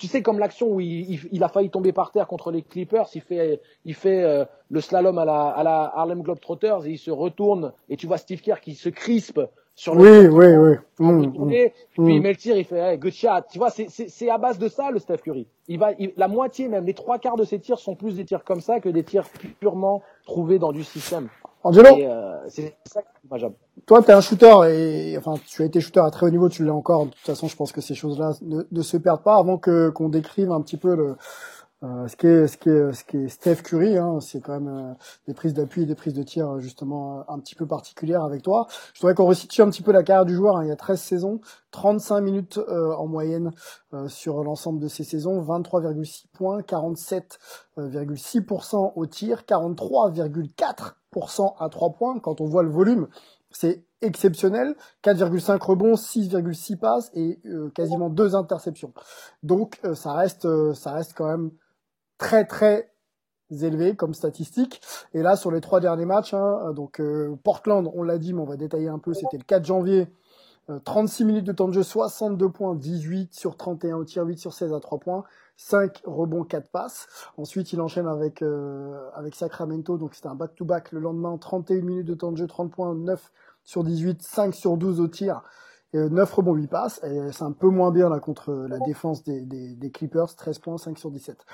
Tu 0.00 0.06
sais 0.06 0.22
comme 0.22 0.38
l'action 0.38 0.66
où 0.66 0.80
il, 0.80 1.20
il, 1.30 1.44
a 1.44 1.48
failli 1.48 1.68
tomber 1.68 1.92
par 1.92 2.10
terre 2.10 2.26
contre 2.26 2.50
les 2.50 2.62
Clippers, 2.62 3.06
il 3.14 3.20
fait, 3.20 3.60
il 3.84 3.92
fait 3.94 4.22
euh, 4.22 4.46
le 4.70 4.80
slalom 4.80 5.18
à 5.18 5.26
la, 5.26 5.48
à 5.48 5.62
la 5.62 5.92
Harlem 5.94 6.22
Globetrotters 6.22 6.86
et 6.86 6.92
il 6.92 6.98
se 6.98 7.10
retourne 7.10 7.74
et 7.90 7.98
tu 7.98 8.06
vois 8.06 8.16
Steve 8.16 8.40
Kerr 8.40 8.62
qui 8.62 8.74
se 8.74 8.88
crispe 8.88 9.42
sur 9.74 9.94
le 9.94 10.00
oui, 10.00 10.28
oui, 10.28 10.56
oui. 10.56 11.06
Mmh, 11.06 11.70
puis 11.92 12.14
il 12.14 12.22
met 12.22 12.30
le 12.30 12.36
tir, 12.36 12.56
il 12.56 12.64
fait 12.64 12.78
hey, 12.78 12.98
good 12.98 13.12
shot. 13.12 13.42
Tu 13.52 13.58
vois, 13.58 13.68
c'est 13.70 14.30
à 14.30 14.38
base 14.38 14.58
de 14.58 14.68
ça 14.68 14.90
le 14.90 14.98
Steph 14.98 15.18
Curry. 15.18 15.46
Il 15.68 15.78
va, 15.78 15.90
la 16.16 16.28
moitié 16.28 16.68
même, 16.68 16.86
les 16.86 16.94
trois 16.94 17.18
quarts 17.18 17.36
de 17.36 17.44
ses 17.44 17.60
tirs 17.60 17.78
sont 17.78 17.94
plus 17.94 18.16
des 18.16 18.24
tirs 18.24 18.42
comme 18.42 18.62
ça 18.62 18.80
que 18.80 18.88
des 18.88 19.04
tirs 19.04 19.28
purement 19.60 20.02
trouvés 20.24 20.58
dans 20.58 20.72
du 20.72 20.82
système. 20.82 21.28
Angelo, 21.62 21.98
euh, 21.98 22.38
c'est 22.48 22.76
ça 22.86 23.02
Toi, 23.86 24.02
tu 24.02 24.10
es 24.10 24.12
un 24.12 24.20
shooter 24.20 24.54
et 24.68 25.18
enfin, 25.18 25.34
tu 25.46 25.62
as 25.62 25.66
été 25.66 25.80
shooter 25.80 26.00
à 26.00 26.10
très 26.10 26.26
haut 26.26 26.30
niveau, 26.30 26.48
tu 26.48 26.64
l'as 26.64 26.74
encore. 26.74 27.06
De 27.06 27.10
toute 27.10 27.20
façon, 27.20 27.48
je 27.48 27.56
pense 27.56 27.72
que 27.72 27.82
ces 27.82 27.94
choses-là 27.94 28.32
ne, 28.40 28.62
ne, 28.70 28.82
se 28.82 28.96
perdent 28.96 29.22
pas 29.22 29.36
avant 29.36 29.58
que 29.58 29.90
qu'on 29.90 30.08
décrive 30.08 30.52
un 30.52 30.62
petit 30.62 30.78
peu 30.78 30.96
le 30.96 31.16
euh, 31.82 32.08
ce 32.08 32.16
qui 32.16 32.26
est 32.26 32.46
ce 32.46 32.58
qui 32.58 32.68
est 32.68 32.92
ce 32.92 33.04
qui 33.04 33.16
est 33.16 33.28
Steph 33.28 33.62
Curry, 33.62 33.96
hein, 33.96 34.20
c'est 34.20 34.40
quand 34.40 34.52
même 34.52 34.68
euh, 34.68 34.92
des 35.26 35.32
prises 35.32 35.54
d'appui 35.54 35.82
et 35.82 35.86
des 35.86 35.94
prises 35.94 36.12
de 36.12 36.22
tir 36.22 36.60
justement 36.60 37.24
un 37.28 37.38
petit 37.38 37.54
peu 37.54 37.66
particulières 37.66 38.22
avec 38.22 38.42
toi. 38.42 38.66
Je 38.92 39.00
voudrais 39.00 39.14
qu'on 39.14 39.24
resitue 39.26 39.62
un 39.62 39.70
petit 39.70 39.80
peu 39.82 39.92
la 39.92 40.02
carrière 40.02 40.26
du 40.26 40.34
joueur. 40.34 40.56
Hein. 40.56 40.64
Il 40.64 40.68
y 40.68 40.72
a 40.72 40.76
13 40.76 41.00
saisons, 41.00 41.40
35 41.70 42.20
minutes 42.20 42.58
euh, 42.58 42.92
en 42.94 43.06
moyenne 43.06 43.52
sur 44.08 44.44
l'ensemble 44.44 44.78
de 44.78 44.88
ces 44.88 45.04
saisons, 45.04 45.42
23,6 45.42 46.26
points, 46.32 46.60
47,6% 46.60 48.92
au 48.94 49.06
tir, 49.06 49.44
43,4% 49.48 50.92
à 51.58 51.68
3 51.68 51.90
points. 51.90 52.18
Quand 52.18 52.40
on 52.40 52.46
voit 52.46 52.62
le 52.62 52.70
volume, 52.70 53.08
c'est 53.50 53.84
exceptionnel. 54.02 54.76
4,5 55.02 55.62
rebonds, 55.62 55.94
6,6 55.94 56.76
passes 56.76 57.10
et 57.14 57.40
quasiment 57.74 58.08
deux 58.08 58.34
interceptions. 58.34 58.92
Donc 59.42 59.80
ça 59.94 60.12
reste 60.12 60.46
ça 60.74 60.92
reste 60.92 61.14
quand 61.14 61.26
même 61.26 61.50
très 62.18 62.44
très 62.44 62.90
élevé 63.50 63.96
comme 63.96 64.14
statistique. 64.14 64.80
Et 65.14 65.22
là, 65.22 65.36
sur 65.36 65.50
les 65.50 65.60
trois 65.60 65.80
derniers 65.80 66.04
matchs, 66.04 66.34
hein, 66.34 66.72
donc 66.74 67.00
euh, 67.00 67.36
Portland, 67.42 67.90
on 67.94 68.02
l'a 68.02 68.18
dit, 68.18 68.32
mais 68.32 68.40
on 68.40 68.46
va 68.46 68.56
détailler 68.56 68.88
un 68.88 68.98
peu, 68.98 69.12
c'était 69.14 69.38
le 69.38 69.44
4 69.44 69.64
janvier. 69.64 70.08
36 70.84 71.22
euh, 71.22 71.26
minutes 71.26 71.46
de 71.46 71.52
temps 71.52 71.66
de 71.66 71.72
jeu, 71.72 71.82
62 71.82 72.48
points, 72.50 72.74
18 72.76 73.34
sur 73.34 73.56
31 73.56 73.96
au 73.96 74.04
tir, 74.04 74.24
8 74.24 74.38
sur 74.38 74.52
16 74.52 74.72
à 74.72 74.80
3 74.80 74.98
points, 74.98 75.24
5 75.60 76.02
rebonds, 76.06 76.44
4 76.44 76.70
passes. 76.70 77.06
Ensuite, 77.36 77.72
il 77.72 77.80
enchaîne 77.80 78.06
avec, 78.06 78.40
euh, 78.40 78.98
avec 79.14 79.34
Sacramento, 79.34 79.98
donc 79.98 80.14
c'était 80.14 80.28
un 80.28 80.34
back-to-back 80.34 80.92
le 80.92 81.00
lendemain, 81.00 81.36
31 81.36 81.82
minutes 81.82 82.06
de 82.06 82.14
temps 82.14 82.32
de 82.32 82.38
jeu, 82.38 82.46
30 82.46 82.70
points, 82.70 82.94
9 82.94 83.30
sur 83.62 83.84
18, 83.84 84.22
5 84.22 84.54
sur 84.54 84.78
12 84.78 85.00
au 85.00 85.08
tir, 85.08 85.42
9 85.92 86.32
rebonds, 86.32 86.54
8 86.54 86.66
passes. 86.66 87.00
Et 87.04 87.32
c'est 87.32 87.44
un 87.44 87.52
peu 87.52 87.68
moins 87.68 87.90
bien 87.90 88.08
là 88.08 88.20
contre 88.20 88.52
la 88.52 88.78
défense 88.78 89.22
des, 89.22 89.42
des, 89.42 89.74
des, 89.74 89.90
Clippers, 89.90 90.34
13 90.34 90.60
points, 90.60 90.78
5 90.78 90.98
sur 90.98 91.10
17. 91.10 91.44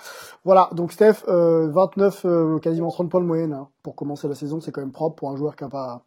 Voilà, 0.45 0.71
donc 0.73 0.93
Steph, 0.93 1.25
euh, 1.29 1.69
29, 1.73 2.25
euh, 2.27 2.59
quasiment 2.61 2.91
30 2.91 3.11
points 3.11 3.21
de 3.21 3.27
moyenne 3.27 3.53
hein, 3.55 3.69
pour 3.83 3.97
commencer 3.97 4.29
la 4.29 4.37
saison. 4.37 4.61
C'est 4.61 4.71
quand 4.71 4.83
même 4.83 4.93
propre 4.93 5.17
pour 5.17 5.31
un 5.31 5.37
joueur 5.37 5.57
qui 5.57 5.65
a 5.65 5.69
pas 5.69 6.05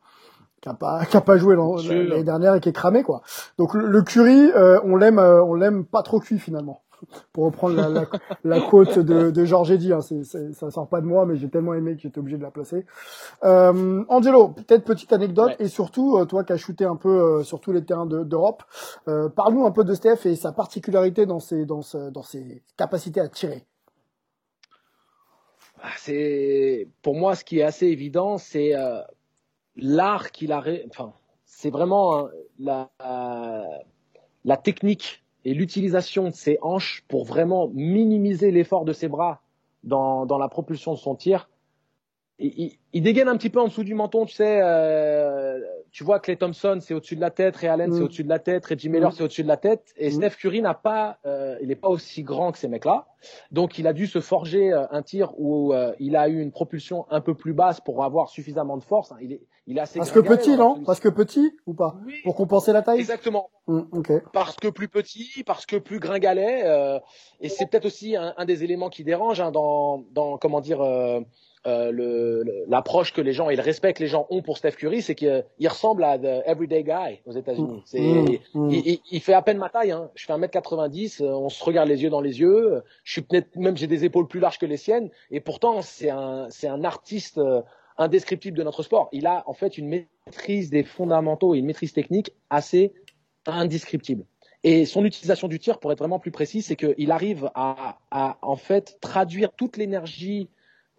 qui 0.62 0.70
a 0.70 0.74
pas 0.74 1.06
qui 1.06 1.18
a 1.18 1.22
pas 1.22 1.38
joué 1.38 1.56
l'année 1.56 2.24
dernière 2.24 2.56
et 2.56 2.60
qui 2.60 2.70
est 2.70 2.74
cramé 2.74 3.04
quoi. 3.04 3.22
Donc 3.58 3.74
le, 3.74 3.88
le 3.88 4.02
Curry, 4.04 4.52
euh, 4.56 4.80
on 4.84 4.96
l'aime 4.96 5.20
euh, 5.20 5.44
on 5.44 5.54
l'aime 5.54 5.86
pas 5.86 6.04
trop 6.04 6.20
cuit 6.20 6.40
finalement 6.40 6.82
pour 7.34 7.46
reprendre 7.46 7.76
la, 7.76 7.90
la, 7.90 8.06
la 8.44 8.62
quote 8.62 9.00
de, 9.00 9.32
de 9.32 9.46
Georges 9.46 9.72
Eddy. 9.72 9.94
Hein, 9.94 10.02
c'est, 10.02 10.24
c'est, 10.24 10.54
ça 10.54 10.72
sort 10.72 10.88
pas 10.88 11.02
de 11.02 11.06
moi, 11.06 11.26
mais 11.26 11.36
j'ai 11.36 11.50
tellement 11.50 11.74
aimé 11.74 11.96
que 11.96 12.02
j'étais 12.02 12.20
obligé 12.20 12.38
de 12.38 12.44
la 12.44 12.52
placer. 12.52 12.86
Euh, 13.44 14.04
Angelo, 14.10 14.50
peut-être 14.50 14.84
petite 14.84 15.14
anecdote, 15.14 15.56
et 15.60 15.68
surtout, 15.68 16.18
euh, 16.18 16.26
toi 16.26 16.44
qui 16.44 16.54
as 16.54 16.58
shooté 16.58 16.86
un 16.86 16.96
peu 16.96 17.10
euh, 17.10 17.44
sur 17.44 17.60
tous 17.60 17.72
les 17.72 17.84
terrains 17.84 18.06
de, 18.06 18.24
d'Europe, 18.24 18.64
euh, 19.08 19.30
parle-nous 19.30 19.66
un 19.66 19.72
peu 19.72 19.84
de 19.84 19.94
Steph 19.94 20.26
et 20.26 20.36
sa 20.36 20.52
particularité 20.52 21.26
dans 21.26 21.40
ses, 21.40 21.66
dans, 21.66 21.82
dans 22.12 22.24
ses 22.24 22.64
capacités 22.78 23.22
à 23.22 23.28
tirer. 23.30 23.66
Ah, 25.82 25.92
c'est 25.98 26.90
pour 27.02 27.16
moi 27.16 27.36
ce 27.36 27.46
qui 27.46 27.60
est 27.60 27.64
assez 27.64 27.88
évident, 27.88 28.38
c'est 28.38 28.74
l'art 29.78 30.32
qu'il 30.32 30.52
a, 30.52 30.62
enfin, 30.90 31.14
c'est 31.46 31.70
vraiment 31.70 32.18
hein, 32.18 32.30
la, 32.60 32.90
la 34.44 34.58
technique 34.58 35.24
et 35.46 35.54
l'utilisation 35.54 36.26
de 36.26 36.34
ses 36.34 36.58
hanches 36.62 37.04
pour 37.08 37.26
vraiment 37.26 37.70
minimiser 37.74 38.52
l'effort 38.52 38.86
de 38.86 38.94
ses 38.94 39.08
bras 39.08 39.42
dans, 39.84 40.26
dans 40.26 40.38
la 40.38 40.50
propulsion 40.50 40.94
de 40.94 40.98
son 40.98 41.16
tir. 41.16 41.50
Il, 42.42 42.78
il, 42.94 43.04
dégaine 43.04 43.28
un 43.28 43.36
petit 43.36 43.50
peu 43.50 43.60
en 43.60 43.68
dessous 43.68 43.84
du 43.84 43.96
menton, 43.96 44.26
tu 44.26 44.34
sais. 44.34 44.62
Euh, 44.64 45.60
tu 45.92 46.06
vois, 46.06 46.22
Clay 46.22 46.38
Thompson, 46.38 46.78
c'est 46.80 46.94
au-dessus 46.94 47.18
de 47.18 47.22
la 47.22 47.32
tête, 47.32 47.58
Ray 47.58 47.70
Allen, 47.70 47.92
c'est 47.92 48.00
mm. 48.00 48.04
au-dessus 48.04 48.24
de 48.24 48.30
la 48.30 48.40
tête, 48.40 48.66
Reggie 48.66 48.88
Miller, 48.88 49.10
mm. 49.10 49.12
c'est 49.12 49.24
au-dessus 49.24 49.44
de 49.44 49.50
la 49.50 49.58
tête. 49.58 49.94
Et 49.98 50.08
mm. 50.08 50.12
Steph 50.12 50.30
Curry 50.40 50.62
n'a 50.62 50.74
pas, 50.74 51.18
euh, 51.26 51.58
il 51.62 51.68
n'est 51.68 51.76
pas 51.76 51.90
aussi 51.90 52.24
grand 52.24 52.54
que 52.54 52.58
ces 52.58 52.70
mecs-là. 52.70 53.08
Donc, 53.52 53.78
il 53.78 53.88
a 53.88 53.94
dû 53.94 54.08
se 54.08 54.22
forger 54.22 54.72
euh, 54.72 54.86
un 54.90 55.02
tir 55.02 55.34
où 55.38 55.74
il 56.00 56.16
a 56.16 56.30
eu 56.30 56.40
une 56.40 56.52
propulsion 56.52 57.06
un 57.10 57.20
peu 57.20 57.36
plus 57.36 57.52
basse 57.52 57.82
pour 57.82 58.06
avoir 58.06 58.30
suffisamment 58.30 58.78
de 58.78 58.84
force. 58.84 59.14
Il 59.22 59.34
est, 59.34 59.42
il 59.70 59.78
est 59.78 59.82
assez 59.82 60.00
Parce 60.00 60.12
que 60.12 60.20
petit, 60.20 60.58
non 60.58 60.84
Parce 60.84 61.00
que 61.00 61.08
petit 61.08 61.54
ou 61.66 61.74
pas 61.74 61.96
Pour 62.24 62.36
compenser 62.36 62.74
la 62.74 62.82
taille 62.82 63.00
Exactement. 63.00 63.50
Parce 64.34 64.58
que 64.58 64.68
plus 64.68 64.90
petit, 64.90 65.44
parce 65.46 65.66
que 65.66 65.78
plus 65.78 66.00
gringalet. 66.00 66.66
et 67.40 67.48
c'est 67.48 67.68
peut-être 67.68 67.86
aussi 67.86 68.18
un, 68.18 68.34
un, 68.36 68.46
des 68.46 68.66
éléments 68.66 68.90
qui 68.90 69.06
dérange 69.06 69.40
hein, 69.40 69.52
dans, 69.52 70.04
dans, 70.12 70.38
comment 70.38 70.60
dire 70.60 70.82
euh, 71.68 72.44
l'approche 72.68 73.12
que 73.12 73.20
les 73.20 73.34
gens 73.34 73.50
et 73.50 73.56
le 73.58 73.62
respect 73.62 73.94
que 73.94 74.02
les 74.02 74.08
gens 74.08 74.28
ont 74.30 74.42
pour 74.42 74.58
Steph 74.58 74.72
Curry, 74.72 75.02
c'est 75.02 75.16
qu'il 75.16 75.44
ressemble 75.68 76.06
à 76.06 76.18
the 76.18 76.42
everyday 76.46 76.84
guy 76.84 77.22
aux 77.26 77.34
États-Unis. 77.34 77.84
Mm. 77.94 78.38
Mm. 78.54 78.70
Il, 78.70 79.00
il, 79.12 79.20
fait 79.20 79.34
à 79.34 79.42
peine 79.42 79.58
ma 79.58 79.70
taille. 79.70 79.92
Hein. 79.92 80.10
Je 80.16 80.26
fais 80.26 80.34
1m90, 80.34 81.22
euh, 81.22 81.28
on 81.34 81.50
se 81.50 81.62
regarde 81.64 81.90
les 81.90 82.02
yeux 82.04 82.10
dans 82.10 82.22
les 82.22 82.40
yeux. 82.40 82.82
Je 83.04 83.12
suis 83.12 83.22
peut-être 83.22 83.56
même 83.58 83.76
j'ai 83.76 83.88
des 83.88 84.06
épaules 84.06 84.28
plus 84.28 84.40
larges 84.40 84.58
que 84.58 84.66
les 84.66 84.78
siennes, 84.78 85.10
et 85.32 85.42
pourtant 85.42 85.82
c'est 85.82 86.10
un 86.10 86.48
c'est 86.50 86.68
un 86.68 86.86
artiste 86.86 87.40
euh, 87.40 87.62
indescriptible 88.00 88.58
de 88.58 88.64
notre 88.64 88.82
sport. 88.82 89.10
Il 89.12 89.28
a 89.28 89.44
en 89.46 89.54
fait 89.54 89.78
une 89.78 89.88
maîtrise 89.88 90.70
des 90.70 90.84
fondamentaux 90.84 91.54
et 91.54 91.60
une 91.60 91.66
maîtrise 91.66 91.94
technique 91.94 92.32
assez 92.50 92.94
indescriptible. 93.46 94.26
Et 94.64 94.86
son 94.86 95.06
utilisation 95.06 95.48
du 95.48 95.60
tir, 95.60 95.80
pour 95.80 95.92
être 95.92 96.00
vraiment 96.00 96.20
plus 96.20 96.32
précis, 96.32 96.62
c'est 96.62 96.76
qu'il 96.76 97.12
arrive 97.12 97.50
à, 97.56 98.00
à 98.12 98.38
en 98.42 98.56
fait 98.56 98.98
traduire 99.00 99.54
toute 99.54 99.78
l'énergie 99.78 100.50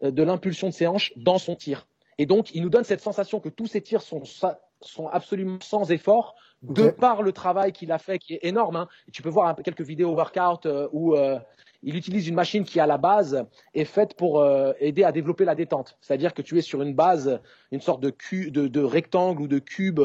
euh, 0.03 0.11
de 0.11 0.23
l'impulsion 0.23 0.69
de 0.69 0.73
ses 0.73 0.87
hanches 0.87 1.13
dans 1.17 1.39
son 1.39 1.57
tir. 1.57 1.87
Et 2.19 2.27
donc, 2.27 2.55
il 2.55 2.63
nous 2.63 2.71
donne 2.71 2.85
cette 2.85 3.01
sensation 3.01 3.41
que 3.41 3.49
tous 3.49 3.67
ses 3.67 3.81
tirs 3.81 4.03
sont, 4.03 4.23
sont 4.25 5.07
absolument 5.09 5.59
sans 5.61 5.91
effort, 5.91 6.37
de 6.63 6.91
par 6.91 7.23
le 7.23 7.33
travail 7.33 7.73
qu'il 7.73 7.91
a 7.93 7.99
fait, 7.99 8.19
qui 8.19 8.35
est 8.35 8.41
énorme. 8.43 8.77
Hein. 8.77 8.89
tu 9.13 9.23
peux 9.23 9.31
voir 9.31 9.57
quelques 9.57 9.81
vidéos 9.81 10.15
workout 10.15 10.67
euh, 10.67 10.89
où 10.93 11.15
euh, 11.15 11.39
il 11.83 11.97
utilise 11.97 12.29
une 12.29 12.35
machine 12.35 12.65
qui, 12.65 12.81
à 12.81 12.87
la 12.87 12.99
base, 12.99 13.47
est 13.75 13.85
faite 13.85 14.15
pour 14.15 14.45
aider 14.81 15.03
à 15.03 15.13
développer 15.13 15.45
la 15.45 15.55
détente. 15.55 15.97
C'est-à-dire 16.01 16.35
que 16.35 16.43
tu 16.43 16.59
es 16.59 16.63
sur 16.63 16.83
une 16.83 16.95
base, 16.95 17.41
une 17.73 17.81
sorte 17.81 18.01
de, 18.03 18.13
de, 18.51 18.69
de 18.69 18.81
rectangle 18.83 19.43
ou 19.43 19.49
de 19.49 19.59
cube 19.59 20.01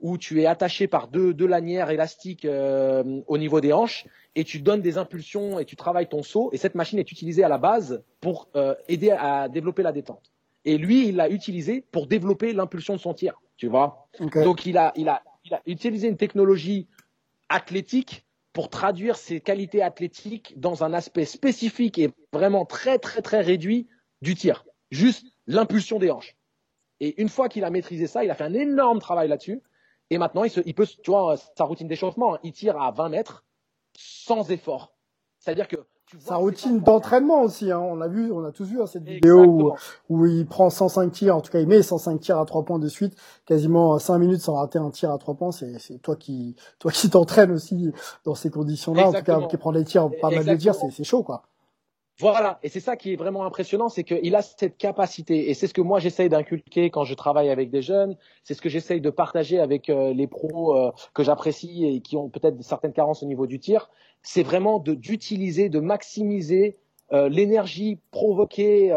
où 0.00 0.18
tu 0.18 0.40
es 0.40 0.46
attaché 0.46 0.86
par 0.86 1.08
deux, 1.08 1.34
deux 1.34 1.46
lanières 1.46 1.90
élastiques 1.90 2.46
au 2.46 3.38
niveau 3.38 3.60
des 3.60 3.72
hanches 3.72 4.06
et 4.34 4.44
tu 4.44 4.60
donnes 4.60 4.80
des 4.80 4.98
impulsions 4.98 5.58
et 5.58 5.64
tu 5.64 5.76
travailles 5.76 6.08
ton 6.08 6.22
saut. 6.22 6.50
Et 6.52 6.56
cette 6.56 6.74
machine 6.74 6.98
est 6.98 7.10
utilisée 7.10 7.44
à 7.44 7.48
la 7.48 7.58
base 7.58 8.02
pour 8.20 8.48
euh, 8.56 8.74
aider 8.88 9.10
à 9.10 9.48
développer 9.48 9.82
la 9.82 9.92
détente. 9.92 10.32
Et 10.64 10.78
lui, 10.78 11.08
il 11.08 11.16
l'a 11.16 11.28
utilisé 11.28 11.84
pour 11.90 12.06
développer 12.06 12.52
l'impulsion 12.52 12.94
de 12.94 13.00
son 13.00 13.14
tir. 13.14 13.40
Tu 13.56 13.66
vois 13.66 14.08
Donc 14.42 14.66
il 14.66 14.78
a, 14.78 14.92
il, 14.96 15.08
a, 15.08 15.22
il 15.44 15.54
a 15.54 15.62
utilisé 15.66 16.08
une 16.08 16.16
technologie 16.16 16.88
athlétique 17.48 18.24
pour 18.52 18.68
traduire 18.68 19.16
ses 19.16 19.40
qualités 19.40 19.82
athlétiques 19.82 20.58
dans 20.58 20.82
un 20.84 20.92
aspect 20.92 21.24
spécifique 21.24 21.98
et 21.98 22.10
vraiment 22.32 22.64
très 22.64 22.98
très 22.98 23.22
très 23.22 23.40
réduit 23.40 23.88
du 24.22 24.34
tir. 24.34 24.64
Juste 24.90 25.26
l'impulsion 25.46 25.98
des 25.98 26.10
hanches. 26.10 26.36
Et 27.00 27.20
une 27.20 27.28
fois 27.28 27.48
qu'il 27.48 27.64
a 27.64 27.70
maîtrisé 27.70 28.06
ça, 28.06 28.24
il 28.24 28.30
a 28.30 28.34
fait 28.34 28.44
un 28.44 28.54
énorme 28.54 28.98
travail 28.98 29.28
là-dessus. 29.28 29.62
Et 30.10 30.18
maintenant, 30.18 30.44
il, 30.44 30.50
se, 30.50 30.60
peut, 30.60 30.86
tu 30.86 31.10
vois, 31.10 31.36
sa 31.36 31.64
routine 31.64 31.86
d'échauffement, 31.86 32.34
hein, 32.34 32.40
il 32.42 32.52
tire 32.52 32.80
à 32.80 32.90
20 32.90 33.08
mètres 33.10 33.44
sans 33.96 34.50
effort. 34.50 34.94
C'est-à-dire 35.38 35.68
que 35.68 35.76
sa 36.18 36.36
routine 36.36 36.80
d'entraînement 36.80 37.42
aussi, 37.42 37.70
hein. 37.70 37.78
on 37.78 38.00
a 38.00 38.08
vu, 38.08 38.32
on 38.32 38.44
a 38.44 38.50
tous 38.50 38.64
vu 38.64 38.82
hein, 38.82 38.86
cette 38.86 39.04
vidéo 39.04 39.44
où, 39.44 39.72
où, 40.08 40.26
il 40.26 40.46
prend 40.46 40.70
105 40.70 41.12
tirs, 41.12 41.36
en 41.36 41.40
tout 41.40 41.52
cas 41.52 41.60
il 41.60 41.68
met 41.68 41.82
105 41.82 42.20
tirs 42.20 42.38
à 42.38 42.44
3 42.44 42.64
points 42.64 42.78
de 42.78 42.88
suite, 42.88 43.14
quasiment 43.46 43.98
5 43.98 44.18
minutes 44.18 44.40
sans 44.40 44.54
rater 44.54 44.78
un 44.78 44.90
tir 44.90 45.10
à 45.10 45.18
3 45.18 45.34
points, 45.34 45.52
c'est 45.52 45.78
toi 46.02 46.16
qui 46.16 46.56
toi 46.78 46.90
qui 46.90 47.10
t'entraînes 47.10 47.52
aussi 47.52 47.92
dans 48.24 48.34
ces 48.34 48.50
conditions-là, 48.50 49.08
en 49.08 49.12
tout 49.12 49.22
cas 49.22 49.40
qui 49.46 49.56
prend 49.56 49.72
des 49.72 49.84
tirs, 49.84 50.10
pas 50.20 50.30
mal 50.30 50.44
de 50.44 50.54
tirs, 50.56 50.74
c'est 50.74 51.04
chaud 51.04 51.22
quoi. 51.22 51.42
Voilà, 52.20 52.58
et 52.62 52.68
c'est 52.68 52.80
ça 52.80 52.96
qui 52.96 53.14
est 53.14 53.16
vraiment 53.16 53.44
impressionnant, 53.44 53.88
c'est 53.88 54.04
qu'il 54.04 54.34
a 54.34 54.42
cette 54.42 54.76
capacité, 54.76 55.48
et 55.48 55.54
c'est 55.54 55.66
ce 55.66 55.72
que 55.72 55.80
moi 55.80 56.00
j'essaye 56.00 56.28
d'inculquer 56.28 56.90
quand 56.90 57.04
je 57.04 57.14
travaille 57.14 57.48
avec 57.48 57.70
des 57.70 57.80
jeunes, 57.80 58.16
c'est 58.44 58.52
ce 58.52 58.60
que 58.60 58.68
j'essaye 58.68 59.00
de 59.00 59.08
partager 59.08 59.58
avec 59.58 59.88
euh, 59.88 60.12
les 60.12 60.26
pros 60.26 60.76
euh, 60.76 60.90
que 61.14 61.22
j'apprécie 61.22 61.86
et 61.86 62.00
qui 62.02 62.18
ont 62.18 62.28
peut-être 62.28 62.62
certaines 62.62 62.92
carences 62.92 63.22
au 63.22 63.26
niveau 63.26 63.46
du 63.46 63.58
tir, 63.58 63.88
c'est 64.22 64.42
vraiment 64.42 64.80
d'utiliser, 64.80 65.70
de, 65.70 65.80
maximiser 65.80 66.76
euh, 67.12 67.30
l'énergie 67.30 67.98
provoquée, 68.10 68.94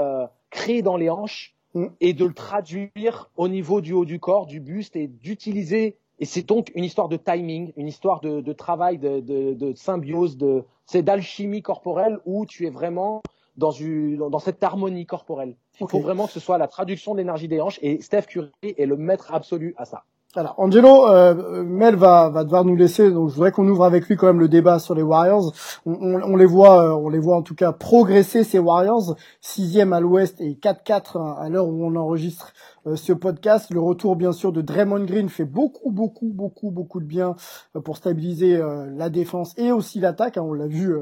créée 0.50 0.82
dans 0.82 0.98
les 0.98 1.10
hanches 1.10 1.56
mm. 1.76 1.86
et 2.02 2.14
de 2.14 2.26
le 2.26 2.34
traduire 2.34 3.32
au 3.38 3.48
niveau 3.48 3.80
du 3.80 3.94
haut 3.94 4.06
du 4.06 4.20
corps, 4.20 4.48
du 4.48 4.60
buste 4.60 4.98
et 4.98 5.08
d'utiliser. 5.08 5.98
Et 6.20 6.26
c'est 6.26 6.46
donc 6.46 6.72
une 6.76 6.84
histoire 6.84 7.08
de 7.08 7.18
timing, 7.18 7.72
une 7.78 7.88
histoire 7.88 8.20
de, 8.20 8.42
de 8.42 8.54
travail, 8.54 8.98
de, 8.98 9.22
de, 9.22 9.54
de 9.54 9.74
symbiose, 9.76 10.38
de 10.38 10.66
c'est 10.86 11.04
d'alchimie 11.04 11.62
corporelle 11.62 12.20
où 12.26 12.46
tu 12.46 12.66
es 12.66 12.70
vraiment 12.70 13.22
dans, 13.56 13.72
une, 13.72 14.18
dans 14.18 14.40
cette 14.40 14.64
harmonie 14.64 15.06
corporelle. 15.06 15.56
Il 15.80 15.88
faut 15.88 16.00
vraiment 16.00 16.28
que 16.28 16.34
ce 16.34 16.40
soit 16.40 16.58
la 16.58 16.68
traduction 16.68 17.14
de 17.14 17.20
l'énergie 17.20 17.48
des 17.48 17.62
hanches 17.62 17.80
et 17.82 18.02
Steph 18.02 18.24
Curry 18.24 18.52
est 18.64 18.86
le 18.86 18.98
maître 18.98 19.34
absolu 19.34 19.74
à 19.78 19.86
ça. 19.86 20.04
Alors, 20.36 20.56
Angelo, 20.58 21.08
euh, 21.10 21.64
Mel 21.64 21.96
va, 21.96 22.30
va 22.30 22.44
devoir 22.44 22.66
nous 22.66 22.76
laisser, 22.76 23.12
donc 23.12 23.30
je 23.30 23.36
voudrais 23.36 23.52
qu'on 23.52 23.68
ouvre 23.68 23.86
avec 23.86 24.08
lui 24.08 24.16
quand 24.16 24.26
même 24.26 24.40
le 24.40 24.48
débat 24.48 24.80
sur 24.80 24.96
les 24.96 25.04
Warriors. 25.04 25.54
On, 25.86 26.36
les 26.36 26.48
voit, 26.48 26.84
euh, 26.84 26.96
on 26.96 27.10
les 27.10 27.20
voit 27.20 27.36
en 27.36 27.44
tout 27.44 27.54
cas 27.54 27.72
progresser 27.72 28.44
ces 28.44 28.58
Warriors, 28.58 29.16
sixième 29.42 29.94
à 29.94 30.00
l'Ouest 30.00 30.42
et 30.42 30.56
4-4 30.56 31.38
à 31.38 31.50
l'heure 31.50 31.68
où 31.68 31.86
on 31.86 31.96
enregistre 31.96 32.52
euh, 32.88 32.96
ce 32.96 33.14
podcast. 33.14 33.72
Le 33.72 33.80
retour 33.80 34.16
bien 34.16 34.32
sûr 34.32 34.52
de 34.52 34.62
Draymond 34.62 35.06
Green 35.06 35.30
fait 35.30 35.46
beaucoup, 35.46 35.92
beaucoup, 35.92 36.32
beaucoup, 36.34 36.72
beaucoup 36.72 37.00
de 37.00 37.06
bien 37.06 37.36
euh, 37.76 37.82
pour 37.82 37.98
stabiliser 37.98 38.60
la 38.98 39.10
défense 39.12 39.54
et 39.58 39.72
aussi 39.72 40.00
l'attaque. 40.00 40.38
Hein. 40.38 40.44
on 40.44 40.54
l'a 40.54 40.66
vu 40.66 40.96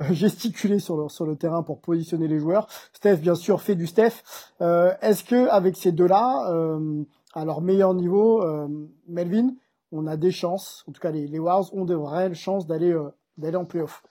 gesticuler 0.12 0.78
sur 0.78 0.96
le, 0.96 1.10
sur 1.10 1.26
le 1.26 1.36
terrain 1.36 1.62
pour 1.62 1.82
positionner 1.82 2.26
les 2.26 2.38
joueurs. 2.38 2.68
Steph 2.94 3.16
bien 3.16 3.34
sûr 3.34 3.60
fait 3.60 3.74
du 3.74 3.86
Steph. 3.86 4.22
Est-ce 4.60 5.24
que 5.24 5.48
avec 5.50 5.76
ces 5.76 5.92
deux-là 5.92 6.78
à 7.32 7.44
leur 7.44 7.60
meilleur 7.60 7.94
niveau, 7.94 8.42
euh, 8.42 8.68
Melvin, 9.08 9.54
on 9.90 10.06
a 10.06 10.16
des 10.16 10.30
chances, 10.30 10.84
en 10.88 10.92
tout 10.92 11.00
cas 11.00 11.10
les, 11.10 11.26
les 11.26 11.38
Wars 11.38 11.72
ont 11.74 11.84
de 11.84 11.94
réelles 11.94 12.34
chances 12.34 12.66
d'aller 12.66 12.92
euh, 12.92 13.10
d'aller 13.36 13.56
en 13.56 13.64
playoff. 13.64 14.02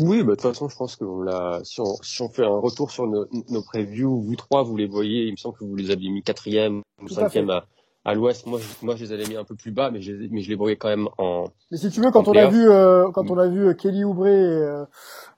Oui, 0.00 0.22
bah, 0.22 0.32
de 0.32 0.40
toute 0.40 0.42
façon, 0.42 0.68
je 0.68 0.76
pense 0.76 0.96
que 0.96 1.04
l'a, 1.24 1.60
si 1.64 1.80
on, 1.80 1.94
si 2.02 2.20
on 2.20 2.28
fait 2.28 2.44
un 2.44 2.58
retour 2.58 2.90
sur 2.90 3.06
nos, 3.06 3.26
nos 3.48 3.62
previews, 3.62 4.20
vous 4.20 4.36
trois, 4.36 4.62
vous 4.62 4.76
les 4.76 4.86
voyez, 4.86 5.24
il 5.24 5.32
me 5.32 5.36
semble 5.36 5.56
que 5.56 5.64
vous 5.64 5.76
les 5.76 5.90
avez 5.90 6.08
mis 6.08 6.22
quatrième 6.22 6.82
ou 7.02 7.08
cinquième 7.08 7.50
à, 7.50 7.66
à 8.06 8.14
l'ouest. 8.14 8.46
Moi, 8.46 8.60
je, 8.60 8.86
moi, 8.86 8.94
je 8.94 9.04
les 9.04 9.12
avais 9.12 9.26
mis 9.26 9.36
un 9.36 9.44
peu 9.44 9.56
plus 9.56 9.72
bas, 9.72 9.90
mais 9.90 10.00
je, 10.00 10.12
mais 10.30 10.40
je 10.40 10.48
les 10.48 10.54
voyais 10.54 10.76
quand 10.76 10.88
même 10.88 11.08
en. 11.18 11.44
Mais 11.72 11.76
si 11.76 11.90
tu 11.90 12.00
veux, 12.00 12.12
quand 12.12 12.28
on 12.28 12.32
a 12.32 12.46
vu, 12.46 12.70
euh, 12.70 13.10
quand 13.12 13.30
on 13.30 13.36
a 13.36 13.48
vu 13.48 13.74
Kelly 13.76 14.04
Oubre 14.04 14.28
et, 14.28 14.86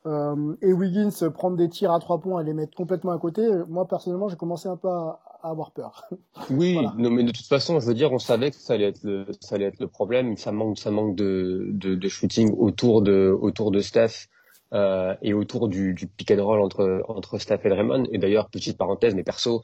euh, 0.06 0.54
et 0.60 0.72
Wiggins 0.74 1.30
prendre 1.34 1.56
des 1.56 1.70
tirs 1.70 1.92
à 1.92 1.98
trois 1.98 2.20
points 2.20 2.42
et 2.42 2.44
les 2.44 2.52
mettre 2.52 2.76
complètement 2.76 3.12
à 3.12 3.18
côté, 3.18 3.48
moi 3.68 3.88
personnellement, 3.88 4.28
j'ai 4.28 4.36
commencé 4.36 4.68
un 4.68 4.76
peu 4.76 4.88
à, 4.88 5.18
avoir 5.42 5.70
peur. 5.70 6.04
Oui, 6.50 6.78
non, 6.98 7.10
mais 7.10 7.24
de 7.24 7.32
toute 7.32 7.46
façon, 7.46 7.80
je 7.80 7.86
veux 7.86 7.94
dire, 7.94 8.12
on 8.12 8.18
savait 8.18 8.50
que 8.50 8.56
ça 8.56 8.74
allait 8.74 8.88
être 8.88 9.02
le, 9.02 9.26
ça 9.40 9.54
allait 9.54 9.66
être 9.66 9.80
le 9.80 9.88
problème. 9.88 10.36
Ça 10.36 10.52
manque, 10.52 10.78
ça 10.78 10.90
manque 10.90 11.16
de, 11.16 11.68
de, 11.72 11.94
de 11.94 12.08
shooting 12.08 12.54
autour 12.58 13.00
de, 13.00 13.34
autour 13.40 13.70
de 13.70 13.80
Steph. 13.80 14.28
Euh, 14.74 15.14
et 15.22 15.32
autour 15.32 15.68
du, 15.68 15.94
du 15.94 16.06
pick 16.06 16.30
and 16.30 16.44
roll 16.44 16.60
entre 16.60 17.02
entre 17.08 17.38
Steph 17.38 17.60
et 17.64 17.70
Draymond. 17.70 18.04
Et 18.12 18.18
d'ailleurs, 18.18 18.50
petite 18.50 18.76
parenthèse, 18.76 19.14
mais 19.14 19.22
perso, 19.22 19.62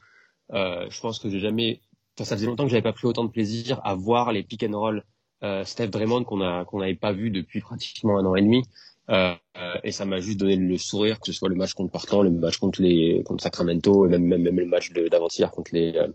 euh, 0.53 0.87
je 0.89 0.99
pense 0.99 1.19
que 1.19 1.29
j'ai 1.29 1.39
jamais, 1.39 1.81
ça 2.23 2.35
faisait 2.35 2.47
longtemps 2.47 2.63
que 2.63 2.69
j'avais 2.69 2.81
pas 2.81 2.93
pris 2.93 3.07
autant 3.07 3.23
de 3.23 3.29
plaisir 3.29 3.81
à 3.83 3.95
voir 3.95 4.31
les 4.31 4.43
pick 4.43 4.63
and 4.63 4.77
roll 4.77 5.03
euh, 5.43 5.63
Steph 5.65 5.87
Draymond 5.87 6.23
qu'on 6.23 6.41
a 6.41 6.65
qu'on 6.65 6.79
n'avait 6.79 6.95
pas 6.95 7.11
vu 7.11 7.29
depuis 7.29 7.59
pratiquement 7.61 8.17
un 8.17 8.25
an 8.25 8.35
et 8.35 8.41
demi. 8.41 8.63
Euh, 9.09 9.35
et 9.83 9.91
ça 9.91 10.05
m'a 10.05 10.19
juste 10.19 10.39
donné 10.39 10.55
le 10.55 10.77
sourire, 10.77 11.19
que 11.19 11.27
ce 11.27 11.33
soit 11.33 11.49
le 11.49 11.55
match 11.55 11.73
contre 11.73 11.91
Portland, 11.91 12.23
le 12.23 12.31
match 12.31 12.57
contre 12.57 12.81
les 12.81 13.21
contre 13.23 13.43
Sacramento, 13.43 14.05
et 14.05 14.09
même 14.09 14.23
même, 14.23 14.41
même 14.41 14.59
le 14.59 14.65
match 14.65 14.91
d'avant-hier 14.91 15.51
contre 15.51 15.71
les 15.73 15.95
euh, 15.95 16.07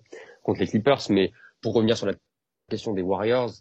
contre 0.43 0.61
les 0.61 0.67
Clippers. 0.67 1.03
Mais 1.11 1.33
pour 1.61 1.75
revenir 1.75 1.97
sur 1.97 2.07
la 2.07 2.15
question 2.69 2.93
des 2.93 3.03
Warriors, 3.03 3.53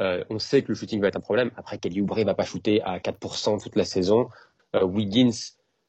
euh, 0.00 0.24
on 0.28 0.38
sait 0.38 0.62
que 0.62 0.68
le 0.68 0.74
shooting 0.74 1.00
va 1.00 1.08
être 1.08 1.16
un 1.16 1.20
problème. 1.20 1.50
Après, 1.56 1.78
Kelly 1.78 2.00
Oubre 2.00 2.22
va 2.22 2.34
pas 2.34 2.44
shooter 2.44 2.82
à 2.82 2.98
4% 2.98 3.62
toute 3.62 3.76
la 3.76 3.84
saison. 3.84 4.28
Euh, 4.74 4.84
Wiggins 4.84 5.30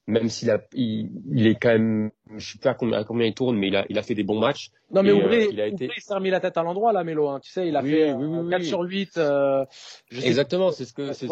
même 0.07 0.29
s'il 0.29 0.49
a, 0.49 0.59
il, 0.73 1.47
est 1.47 1.55
quand 1.55 1.69
même, 1.69 2.11
je 2.37 2.53
sais 2.53 2.59
pas 2.59 2.73
combien, 2.73 3.03
combien 3.03 3.27
il 3.27 3.33
tourne, 3.33 3.57
mais 3.57 3.67
il 3.67 3.75
a, 3.75 3.85
il 3.89 3.97
a 3.99 4.01
fait 4.01 4.15
des 4.15 4.23
bons 4.23 4.39
matchs. 4.39 4.71
Non, 4.91 5.03
mais 5.03 5.11
Oubre, 5.11 5.27
euh, 5.27 5.47
il 5.51 5.59
a 5.59 5.67
été, 5.67 5.89
il 5.95 6.01
s'est 6.01 6.13
remis 6.13 6.29
la 6.29 6.39
tête 6.39 6.57
à 6.57 6.63
l'endroit, 6.63 6.93
là, 6.93 7.03
Mélo, 7.03 7.27
hein. 7.27 7.41
Tu 7.43 7.51
sais, 7.51 7.67
il 7.67 7.75
a 7.75 7.81
fait 7.81 8.13
oui, 8.13 8.25
oui, 8.25 8.49
4 8.49 8.63
sur 8.63 8.81
8, 8.81 9.17
euh, 9.17 9.65
Exactement, 10.11 10.71
c'est 10.71 10.85
ce 10.85 10.93
que, 10.93 11.11
c'est, 11.11 11.27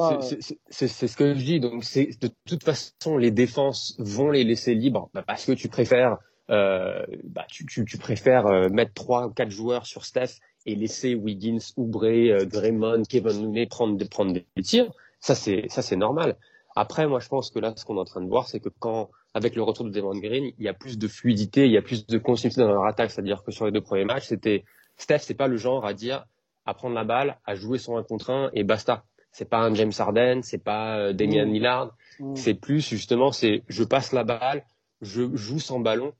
c'est, 0.69 1.07
ce 1.07 1.15
que 1.15 1.33
je 1.33 1.43
dis. 1.43 1.59
Donc, 1.61 1.85
c'est, 1.85 2.09
de 2.21 2.29
toute 2.45 2.63
façon, 2.63 3.17
les 3.17 3.31
défenses 3.31 3.95
vont 3.97 4.29
les 4.29 4.43
laisser 4.43 4.75
libres, 4.75 5.09
bah, 5.13 5.23
parce 5.25 5.45
que 5.45 5.53
tu 5.53 5.69
préfères, 5.69 6.17
euh, 6.49 7.05
bah, 7.23 7.45
tu, 7.49 7.65
tu, 7.65 7.85
tu 7.85 7.97
préfères 7.97 8.45
euh, 8.47 8.67
mettre 8.67 8.93
trois 8.93 9.27
ou 9.27 9.29
quatre 9.29 9.51
joueurs 9.51 9.85
sur 9.85 10.03
Steph 10.03 10.39
et 10.65 10.75
laisser 10.75 11.15
Wiggins, 11.15 11.59
Oubre, 11.77 12.05
euh, 12.05 12.45
Draymond, 12.45 13.03
Kevin 13.07 13.41
Looney 13.41 13.67
prendre, 13.67 14.03
prendre 14.09 14.33
des 14.33 14.45
tirs. 14.61 14.91
Ça, 15.21 15.33
c'est, 15.33 15.65
ça, 15.69 15.81
c'est 15.81 15.95
normal. 15.95 16.35
Après, 16.75 17.07
moi, 17.07 17.21
je 17.21 17.29
pense 17.29 17.49
que 17.49 17.59
là, 17.59 17.73
ce 17.75 17.85
qu'on 17.85 17.95
est 17.95 17.99
en 17.99 18.05
train 18.05 18.21
de 18.21 18.27
voir, 18.27 18.47
c'est 18.47 18.59
que 18.59 18.67
quand, 18.67 19.09
avec 19.33 19.55
le 19.55 19.63
retour 19.63 19.85
de 19.85 19.91
Devon 19.91 20.17
Green, 20.17 20.51
il 20.57 20.63
y 20.63 20.67
a 20.67 20.73
plus 20.73 20.97
de 20.97 21.07
fluidité, 21.07 21.65
il 21.65 21.71
y 21.71 21.77
a 21.77 21.81
plus 21.81 22.05
de 22.05 22.17
continuité 22.17 22.59
dans 22.61 22.67
leur 22.67 22.85
attaque. 22.85 23.11
C'est-à-dire 23.11 23.43
que 23.43 23.51
sur 23.51 23.65
les 23.65 23.71
deux 23.71 23.81
premiers 23.81 24.03
matchs, 24.03 24.27
c'était 24.27 24.65
Steph, 24.97 25.19
c'est 25.19 25.35
pas 25.35 25.47
le 25.47 25.55
genre 25.55 25.85
à 25.85 25.93
dire, 25.93 26.25
à 26.65 26.73
prendre 26.73 26.95
la 26.95 27.05
balle, 27.05 27.37
à 27.45 27.55
jouer 27.55 27.77
son 27.77 27.97
un 27.97 28.03
contre 28.03 28.29
un 28.29 28.49
et 28.53 28.63
basta. 28.63 29.05
C'est 29.31 29.49
pas 29.49 29.59
un 29.59 29.73
James 29.73 29.91
Harden, 29.97 30.41
c'est 30.43 30.63
pas 30.63 30.97
euh, 30.97 31.13
Damian 31.13 31.45
mmh. 31.45 31.53
Lillard. 31.53 31.95
Mmh. 32.19 32.35
C'est 32.35 32.53
plus 32.53 32.87
justement, 32.87 33.31
c'est 33.31 33.63
je 33.67 33.83
passe 33.83 34.11
la 34.11 34.23
balle, 34.23 34.65
je 35.01 35.35
joue 35.35 35.59
sans 35.59 35.79
ballon 35.79 36.13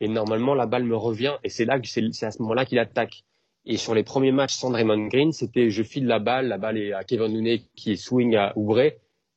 et 0.00 0.08
normalement 0.08 0.54
la 0.54 0.66
balle 0.66 0.84
me 0.84 0.96
revient 0.96 1.36
et 1.42 1.48
c'est 1.48 1.64
là 1.64 1.78
que 1.80 1.86
c'est 1.86 2.26
à 2.26 2.30
ce 2.30 2.42
moment-là 2.42 2.64
qu'il 2.64 2.78
attaque. 2.78 3.24
Et 3.66 3.78
sur 3.78 3.94
les 3.94 4.02
premiers 4.02 4.32
matchs 4.32 4.54
sans 4.54 4.70
Draymond 4.70 5.06
Green, 5.06 5.32
c'était 5.32 5.70
je 5.70 5.82
file 5.82 6.06
la 6.06 6.18
balle, 6.18 6.48
la 6.48 6.58
balle 6.58 6.76
est 6.76 6.92
à 6.92 7.02
Kevin 7.04 7.32
Looney 7.32 7.64
qui 7.74 7.92
est 7.92 7.96
swing 7.96 8.36
à 8.36 8.52
Oubre 8.56 8.90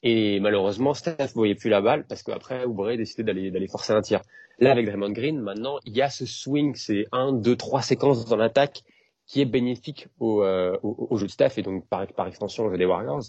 et 0.04 0.40
malheureusement, 0.40 0.94
Steph 0.94 1.34
voyait 1.34 1.56
plus 1.56 1.70
la 1.70 1.82
balle 1.82 2.06
parce 2.08 2.24
qu'après, 2.24 2.66
Oubre 2.66 2.88
a 2.88 2.98
décidé 2.98 3.24
d'aller, 3.24 3.52
d'aller 3.52 3.68
forcer 3.68 3.94
un 3.94 4.02
tir. 4.02 4.22
Là, 4.60 4.72
avec 4.72 4.86
Draymond 4.86 5.12
Green, 5.12 5.40
maintenant, 5.40 5.80
il 5.86 5.96
y 5.96 6.02
a 6.02 6.10
ce 6.10 6.26
swing, 6.26 6.76
c'est 6.76 7.06
un, 7.12 7.34
deux, 7.34 7.56
trois 7.56 7.82
séquences 7.82 8.26
dans 8.26 8.36
l'attaque 8.36 8.84
qui 9.26 9.42
est 9.42 9.46
bénéfique 9.46 10.08
au, 10.20 10.44
euh, 10.44 10.78
au, 10.84 11.18
jeu 11.18 11.26
de 11.26 11.32
Steph 11.32 11.58
et 11.58 11.62
donc 11.62 11.86
par, 11.88 12.08
par 12.08 12.28
extension 12.28 12.66
au 12.66 12.72
jeu 12.72 12.78
des 12.78 12.86
Warriors. 12.86 13.24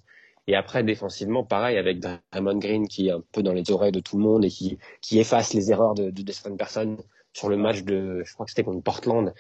Et 0.46 0.54
après, 0.54 0.82
défensivement, 0.84 1.44
pareil, 1.44 1.76
avec 1.76 2.00
Draymond 2.00 2.58
Green 2.58 2.88
qui 2.88 3.08
est 3.08 3.12
un 3.12 3.22
peu 3.32 3.42
dans 3.42 3.52
les 3.52 3.70
oreilles 3.70 3.92
de 3.92 4.00
tout 4.00 4.16
le 4.16 4.22
monde 4.22 4.44
et 4.44 4.48
qui, 4.48 4.78
qui 5.02 5.18
efface 5.18 5.52
les 5.52 5.70
erreurs 5.70 5.94
de, 5.94 6.10
de, 6.10 6.22
de 6.22 6.32
certaines 6.32 6.56
personnes 6.56 6.98
sur 7.32 7.48
le 7.48 7.56
match 7.56 7.82
de, 7.82 8.22
je 8.24 8.32
crois 8.32 8.46
que 8.46 8.50
c'était 8.52 8.64
contre 8.64 8.82
Portland. 8.82 9.34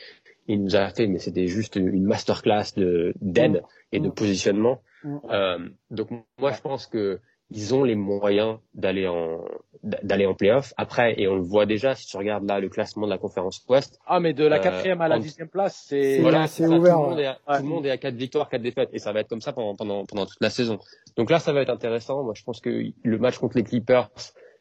Il 0.46 0.62
nous 0.62 0.76
a 0.76 0.90
fait, 0.90 1.06
mais 1.06 1.18
c'était 1.18 1.46
juste 1.46 1.76
une 1.76 2.04
masterclass 2.04 2.74
de, 2.76 3.14
d'aide 3.20 3.62
et 3.92 4.00
de 4.00 4.08
positionnement. 4.08 4.82
Euh, 5.04 5.68
donc 5.90 6.08
moi 6.38 6.52
je 6.52 6.60
pense 6.60 6.86
que 6.86 7.20
ils 7.50 7.74
ont 7.74 7.82
les 7.82 7.94
moyens 7.94 8.58
d'aller 8.74 9.08
en 9.08 9.44
d'aller 9.82 10.26
en 10.26 10.34
playoff. 10.34 10.74
Après, 10.76 11.14
et 11.18 11.28
on 11.28 11.36
le 11.36 11.42
voit 11.42 11.64
déjà, 11.64 11.94
si 11.94 12.06
tu 12.06 12.16
regardes 12.16 12.46
là 12.46 12.60
le 12.60 12.68
classement 12.68 13.06
de 13.06 13.10
la 13.10 13.18
conférence 13.18 13.64
Ouest. 13.68 13.98
Ah, 14.06 14.20
mais 14.20 14.32
de 14.34 14.44
la 14.44 14.56
euh, 14.56 14.62
quatrième 14.62 15.00
à 15.00 15.08
la 15.08 15.18
dixième 15.18 15.48
place, 15.48 15.84
c'est 15.86 16.18
voilà, 16.18 16.46
c'est 16.46 16.66
ouvert. 16.66 16.96
Tout 16.96 17.02
le, 17.02 17.08
monde 17.08 17.20
est 17.20 17.26
à, 17.26 17.34
tout 17.34 17.62
le 17.62 17.68
monde 17.68 17.86
est 17.86 17.90
à 17.90 17.96
quatre 17.96 18.16
victoires, 18.16 18.48
quatre 18.48 18.62
défaites, 18.62 18.90
et 18.92 18.98
ça 18.98 19.12
va 19.12 19.20
être 19.20 19.28
comme 19.28 19.40
ça 19.40 19.52
pendant 19.52 19.76
pendant 19.76 20.04
pendant 20.04 20.26
toute 20.26 20.40
la 20.40 20.50
saison. 20.50 20.78
Donc 21.16 21.30
là, 21.30 21.38
ça 21.38 21.52
va 21.52 21.62
être 21.62 21.70
intéressant. 21.70 22.22
Moi, 22.22 22.34
je 22.36 22.42
pense 22.42 22.60
que 22.60 22.82
le 23.02 23.18
match 23.18 23.38
contre 23.38 23.56
les 23.56 23.64
Clippers, 23.64 24.10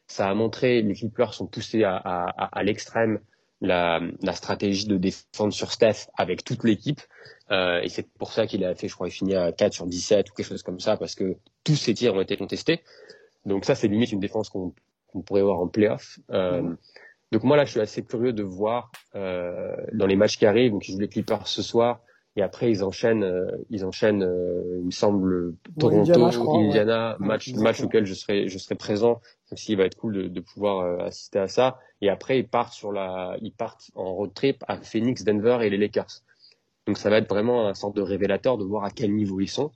ça 0.06 0.28
a 0.28 0.34
montré 0.34 0.80
les 0.80 0.94
Clippers 0.94 1.34
sont 1.34 1.46
poussés 1.46 1.84
à, 1.84 1.96
à, 1.96 2.58
à 2.58 2.62
l'extrême 2.62 3.20
la, 3.60 4.00
la 4.22 4.32
stratégie 4.32 4.86
de 4.86 4.96
défendre 4.96 5.52
sur 5.52 5.72
Steph 5.72 6.06
avec 6.16 6.44
toute 6.44 6.64
l'équipe. 6.64 7.00
Euh, 7.50 7.80
et 7.80 7.88
c'est 7.88 8.08
pour 8.14 8.32
ça 8.32 8.46
qu'il 8.46 8.64
a 8.64 8.74
fait, 8.74 8.88
je 8.88 8.94
crois, 8.94 9.08
il 9.08 9.12
finit 9.12 9.34
à 9.34 9.52
4 9.52 9.72
sur 9.72 9.86
17 9.86 10.30
ou 10.30 10.34
quelque 10.34 10.46
chose 10.46 10.62
comme 10.62 10.80
ça, 10.80 10.96
parce 10.96 11.14
que 11.14 11.36
tous 11.64 11.76
ses 11.76 11.94
tirs 11.94 12.14
ont 12.14 12.20
été 12.20 12.36
contestés. 12.36 12.82
Donc 13.46 13.64
ça, 13.64 13.74
c'est 13.74 13.88
limite 13.88 14.12
une 14.12 14.20
défense 14.20 14.50
qu'on 14.50 14.72
pourrait 15.24 15.42
voir 15.42 15.60
en 15.60 15.68
playoff. 15.68 16.18
Euh, 16.30 16.62
mm. 16.62 16.76
Donc 17.32 17.44
moi, 17.44 17.56
là, 17.56 17.64
je 17.64 17.70
suis 17.70 17.80
assez 17.80 18.02
curieux 18.02 18.32
de 18.32 18.42
voir 18.42 18.90
euh, 19.14 19.74
dans 19.92 20.06
les 20.06 20.16
matchs 20.16 20.38
qui 20.38 20.46
arrivent, 20.46 20.72
donc 20.72 20.88
ils 20.88 20.92
jouent 20.92 21.00
les 21.00 21.08
Clippers 21.08 21.46
ce 21.46 21.62
soir, 21.62 22.00
et 22.38 22.42
après 22.42 22.70
ils 22.70 22.84
enchaînent, 22.84 23.24
euh, 23.24 23.50
ils 23.68 23.84
enchaînent, 23.84 24.22
euh, 24.22 24.78
il 24.78 24.86
me 24.86 24.90
semble, 24.90 25.54
Toronto, 25.78 26.56
Indiana, 26.56 27.16
match, 27.18 27.52
match 27.54 27.80
auquel 27.82 28.06
je 28.06 28.14
serai, 28.14 28.48
je 28.48 28.58
serai 28.58 28.76
présent. 28.76 29.20
Donc 29.50 29.58
s'il 29.58 29.76
va 29.76 29.84
être 29.84 29.96
cool 29.96 30.14
de, 30.14 30.28
de 30.28 30.40
pouvoir 30.40 30.84
euh, 30.84 31.04
assister 31.04 31.40
à 31.40 31.48
ça. 31.48 31.80
Et 32.00 32.08
après, 32.08 32.38
ils 32.38 32.46
partent 32.46 32.72
sur 32.72 32.92
la, 32.92 33.36
ils 33.42 33.52
partent 33.52 33.90
en 33.94 34.14
road 34.14 34.32
trip 34.34 34.64
à 34.68 34.80
Phoenix, 34.80 35.24
Denver 35.24 35.58
et 35.62 35.70
les 35.70 35.78
Lakers. 35.78 36.22
Donc 36.88 36.96
ça 36.96 37.10
va 37.10 37.18
être 37.18 37.28
vraiment 37.28 37.68
un 37.68 37.74
sorte 37.74 37.94
de 37.94 38.00
révélateur 38.00 38.56
de 38.56 38.64
voir 38.64 38.82
à 38.82 38.90
quel 38.90 39.14
niveau 39.14 39.40
ils 39.40 39.48
sont. 39.48 39.70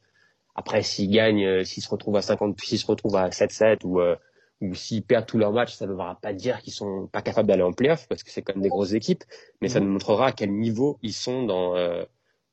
Après, 0.55 0.83
s'ils 0.83 1.11
gagnent, 1.11 1.45
euh, 1.45 1.63
s'ils 1.63 1.83
se 1.83 1.91
retrouvent 1.91 2.17
à 2.17 2.23
50, 2.23 2.59
s'ils 2.59 2.79
se 2.79 2.87
retrouvent 2.87 3.17
à 3.17 3.29
7-7 3.29 3.81
ou, 3.85 4.01
euh, 4.01 4.17
ou 4.63 4.75
s'ils 4.75 5.03
perdent 5.05 5.27
tous 5.27 5.37
leurs 5.37 5.53
matchs, 5.53 5.75
ça 5.75 5.87
ne 5.87 5.93
va 5.93 6.19
pas 6.23 6.33
dire 6.33 6.63
qu'ils 6.63 6.73
sont 6.73 7.09
pas 7.13 7.21
capables 7.21 7.49
d'aller 7.49 7.63
en 7.63 7.73
playoff 7.75 8.09
parce 8.09 8.23
que 8.23 8.31
c'est 8.31 8.41
quand 8.41 8.55
même 8.55 8.63
des 8.63 8.71
grosses 8.71 8.95
équipes, 8.95 9.25
mais 9.61 9.69
ça 9.69 9.79
nous 9.79 9.91
montrera 9.91 10.29
à 10.29 10.33
quel 10.33 10.53
niveau 10.53 10.99
ils 11.03 11.13
sont 11.13 11.43
dans 11.43 11.77
euh, 11.77 12.03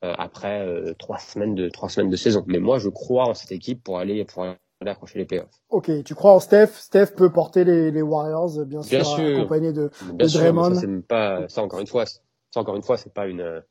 après 0.02 0.66
trois 0.98 1.20
semaines 1.20 1.56
de 1.56 1.70
trois 1.70 1.88
semaines 1.88 2.10
de 2.10 2.18
saison. 2.18 2.44
Mais 2.48 2.60
moi, 2.60 2.80
je 2.80 2.90
crois 2.90 3.30
en 3.30 3.34
cette 3.34 3.54
équipe 3.54 3.82
pour 3.82 3.98
aller 3.98 4.26
pour 4.26 4.44
aller 4.44 4.58
accrocher 4.82 5.20
les 5.20 5.26
playoffs. 5.26 5.62
Ok, 5.70 5.90
tu 6.04 6.16
crois 6.16 6.34
en 6.34 6.42
Steph? 6.42 6.72
Steph 6.74 7.14
peut 7.16 7.32
porter 7.32 7.64
les, 7.64 7.92
les 7.92 8.02
Warriors, 8.02 8.66
bien 8.66 8.82
sûr, 8.82 8.92
bien 8.92 9.04
sûr. 9.06 9.38
accompagné 9.38 9.72
de, 9.72 9.90
de 10.14 10.26
Draymond. 10.26 10.76
ça, 10.76 10.88
pas, 11.08 11.48
ça 11.48 11.64
encore 11.64 11.80
une 11.80 11.88
fois, 11.88 12.06
ça 12.06 12.20
encore 12.60 12.76
une 12.76 12.84
fois, 12.84 12.98
c'est 12.98 13.14
pas 13.14 13.28
une 13.28 13.62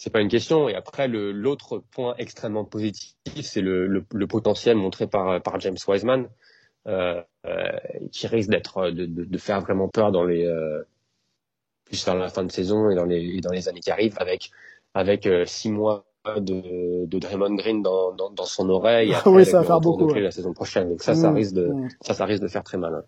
c'est 0.00 0.08
pas 0.08 0.22
une 0.22 0.28
question. 0.28 0.68
Et 0.70 0.74
après, 0.74 1.08
l'autre 1.08 1.78
point 1.90 2.14
extrêmement 2.16 2.64
positif, 2.64 3.14
c'est 3.42 3.60
le, 3.60 3.86
le, 3.86 4.02
le, 4.10 4.26
potentiel 4.26 4.76
montré 4.76 5.06
par, 5.06 5.42
par 5.42 5.60
James 5.60 5.76
Wiseman, 5.86 6.26
euh, 6.86 7.22
euh, 7.44 7.78
qui 8.10 8.26
risque 8.26 8.48
d'être 8.48 8.90
de, 8.90 9.04
de, 9.04 9.24
de, 9.24 9.38
faire 9.38 9.60
vraiment 9.60 9.88
peur 9.88 10.10
dans 10.10 10.24
les 10.24 10.46
euh, 10.46 10.82
plus 11.84 12.02
vers 12.02 12.14
la 12.14 12.30
fin 12.30 12.44
de 12.44 12.50
saison 12.50 12.88
et 12.88 12.94
dans 12.94 13.04
les, 13.04 13.42
dans 13.42 13.52
les 13.52 13.68
années 13.68 13.80
qui 13.80 13.90
arrivent 13.90 14.16
avec, 14.18 14.50
avec 14.94 15.28
six 15.44 15.70
mois 15.70 16.06
de, 16.36 17.06
de 17.06 17.18
Draymond 17.18 17.54
Green 17.54 17.82
dans, 17.82 18.12
dans, 18.12 18.30
dans 18.30 18.44
son 18.44 18.68
oreille. 18.68 19.14
oui, 19.26 19.46
ça 19.46 19.60
va 19.60 19.64
faire 19.64 19.80
beaucoup. 19.80 20.12
La 20.12 20.30
saison 20.30 20.52
prochaine. 20.52 20.88
Donc 20.90 21.02
ça, 21.02 21.14
ça 21.14 21.30
mmh, 21.30 21.34
risque 21.34 21.54
de, 21.54 21.66
mmh. 21.66 21.88
ça, 22.02 22.14
ça 22.14 22.24
risque 22.24 22.42
de 22.42 22.48
faire 22.48 22.62
très 22.62 22.76
mal. 22.78 22.94
Hein. 22.94 23.02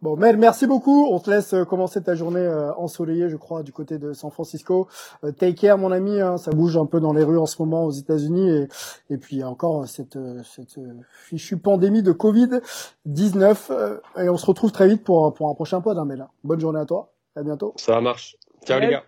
Bon, 0.00 0.16
Mel, 0.16 0.38
merci 0.38 0.66
beaucoup. 0.66 1.08
On 1.10 1.18
te 1.18 1.30
laisse 1.30 1.52
euh, 1.52 1.64
commencer 1.64 2.02
ta 2.02 2.14
journée 2.14 2.40
euh, 2.40 2.72
ensoleillée, 2.74 3.28
je 3.28 3.36
crois, 3.36 3.62
du 3.62 3.72
côté 3.72 3.98
de 3.98 4.14
San 4.14 4.30
Francisco. 4.30 4.88
Euh, 5.24 5.32
take 5.32 5.54
care, 5.54 5.76
mon 5.76 5.92
ami. 5.92 6.18
Hein, 6.20 6.38
ça 6.38 6.50
bouge 6.50 6.76
un 6.76 6.86
peu 6.86 7.00
dans 7.00 7.12
les 7.12 7.22
rues 7.22 7.38
en 7.38 7.46
ce 7.46 7.60
moment 7.60 7.84
aux 7.84 7.90
États-Unis. 7.90 8.50
Et, 8.50 8.68
et 9.10 9.18
puis, 9.18 9.36
il 9.36 9.38
y 9.40 9.42
a 9.42 9.48
encore 9.48 9.86
cette, 9.86 10.18
cette 10.44 10.80
fichue 11.26 11.58
pandémie 11.58 12.02
de 12.02 12.12
Covid-19. 12.12 14.00
et 14.16 14.28
on 14.28 14.36
se 14.36 14.46
retrouve 14.46 14.72
très 14.72 14.88
vite 14.88 15.04
pour, 15.04 15.34
pour 15.34 15.50
un 15.50 15.54
prochain 15.54 15.80
pod, 15.82 15.98
hein, 15.98 16.06
Mel. 16.06 16.26
Bonne 16.44 16.60
journée 16.60 16.80
à 16.80 16.86
toi. 16.86 17.12
À 17.36 17.42
bientôt. 17.42 17.74
Ça 17.76 18.00
marche. 18.00 18.36
Ciao, 18.64 18.80
les 18.80 18.88
gars. 18.88 19.04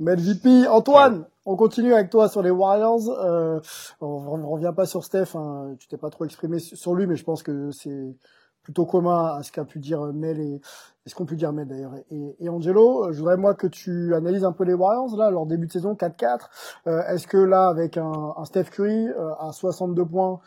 Mel 0.00 0.18
VP. 0.18 0.66
Antoine, 0.66 1.26
on 1.46 1.56
continue 1.56 1.94
avec 1.94 2.10
toi 2.10 2.28
sur 2.28 2.42
les 2.42 2.50
Warriors. 2.50 3.08
Euh, 3.10 3.60
on 4.00 4.38
ne 4.38 4.44
revient 4.44 4.72
pas 4.74 4.86
sur 4.86 5.04
Steph. 5.04 5.34
Hein. 5.36 5.76
Tu 5.78 5.88
t'es 5.88 5.98
pas 5.98 6.10
trop 6.10 6.24
exprimé 6.24 6.58
sur 6.58 6.94
lui, 6.94 7.06
mais 7.06 7.16
je 7.16 7.24
pense 7.24 7.42
que 7.42 7.70
c'est 7.70 8.16
plutôt 8.62 8.86
commun 8.86 9.36
à 9.36 9.42
ce 9.42 9.52
qu'a 9.52 9.64
pu 9.64 9.78
dire 9.78 10.00
Mel 10.12 10.40
et, 10.40 10.60
ce 11.06 11.14
qu'on 11.14 11.24
pu 11.24 11.36
dire 11.36 11.52
Mel 11.52 11.66
d'ailleurs 11.66 11.94
et, 12.10 12.48
Angelo. 12.48 13.12
Je 13.12 13.18
voudrais 13.18 13.36
moi 13.36 13.54
que 13.54 13.66
tu 13.66 14.14
analyses 14.14 14.44
un 14.44 14.52
peu 14.52 14.64
les 14.64 14.74
Warriors 14.74 15.16
là, 15.16 15.30
leur 15.30 15.46
début 15.46 15.66
de 15.66 15.72
saison 15.72 15.94
4-4. 15.94 16.48
Euh, 16.86 17.02
est-ce 17.08 17.26
que 17.26 17.36
là, 17.36 17.68
avec 17.68 17.96
un, 17.96 18.34
Steph 18.44 18.64
Curry 18.64 19.08
euh, 19.08 19.34
à 19.40 19.52
62 19.52 20.04
points 20.04 20.40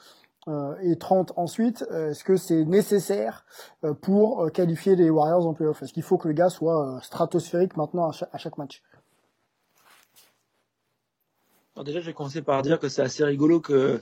euh, 0.48 0.76
et 0.82 0.98
30 0.98 1.34
ensuite, 1.38 1.86
est-ce 1.92 2.24
que 2.24 2.38
c'est 2.38 2.66
nécessaire 2.66 3.46
pour 4.02 4.52
qualifier 4.52 4.96
les 4.96 5.10
Warriors 5.10 5.48
en 5.48 5.54
playoff? 5.54 5.82
Est-ce 5.84 5.94
qu'il 5.94 6.04
faut 6.04 6.18
que 6.18 6.28
le 6.28 6.34
gars 6.34 6.50
soit 6.50 7.00
stratosphérique 7.02 7.78
maintenant 7.78 8.10
à 8.10 8.38
chaque, 8.38 8.58
match? 8.58 8.84
Alors 11.76 11.86
déjà, 11.86 12.00
je 12.00 12.06
vais 12.06 12.14
commencer 12.14 12.42
par 12.42 12.62
dire 12.62 12.80
que 12.80 12.90
c'est 12.90 13.02
assez 13.02 13.24
rigolo 13.24 13.60
que 13.60 14.02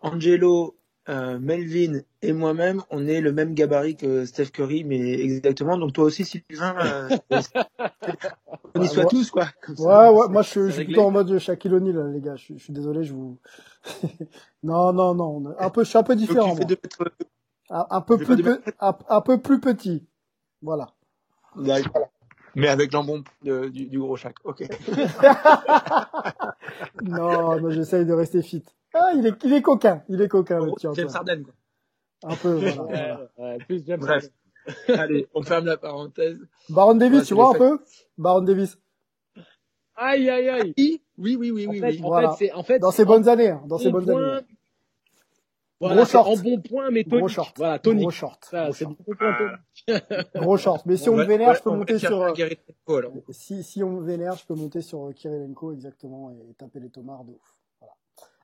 Angelo 0.00 0.76
euh, 1.08 1.38
Melvin 1.40 2.00
et 2.22 2.32
moi-même, 2.32 2.82
on 2.90 3.08
est 3.08 3.20
le 3.20 3.32
même 3.32 3.54
gabarit 3.54 3.96
que 3.96 4.24
Steph 4.24 4.46
Curry, 4.46 4.84
mais 4.84 5.00
exactement. 5.00 5.76
Donc 5.76 5.92
toi 5.92 6.04
aussi, 6.04 6.24
Sylvain, 6.24 6.76
euh, 6.78 7.08
on 8.74 8.82
y 8.82 8.88
soit 8.88 9.06
tous, 9.06 9.30
quoi. 9.30 9.48
ouais, 9.68 10.08
ouais, 10.08 10.28
moi 10.28 10.42
je, 10.42 10.70
suis 10.70 10.84
plutôt 10.84 11.02
en 11.02 11.10
mode 11.10 11.38
Shaquille 11.38 11.74
O'Neal, 11.74 12.12
les 12.12 12.20
gars. 12.20 12.36
Je, 12.36 12.54
suis 12.56 12.72
désolé, 12.72 13.02
je 13.02 13.14
vous. 13.14 13.38
non, 14.62 14.92
non, 14.92 15.14
non. 15.14 15.54
Un 15.58 15.70
peu, 15.70 15.82
je 15.82 15.88
suis 15.88 15.98
un 15.98 16.04
peu 16.04 16.14
différent. 16.14 16.56
Un, 17.68 18.00
peu 18.02 18.18
plus, 18.18 18.44
un, 18.78 19.20
peu 19.22 19.40
plus 19.40 19.60
petit. 19.60 20.06
Voilà. 20.60 20.94
Mais 22.54 22.68
avec 22.68 22.90
jambon 22.90 23.24
du, 23.42 23.70
du, 23.70 23.98
gros 23.98 24.16
Shaq. 24.16 24.36
Ok. 24.44 24.62
non, 27.02 27.60
moi 27.60 27.70
j'essaye 27.70 28.04
de 28.04 28.12
rester 28.12 28.42
fit. 28.42 28.64
Ah, 28.94 29.12
il 29.14 29.26
est, 29.26 29.42
il 29.44 29.52
est 29.52 29.62
coquin, 29.62 30.02
il 30.08 30.20
est 30.20 30.28
coquin, 30.28 30.64
le 30.64 30.72
tien. 30.72 30.92
James 30.94 31.08
Harden, 31.12 31.42
quoi. 31.44 31.54
Un 32.24 32.36
peu, 32.36 32.54
voilà. 32.54 33.20
plus 33.66 33.84
James 33.86 34.00
Bref. 34.00 34.28
Allez, 34.88 35.26
on 35.34 35.42
ferme 35.42 35.66
la 35.66 35.76
parenthèse. 35.76 36.38
Baron 36.68 36.94
Davis, 36.94 37.26
tu 37.26 37.34
vois 37.34 37.54
un 37.54 37.58
peu? 37.58 37.78
Baron 38.16 38.42
Davis. 38.42 38.78
Aïe, 39.96 40.28
aïe, 40.30 40.48
aïe. 40.48 40.74
Oui, 40.76 41.36
oui, 41.36 41.50
oui, 41.50 41.66
oui. 41.66 41.66
En 41.68 41.72
fait, 41.72 41.90
oui. 41.90 42.02
En 42.02 42.20
fait, 42.20 42.36
c'est, 42.38 42.52
en 42.52 42.62
fait, 42.62 42.78
dans 42.78 42.90
ses 42.90 43.04
bonnes 43.04 43.28
années, 43.28 43.50
hein, 43.50 43.62
dans 43.66 43.78
ses 43.78 43.90
bonnes 43.90 44.08
années. 44.08 44.40
Voilà, 45.82 46.02
gros 46.02 46.04
short. 46.12 46.28
En 46.28 46.36
bon 46.36 46.60
point, 46.60 46.90
mais 46.92 47.02
tonique. 47.02 47.18
Gros 47.18 47.28
short. 47.28 47.56
Voilà, 47.56 47.80
tonique. 47.80 48.02
Gros 48.02 48.10
short. 48.12 48.44
Ça, 48.48 48.64
gros 48.66 48.72
c'est 48.72 48.84
short. 48.84 48.96
bon 49.04 49.14
point 49.16 49.34
tonique. 49.36 50.04
gros 50.36 50.56
short. 50.56 50.86
Mais 50.86 50.96
si 50.96 51.08
on, 51.08 51.16
me 51.16 51.24
vénère, 51.24 51.56
je 51.56 51.62
peux 51.62 51.70
monter 51.70 51.98
sur, 51.98 52.22
euh, 52.22 52.32
si, 53.30 53.64
si 53.64 53.82
on 53.82 53.90
me 53.90 54.06
vénère, 54.06 54.36
je 54.36 54.46
peux 54.46 54.54
monter 54.54 54.80
sur 54.80 55.06
euh, 55.06 55.12
Kirilenko, 55.12 55.72
exactement, 55.72 56.30
et 56.30 56.54
taper 56.54 56.78
les 56.78 56.88
tomards 56.88 57.24
de 57.24 57.32
ouf. 57.32 57.56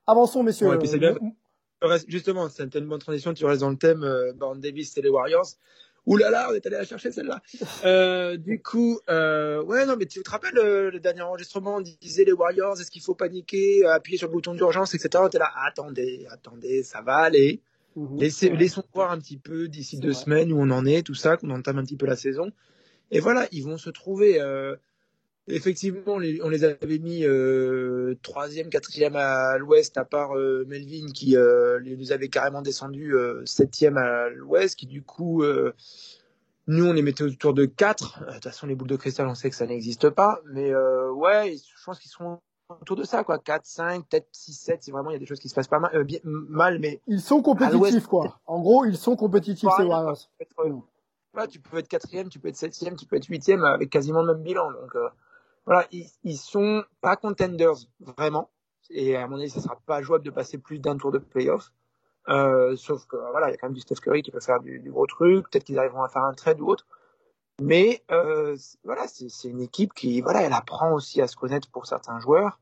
Avançons, 0.08 0.42
messieurs. 0.42 0.68
Ouais, 0.68 0.78
puis 0.78 0.88
c'est 0.88 0.98
bien. 0.98 1.14
Justement, 2.08 2.48
c'était 2.48 2.80
une 2.80 2.88
bonne 2.88 2.98
transition. 2.98 3.32
Tu 3.32 3.44
restes 3.44 3.60
dans 3.60 3.70
le 3.70 3.76
thème. 3.76 4.02
Euh, 4.02 4.32
Baron 4.32 4.56
Davis 4.56 4.98
et 4.98 5.02
les 5.02 5.08
Warriors. 5.08 5.46
Ouh 6.08 6.16
là 6.16 6.30
là, 6.30 6.48
on 6.50 6.54
est 6.54 6.64
allé 6.66 6.76
la 6.76 6.84
chercher 6.84 7.12
celle-là. 7.12 7.42
Euh, 7.84 8.36
du 8.38 8.62
coup, 8.62 8.98
euh, 9.10 9.62
ouais, 9.62 9.84
non, 9.84 9.96
mais 9.98 10.06
tu 10.06 10.22
te 10.22 10.30
rappelles 10.30 10.56
euh, 10.58 10.90
le 10.90 11.00
dernier 11.00 11.20
enregistrement, 11.20 11.76
on 11.76 11.80
disait 11.82 12.24
les 12.24 12.32
Warriors, 12.32 12.80
est-ce 12.80 12.90
qu'il 12.90 13.02
faut 13.02 13.14
paniquer, 13.14 13.84
euh, 13.84 13.92
appuyer 13.92 14.16
sur 14.16 14.28
le 14.28 14.32
bouton 14.32 14.54
d'urgence, 14.54 14.94
etc. 14.94 15.24
T'es 15.30 15.38
là, 15.38 15.52
attendez, 15.66 16.26
attendez, 16.30 16.82
ça 16.82 17.02
va 17.02 17.16
aller. 17.16 17.60
Mmh, 17.94 18.18
Laissez, 18.20 18.48
laissons 18.50 18.82
voir 18.94 19.10
un 19.10 19.18
petit 19.18 19.36
peu 19.36 19.68
d'ici 19.68 19.98
deux 19.98 20.12
vrai. 20.12 20.22
semaines 20.22 20.52
où 20.52 20.58
on 20.58 20.70
en 20.70 20.86
est, 20.86 21.02
tout 21.02 21.14
ça, 21.14 21.36
qu'on 21.36 21.50
entame 21.50 21.78
un 21.78 21.84
petit 21.84 21.96
peu 21.96 22.06
la 22.06 22.16
saison. 22.16 22.50
Et 23.10 23.20
voilà, 23.20 23.46
ils 23.52 23.62
vont 23.64 23.76
se 23.76 23.90
trouver. 23.90 24.40
Effectivement, 25.50 26.00
on 26.06 26.18
les, 26.18 26.42
on 26.42 26.48
les 26.48 26.64
avait 26.64 26.98
mis 26.98 27.24
euh, 27.24 28.14
troisième, 28.22 28.68
quatrième 28.68 29.16
à 29.16 29.56
l'ouest, 29.56 29.96
à 29.96 30.04
part 30.04 30.36
euh, 30.36 30.64
Melvin 30.68 31.06
qui 31.12 31.36
euh, 31.36 31.80
les 31.80 32.12
avait 32.12 32.28
carrément 32.28 32.60
descendu 32.60 33.14
septième 33.44 33.96
à 33.96 34.28
l'ouest, 34.28 34.76
qui 34.76 34.86
du 34.86 35.02
coup, 35.02 35.42
nous 36.66 36.86
on 36.86 36.92
les 36.92 37.02
mettait 37.02 37.24
autour 37.24 37.54
de 37.54 37.64
4. 37.64 38.20
De 38.26 38.32
toute 38.34 38.44
façon, 38.44 38.66
les 38.66 38.74
boules 38.74 38.88
de 38.88 38.96
cristal, 38.96 39.26
on 39.26 39.34
sait 39.34 39.50
que 39.50 39.56
ça 39.56 39.66
n'existe 39.66 40.10
pas, 40.10 40.40
mais 40.52 40.70
euh, 40.70 41.10
ouais, 41.12 41.56
je 41.56 41.84
pense 41.84 41.98
qu'ils 41.98 42.10
seront 42.10 42.40
autour 42.68 42.96
de 42.96 43.04
ça, 43.04 43.24
quoi. 43.24 43.38
4, 43.38 43.64
5, 43.64 44.08
peut-être 44.08 44.28
6, 44.32 44.52
7, 44.52 44.82
si 44.82 44.90
vraiment 44.90 45.10
il 45.10 45.14
y 45.14 45.16
a 45.16 45.18
des 45.18 45.26
choses 45.26 45.40
qui 45.40 45.48
se 45.48 45.54
passent 45.54 45.68
pas 45.68 45.80
mal, 45.80 46.04
bien, 46.04 46.20
mal 46.24 46.78
mais... 46.78 47.00
Ils 47.06 47.22
sont 47.22 47.40
compétitifs, 47.40 48.06
quoi. 48.06 48.38
En 48.46 48.60
gros, 48.60 48.84
ils 48.84 48.98
sont 48.98 49.16
compétitifs, 49.16 49.70
ces 49.78 49.84
Warriors. 49.84 50.28
Ouais, 51.34 51.46
tu 51.48 51.60
peux 51.60 51.78
être 51.78 51.88
quatrième, 51.88 52.28
tu 52.28 52.38
peux 52.38 52.48
être 52.48 52.56
septième, 52.56 52.96
tu 52.96 53.06
peux 53.06 53.16
être 53.16 53.26
huitième 53.26 53.64
avec 53.64 53.90
quasiment 53.90 54.22
le 54.22 54.34
même 54.34 54.42
bilan, 54.42 54.70
donc 54.72 54.94
voilà, 55.68 55.86
ils, 55.92 56.08
ils 56.24 56.38
sont 56.38 56.82
pas 57.02 57.16
contenders 57.16 57.76
vraiment. 58.00 58.48
Et 58.88 59.16
à 59.16 59.26
mon 59.26 59.36
avis, 59.36 59.50
ça 59.50 59.60
sera 59.60 59.76
pas 59.84 60.00
jouable 60.00 60.24
de 60.24 60.30
passer 60.30 60.56
plus 60.56 60.78
d'un 60.78 60.96
tour 60.96 61.12
de 61.12 61.18
playoff. 61.18 61.72
Euh, 62.30 62.74
sauf 62.76 63.06
que 63.06 63.16
voilà, 63.16 63.48
il 63.48 63.50
y 63.50 63.54
a 63.54 63.58
quand 63.58 63.66
même 63.66 63.74
du 63.74 63.80
Steph 63.80 63.96
Curry 63.96 64.22
qui 64.22 64.30
peut 64.30 64.40
faire 64.40 64.60
du, 64.60 64.80
du 64.80 64.90
gros 64.90 65.06
truc. 65.06 65.50
Peut-être 65.50 65.64
qu'ils 65.64 65.78
arriveront 65.78 66.02
à 66.02 66.08
faire 66.08 66.24
un 66.24 66.32
trade 66.32 66.58
ou 66.62 66.68
autre. 66.68 66.86
Mais 67.60 68.02
euh, 68.10 68.56
voilà, 68.84 69.06
c'est 69.08 69.48
une 69.48 69.60
équipe 69.60 69.92
qui 69.92 70.22
voilà, 70.22 70.42
elle 70.42 70.54
apprend 70.54 70.94
aussi 70.94 71.20
à 71.20 71.26
se 71.26 71.36
connaître 71.36 71.70
pour 71.70 71.86
certains 71.86 72.18
joueurs. 72.18 72.58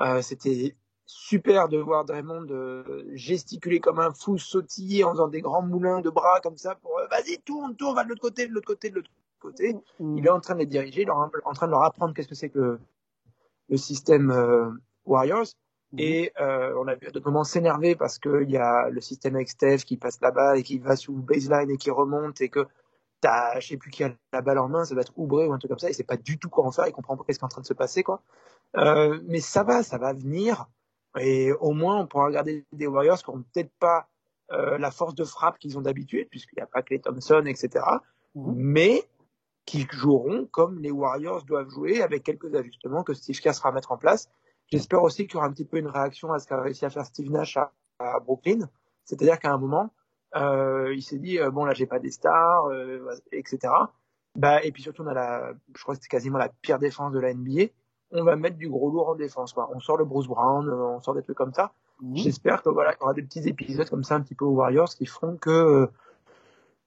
Euh, 0.00 0.22
C'était 0.22 0.74
super 1.04 1.68
de 1.68 1.78
voir 1.78 2.06
Draymond 2.06 2.46
euh, 2.50 3.04
gesticuler 3.12 3.80
comme 3.80 4.00
un 4.00 4.12
fou, 4.12 4.38
sautiller 4.38 5.04
en 5.04 5.12
faisant 5.12 5.28
des 5.28 5.42
grands 5.42 5.62
moulins 5.62 6.00
de 6.00 6.10
bras 6.10 6.40
comme 6.40 6.56
ça 6.56 6.74
pour 6.74 6.98
euh, 6.98 7.06
vas-y 7.08 7.38
tourne, 7.38 7.76
tourne, 7.76 7.94
va 7.94 8.04
de 8.04 8.08
l'autre 8.08 8.22
côté, 8.22 8.46
de 8.48 8.52
l'autre 8.52 8.66
côté, 8.66 8.90
de 8.90 8.96
l'autre 8.96 9.10
côté. 9.46 9.74
Mmh. 10.00 10.18
Il 10.18 10.26
est 10.26 10.30
en 10.30 10.40
train 10.40 10.54
de 10.54 10.60
les 10.60 10.66
diriger, 10.66 11.02
il 11.02 11.08
est 11.08 11.10
en 11.10 11.52
train 11.52 11.66
de 11.66 11.72
leur 11.72 11.82
apprendre 11.82 12.14
qu'est-ce 12.14 12.28
que 12.28 12.34
c'est 12.34 12.50
que 12.50 12.58
le, 12.58 12.80
le 13.68 13.76
système 13.76 14.30
euh, 14.30 14.70
Warriors. 15.04 15.46
Mmh. 15.92 15.98
Et 15.98 16.32
euh, 16.40 16.74
on 16.80 16.88
a 16.88 16.94
vu 16.94 17.06
à 17.06 17.10
d'autres 17.10 17.30
moments 17.30 17.44
s'énerver 17.44 17.94
parce 17.94 18.18
qu'il 18.18 18.50
y 18.50 18.56
a 18.56 18.88
le 18.90 19.00
système 19.00 19.36
avec 19.36 19.48
Steph 19.48 19.78
qui 19.78 19.96
passe 19.96 20.20
la 20.20 20.30
balle 20.30 20.58
et 20.58 20.62
qui 20.62 20.78
va 20.78 20.96
sous 20.96 21.14
baseline 21.14 21.70
et 21.70 21.76
qui 21.76 21.90
remonte 21.90 22.40
et 22.40 22.48
que 22.48 22.66
t'as, 23.20 23.60
je 23.60 23.68
sais 23.68 23.76
plus 23.76 23.90
qui 23.90 24.04
a 24.04 24.12
la 24.32 24.42
balle 24.42 24.58
en 24.58 24.68
main, 24.68 24.84
ça 24.84 24.94
doit 24.94 25.02
être 25.02 25.12
Oubré 25.16 25.46
ou 25.46 25.52
un 25.52 25.58
truc 25.58 25.70
comme 25.70 25.78
ça, 25.78 25.88
et 25.88 25.92
c'est 25.92 26.04
pas 26.04 26.16
du 26.16 26.38
tout 26.38 26.48
quoi 26.48 26.64
en 26.66 26.70
faire, 26.70 26.86
il 26.86 26.92
comprend 26.92 27.16
pas 27.16 27.24
qu'est-ce 27.24 27.38
qui 27.38 27.44
est 27.44 27.46
en 27.46 27.48
train 27.48 27.62
de 27.62 27.66
se 27.66 27.74
passer, 27.74 28.02
quoi. 28.02 28.22
Euh, 28.76 29.20
mais 29.26 29.40
ça 29.40 29.62
va, 29.62 29.82
ça 29.82 29.98
va 29.98 30.12
venir. 30.12 30.66
Et 31.18 31.52
au 31.52 31.72
moins, 31.72 31.98
on 31.98 32.06
pourra 32.06 32.26
regarder 32.26 32.66
des 32.72 32.86
Warriors 32.86 33.22
qui 33.22 33.30
n'ont 33.30 33.42
peut-être 33.42 33.72
pas 33.78 34.08
euh, 34.52 34.76
la 34.78 34.90
force 34.90 35.14
de 35.14 35.24
frappe 35.24 35.58
qu'ils 35.58 35.78
ont 35.78 35.80
d'habitude, 35.80 36.28
puisqu'il 36.28 36.56
n'y 36.56 36.62
a 36.62 36.66
pas 36.66 36.82
Clay 36.82 36.98
Thompson, 36.98 37.44
etc. 37.46 37.84
Mmh. 38.34 38.52
Mais 38.54 39.04
qui 39.66 39.86
joueront 39.90 40.46
comme 40.46 40.78
les 40.78 40.90
Warriors 40.90 41.44
doivent 41.44 41.68
jouer, 41.68 42.02
avec 42.02 42.22
quelques 42.22 42.54
ajustements 42.54 43.02
que 43.02 43.14
Steve 43.14 43.38
Kerr 43.38 43.54
sera 43.54 43.68
à 43.70 43.72
mettre 43.72 43.92
en 43.92 43.98
place. 43.98 44.30
J'espère 44.68 45.02
aussi 45.02 45.26
qu'il 45.26 45.34
y 45.34 45.36
aura 45.36 45.46
un 45.46 45.52
petit 45.52 45.64
peu 45.64 45.76
une 45.76 45.88
réaction 45.88 46.32
à 46.32 46.38
ce 46.38 46.46
qu'a 46.46 46.60
réussi 46.60 46.84
à 46.84 46.90
faire 46.90 47.04
Steve 47.04 47.30
Nash 47.30 47.56
à, 47.56 47.72
à 47.98 48.20
Brooklyn. 48.20 48.68
C'est-à-dire 49.04 49.38
qu'à 49.38 49.52
un 49.52 49.58
moment, 49.58 49.92
euh, 50.36 50.94
il 50.94 51.02
s'est 51.02 51.18
dit, 51.18 51.38
euh, 51.38 51.50
bon 51.50 51.64
là 51.64 51.74
j'ai 51.74 51.86
pas 51.86 51.98
des 51.98 52.10
stars, 52.10 52.66
euh, 52.66 53.10
etc. 53.32 53.72
Bah, 54.34 54.64
et 54.64 54.72
puis 54.72 54.82
surtout, 54.82 55.02
on 55.02 55.06
a 55.06 55.14
la, 55.14 55.52
je 55.74 55.82
crois 55.82 55.96
que 55.96 56.02
c'est 56.02 56.08
quasiment 56.08 56.38
la 56.38 56.48
pire 56.48 56.78
défense 56.78 57.12
de 57.12 57.20
la 57.20 57.34
NBA 57.34 57.68
on 58.12 58.24
va 58.24 58.36
mettre 58.36 58.56
du 58.56 58.68
gros 58.68 58.90
lourd 58.90 59.08
en 59.10 59.14
défense. 59.14 59.52
Quoi. 59.52 59.70
On 59.74 59.80
sort 59.80 59.96
le 59.96 60.04
Bruce 60.04 60.26
Brown, 60.26 60.68
on 60.68 61.00
sort 61.00 61.14
des 61.14 61.22
trucs 61.22 61.36
comme 61.36 61.52
ça. 61.52 61.72
Mmh. 62.00 62.16
J'espère 62.16 62.62
que 62.62 62.68
voilà, 62.68 62.92
qu'il 62.92 63.00
y 63.00 63.04
aura 63.04 63.14
des 63.14 63.22
petits 63.22 63.48
épisodes 63.48 63.88
comme 63.88 64.04
ça 64.04 64.16
un 64.16 64.20
petit 64.20 64.34
peu 64.34 64.44
aux 64.44 64.54
Warriors 64.54 64.88
qui 64.88 65.06
feront 65.06 65.36
que 65.36 65.50
euh, 65.50 65.86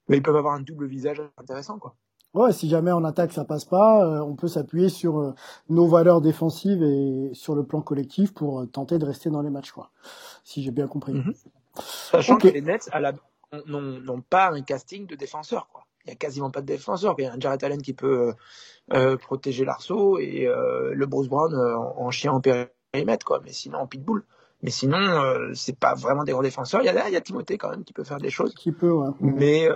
ils 0.08 0.22
peuvent 0.22 0.36
avoir 0.36 0.54
un 0.54 0.60
double 0.60 0.86
visage 0.86 1.20
intéressant. 1.36 1.78
Quoi. 1.78 1.94
Ouais, 2.32 2.52
si 2.52 2.68
jamais 2.68 2.92
en 2.92 3.04
attaque 3.04 3.32
ça 3.32 3.44
passe 3.44 3.64
pas, 3.64 4.04
euh, 4.04 4.20
on 4.20 4.36
peut 4.36 4.48
s'appuyer 4.48 4.88
sur 4.88 5.18
euh, 5.18 5.34
nos 5.68 5.86
valeurs 5.86 6.20
défensives 6.20 6.82
et 6.82 7.30
sur 7.32 7.54
le 7.54 7.64
plan 7.64 7.80
collectif 7.82 8.32
pour 8.32 8.70
tenter 8.70 8.98
de 8.98 9.04
rester 9.04 9.30
dans 9.30 9.42
les 9.42 9.50
matchs, 9.50 9.72
quoi. 9.72 9.90
Si 10.44 10.62
j'ai 10.62 10.70
bien 10.70 10.86
compris. 10.86 11.14
Mmh. 11.14 11.32
Sachant 11.82 12.34
okay. 12.34 12.50
que 12.50 12.54
les 12.54 12.62
Nets 12.62 12.88
à 12.92 13.00
la... 13.00 13.12
n'ont 13.66 14.20
pas 14.20 14.52
un 14.52 14.62
casting 14.62 15.06
de 15.06 15.16
défenseurs, 15.16 15.68
quoi 15.72 15.84
il 16.04 16.10
y 16.10 16.12
a 16.12 16.16
quasiment 16.16 16.50
pas 16.50 16.60
de 16.60 16.66
défenseur. 16.66 17.14
Il 17.18 17.24
y 17.24 17.26
a 17.26 17.32
un 17.32 17.40
Jarrett 17.40 17.62
Allen 17.62 17.82
qui 17.82 17.92
peut 17.92 18.32
euh, 18.92 19.16
protéger 19.16 19.64
l'arceau 19.64 20.18
et 20.18 20.46
euh, 20.46 20.92
le 20.94 21.06
Bruce 21.06 21.28
Brown 21.28 21.52
euh, 21.54 21.76
en 21.76 22.10
chien 22.10 22.32
en 22.32 22.40
périmètre, 22.40 23.26
quoi. 23.26 23.40
Mais 23.44 23.52
sinon 23.52 23.78
en 23.80 23.86
pitbull. 23.86 24.24
Mais 24.62 24.70
sinon, 24.70 24.98
euh, 24.98 25.52
c'est 25.54 25.78
pas 25.78 25.94
vraiment 25.94 26.24
des 26.24 26.32
gros 26.32 26.42
défenseurs. 26.42 26.82
Il 26.82 26.86
y 26.86 26.88
a, 26.88 27.08
il 27.08 27.12
y 27.12 27.16
a 27.16 27.20
Timothée 27.20 27.56
quand 27.58 27.70
même 27.70 27.84
qui 27.84 27.92
peut 27.92 28.04
faire 28.04 28.18
des 28.18 28.30
choses. 28.30 28.54
Qui 28.54 28.72
peut, 28.72 28.90
ouais. 28.90 29.10
Mais 29.20 29.68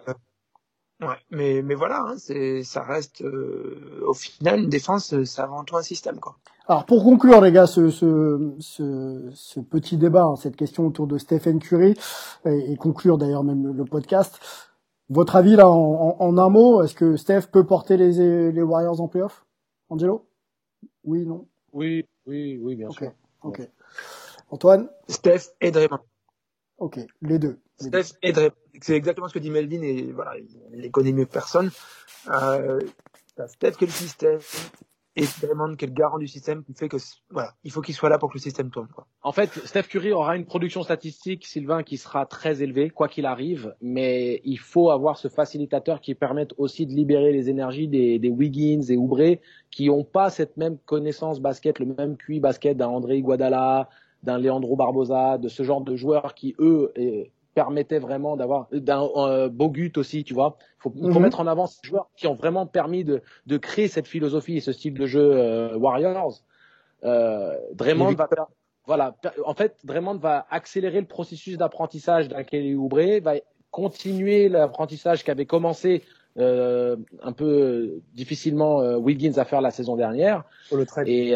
Ouais, 1.07 1.17
mais, 1.31 1.63
mais 1.63 1.75
voilà, 1.75 2.03
hein, 2.03 2.15
c'est, 2.19 2.63
ça 2.63 2.83
reste 2.83 3.23
euh, 3.23 4.03
au 4.07 4.15
final 4.15 4.61
une 4.61 4.69
défense, 4.71 5.15
c'est 5.25 5.43
avant 5.43 5.65
tout 5.65 5.77
un 5.77 5.83
système. 5.83 6.19
Quoi. 6.19 6.37
Alors 6.67 6.87
pour 6.87 7.05
conclure 7.05 7.41
les 7.41 7.53
gars, 7.53 7.67
ce, 7.67 7.91
ce, 7.91 8.55
ce, 8.59 9.31
ce 9.35 9.61
petit 9.61 9.97
débat, 9.97 10.25
hein, 10.25 10.37
cette 10.37 10.57
question 10.57 10.87
autour 10.87 11.07
de 11.07 11.19
Stephen 11.19 11.59
Curry, 11.59 11.95
et, 12.47 12.73
et 12.73 12.77
conclure 12.77 13.19
d'ailleurs 13.19 13.45
même 13.45 13.67
le, 13.67 13.73
le, 13.73 13.85
podcast, 13.85 14.41
votre 15.11 15.37
avis 15.37 15.57
là 15.57 15.69
en, 15.69 15.75
en, 15.75 16.17
en 16.19 16.39
un 16.39 16.49
mot, 16.49 16.83
est-ce 16.83 16.95
que 16.95 17.17
Steph 17.17 17.49
peut 17.53 17.65
porter 17.65 17.97
les, 17.97 18.51
les 18.51 18.63
Warriors 18.63 19.01
en 19.01 19.09
playoff? 19.09 19.45
Angelo? 19.91 20.27
Oui, 21.05 21.27
non? 21.27 21.47
Oui, 21.73 22.07
oui, 22.27 22.59
oui, 22.63 22.77
bien 22.77 22.89
okay, 22.89 23.07
sûr. 23.07 23.13
Ok. 23.43 23.69
Antoine? 24.51 24.89
Steph 25.09 25.53
et 25.61 25.71
Draymond. 25.71 25.99
Ok, 26.79 26.99
les 27.21 27.39
deux. 27.39 27.59
C'est 27.79 28.97
exactement 28.97 29.29
ce 29.29 29.35
que 29.35 29.39
dit 29.39 29.51
Melvin 29.51 29.83
et 29.83 30.13
voilà, 30.13 30.33
il 30.73 30.81
les 30.81 30.91
connaît 30.91 31.13
mieux 31.13 31.25
que 31.25 31.33
personne. 31.33 31.71
Euh, 32.31 32.81
Steph 33.47 33.73
qui 33.73 33.85
est 33.85 33.89
le 33.89 33.93
système 33.93 34.39
et 35.17 35.25
Draymond 35.43 35.77
qui 35.77 35.85
est 35.85 35.89
le 35.89 35.95
garant 35.95 36.19
du 36.19 36.27
système 36.27 36.65
qui 36.65 36.75
fait 36.75 36.89
que 36.89 36.97
voilà, 37.31 37.55
il 37.63 37.71
faut 37.71 37.81
qu'il 37.81 37.95
soit 37.95 38.09
là 38.09 38.19
pour 38.19 38.31
que 38.31 38.39
le 38.39 38.41
système 38.41 38.71
tourne. 38.71 38.89
Quoi. 38.89 39.07
En 39.23 39.33
fait, 39.33 39.51
Steph 39.65 39.85
Curry 39.85 40.13
aura 40.13 40.37
une 40.37 40.45
production 40.45 40.83
statistique, 40.83 41.47
Sylvain, 41.47 41.83
qui 41.83 41.99
sera 41.99 42.27
très 42.27 42.63
élevée, 42.63 42.91
quoi 42.91 43.09
qu'il 43.09 43.27
arrive, 43.27 43.75
mais 43.81 44.41
il 44.45 44.59
faut 44.59 44.91
avoir 44.91 45.17
ce 45.17 45.29
facilitateur 45.29 46.01
qui 46.01 46.15
permette 46.15 46.53
aussi 46.59 46.87
de 46.87 46.93
libérer 46.93 47.33
les 47.33 47.49
énergies 47.49 47.89
des, 47.89 48.19
des 48.19 48.31
Wiggins 48.31 48.83
et 48.89 48.97
Oubre 48.97 49.39
qui 49.71 49.87
n'ont 49.87 50.05
pas 50.05 50.31
cette 50.31 50.57
même 50.57 50.79
connaissance 50.79 51.41
basket, 51.41 51.79
le 51.79 51.87
même 51.87 52.17
QI 52.17 52.41
basket 52.41 52.77
d'un 52.77 52.89
André 52.89 53.19
Iguodala, 53.19 53.89
d'un 54.25 54.39
Leandro 54.39 54.75
Barbosa, 54.75 55.39
de 55.39 55.49
ce 55.49 55.63
genre 55.63 55.83
de 55.83 55.95
joueurs 55.95 56.35
qui, 56.35 56.55
eux, 56.59 56.93
permettaient 57.55 57.99
vraiment 57.99 58.37
d'avoir 58.37 58.69
d'un 58.73 59.09
euh, 59.17 59.49
Bogut 59.49 59.93
aussi, 59.97 60.25
tu 60.25 60.35
vois. 60.35 60.57
Il 60.61 60.83
faut, 60.83 60.91
mm 60.91 60.93
-hmm. 60.95 61.13
faut, 61.13 61.21
mettre 61.21 61.41
en 61.41 61.47
avant 61.47 61.67
ces 61.67 61.81
joueurs 61.87 62.09
qui 62.17 62.27
ont 62.27 62.35
vraiment 62.35 62.67
permis 62.67 63.05
de, 63.05 63.23
de 63.47 63.57
créer 63.57 63.89
cette 63.89 64.07
philosophie 64.07 64.57
et 64.57 64.61
ce 64.61 64.73
style 64.73 64.95
de 64.95 65.07
jeu 65.07 65.27
euh, 65.33 65.77
Warriors. 65.77 66.43
Euh, 67.05 67.57
Draymond 67.75 68.15
va 68.15 68.29
voilà, 68.87 69.17
en 69.47 69.55
fait, 69.55 69.73
Draymond 69.85 70.19
va 70.19 70.47
accélérer 70.51 71.01
le 71.01 71.07
processus 71.07 71.57
d'apprentissage 71.57 72.29
d'un 72.29 72.45
Kelly 72.45 72.75
Oubre, 72.75 73.19
va 73.23 73.35
continuer 73.71 74.51
l'apprentissage 74.51 75.25
qu'avait 75.25 75.47
commencé 75.47 76.03
euh, 76.37 76.97
un 77.23 77.33
peu 77.33 78.03
difficilement 78.13 78.75
Wiggins 79.07 79.39
à 79.39 79.47
faire 79.47 79.63
la 79.63 79.71
saison 79.71 79.97
dernière. 79.97 80.45
Pour 80.69 80.77
le 80.77 80.85
trade. 80.85 81.09
Et, 81.09 81.35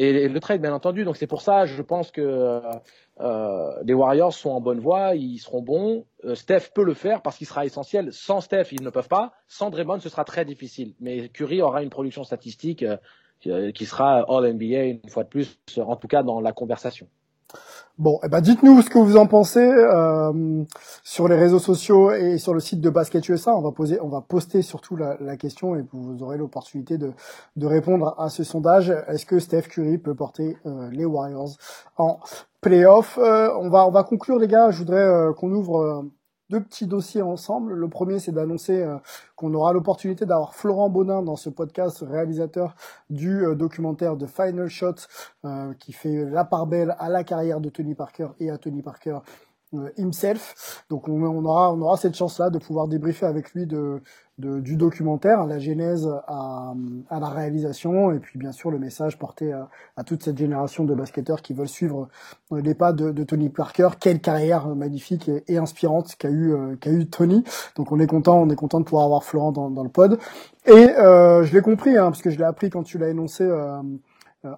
et 0.00 0.28
le 0.28 0.40
trade, 0.40 0.60
bien 0.60 0.72
entendu. 0.72 1.04
Donc 1.04 1.16
c'est 1.16 1.26
pour 1.26 1.42
ça, 1.42 1.66
je 1.66 1.82
pense 1.82 2.12
que 2.12 2.62
euh, 3.20 3.82
les 3.82 3.94
Warriors 3.94 4.32
sont 4.32 4.50
en 4.50 4.60
bonne 4.60 4.78
voie, 4.78 5.16
ils 5.16 5.38
seront 5.38 5.60
bons. 5.60 6.06
Euh, 6.24 6.36
Steph 6.36 6.70
peut 6.72 6.84
le 6.84 6.94
faire 6.94 7.20
parce 7.20 7.36
qu'il 7.36 7.48
sera 7.48 7.66
essentiel. 7.66 8.12
Sans 8.12 8.40
Steph, 8.40 8.68
ils 8.70 8.82
ne 8.82 8.90
peuvent 8.90 9.08
pas. 9.08 9.32
Sans 9.48 9.70
Draymond, 9.70 9.98
ce 9.98 10.08
sera 10.08 10.24
très 10.24 10.44
difficile. 10.44 10.94
Mais 11.00 11.28
Curry 11.30 11.62
aura 11.62 11.82
une 11.82 11.90
production 11.90 12.22
statistique 12.22 12.84
euh, 13.46 13.72
qui 13.72 13.86
sera 13.86 14.24
All 14.28 14.52
NBA 14.52 14.84
une 14.84 15.08
fois 15.08 15.24
de 15.24 15.28
plus, 15.28 15.58
en 15.76 15.96
tout 15.96 16.08
cas 16.08 16.22
dans 16.22 16.40
la 16.40 16.52
conversation. 16.52 17.08
Bon, 17.98 18.20
eh 18.22 18.28
ben 18.28 18.40
dites-nous 18.40 18.80
ce 18.82 18.90
que 18.90 18.98
vous 18.98 19.16
en 19.16 19.26
pensez 19.26 19.58
euh, 19.58 20.62
sur 21.02 21.26
les 21.26 21.34
réseaux 21.34 21.58
sociaux 21.58 22.12
et 22.12 22.38
sur 22.38 22.54
le 22.54 22.60
site 22.60 22.80
de 22.80 22.90
Basket 22.90 23.28
USA. 23.28 23.56
On 23.56 23.60
va 23.60 23.72
poser, 23.72 24.00
on 24.00 24.08
va 24.08 24.20
poster 24.20 24.62
surtout 24.62 24.94
la, 24.94 25.16
la 25.18 25.36
question 25.36 25.74
et 25.74 25.84
vous 25.92 26.22
aurez 26.22 26.38
l'opportunité 26.38 26.96
de, 26.96 27.10
de 27.56 27.66
répondre 27.66 28.14
à 28.16 28.28
ce 28.28 28.44
sondage. 28.44 28.90
Est-ce 29.08 29.26
que 29.26 29.40
Steph 29.40 29.62
Curry 29.62 29.98
peut 29.98 30.14
porter 30.14 30.56
euh, 30.64 30.88
les 30.92 31.04
Warriors 31.04 31.56
en 31.96 32.20
playoff? 32.60 33.18
Euh, 33.20 33.50
On 33.58 33.68
va, 33.68 33.84
on 33.84 33.90
va 33.90 34.04
conclure 34.04 34.38
les 34.38 34.46
gars. 34.46 34.70
Je 34.70 34.78
voudrais 34.78 35.34
qu'on 35.34 35.50
ouvre 35.50 36.04
deux 36.50 36.60
petits 36.60 36.86
dossiers 36.86 37.22
ensemble. 37.22 37.74
Le 37.74 37.88
premier, 37.88 38.18
c'est 38.18 38.32
d'annoncer 38.32 38.82
euh, 38.82 38.96
qu'on 39.36 39.52
aura 39.54 39.72
l'opportunité 39.72 40.26
d'avoir 40.26 40.54
Florent 40.54 40.88
Bonin 40.88 41.22
dans 41.22 41.36
ce 41.36 41.50
podcast, 41.50 42.04
réalisateur 42.06 42.74
du 43.10 43.44
euh, 43.44 43.54
documentaire 43.54 44.16
de 44.16 44.26
Final 44.26 44.68
Shot, 44.68 44.94
euh, 45.44 45.74
qui 45.78 45.92
fait 45.92 46.24
la 46.24 46.44
part 46.44 46.66
belle 46.66 46.96
à 46.98 47.08
la 47.08 47.24
carrière 47.24 47.60
de 47.60 47.68
Tony 47.68 47.94
Parker 47.94 48.28
et 48.40 48.50
à 48.50 48.58
Tony 48.58 48.82
Parker 48.82 49.18
himself. 49.96 50.84
Donc 50.90 51.08
on, 51.08 51.22
on, 51.22 51.44
aura 51.44 51.72
on 51.72 51.80
aura 51.80 51.96
cette 51.96 52.14
chance 52.14 52.38
là 52.38 52.50
de 52.50 52.58
pouvoir 52.58 52.88
débriefer 52.88 53.26
avec 53.26 53.52
lui 53.52 53.66
de, 53.66 54.00
de 54.38 54.60
du 54.60 54.76
documentaire, 54.76 55.44
la 55.46 55.58
genèse, 55.58 56.08
à, 56.26 56.72
à, 57.10 57.20
la 57.20 57.28
réalisation 57.28 58.12
et 58.12 58.18
puis 58.18 58.38
bien 58.38 58.52
sûr 58.52 58.70
le 58.70 58.78
message 58.78 59.18
porté 59.18 59.52
à, 59.52 59.68
à 59.96 60.04
toute 60.04 60.22
cette 60.22 60.38
génération 60.38 60.84
de 60.84 60.94
basketteurs 60.94 61.42
qui 61.42 61.52
veulent 61.52 61.68
suivre 61.68 62.08
les 62.50 62.74
pas 62.74 62.92
de, 62.92 63.10
de 63.10 63.24
Tony 63.24 63.50
Parker. 63.50 63.90
Quelle 64.00 64.20
carrière 64.20 64.68
magnifique 64.68 65.28
et, 65.28 65.44
et 65.48 65.58
inspirante 65.58 66.14
qu'a 66.16 66.30
eu 66.30 66.54
qu'a 66.80 66.90
eu 66.90 67.06
Tony. 67.06 67.44
Donc 67.76 67.92
on 67.92 67.98
est 68.00 68.06
content 68.06 68.40
on 68.40 68.48
est 68.50 68.56
content 68.56 68.80
de 68.80 68.84
pouvoir 68.84 69.04
avoir 69.04 69.24
Florent 69.24 69.52
dans, 69.52 69.70
dans 69.70 69.82
le 69.84 69.90
pod. 69.90 70.18
Et 70.66 70.72
euh, 70.72 71.44
je 71.44 71.54
l'ai 71.54 71.62
compris 71.62 71.96
hein, 71.96 72.04
parce 72.04 72.22
que 72.22 72.30
je 72.30 72.38
l'ai 72.38 72.44
appris 72.44 72.70
quand 72.70 72.82
tu 72.82 72.98
l'as 72.98 73.08
énoncé. 73.08 73.44
Euh, 73.44 73.80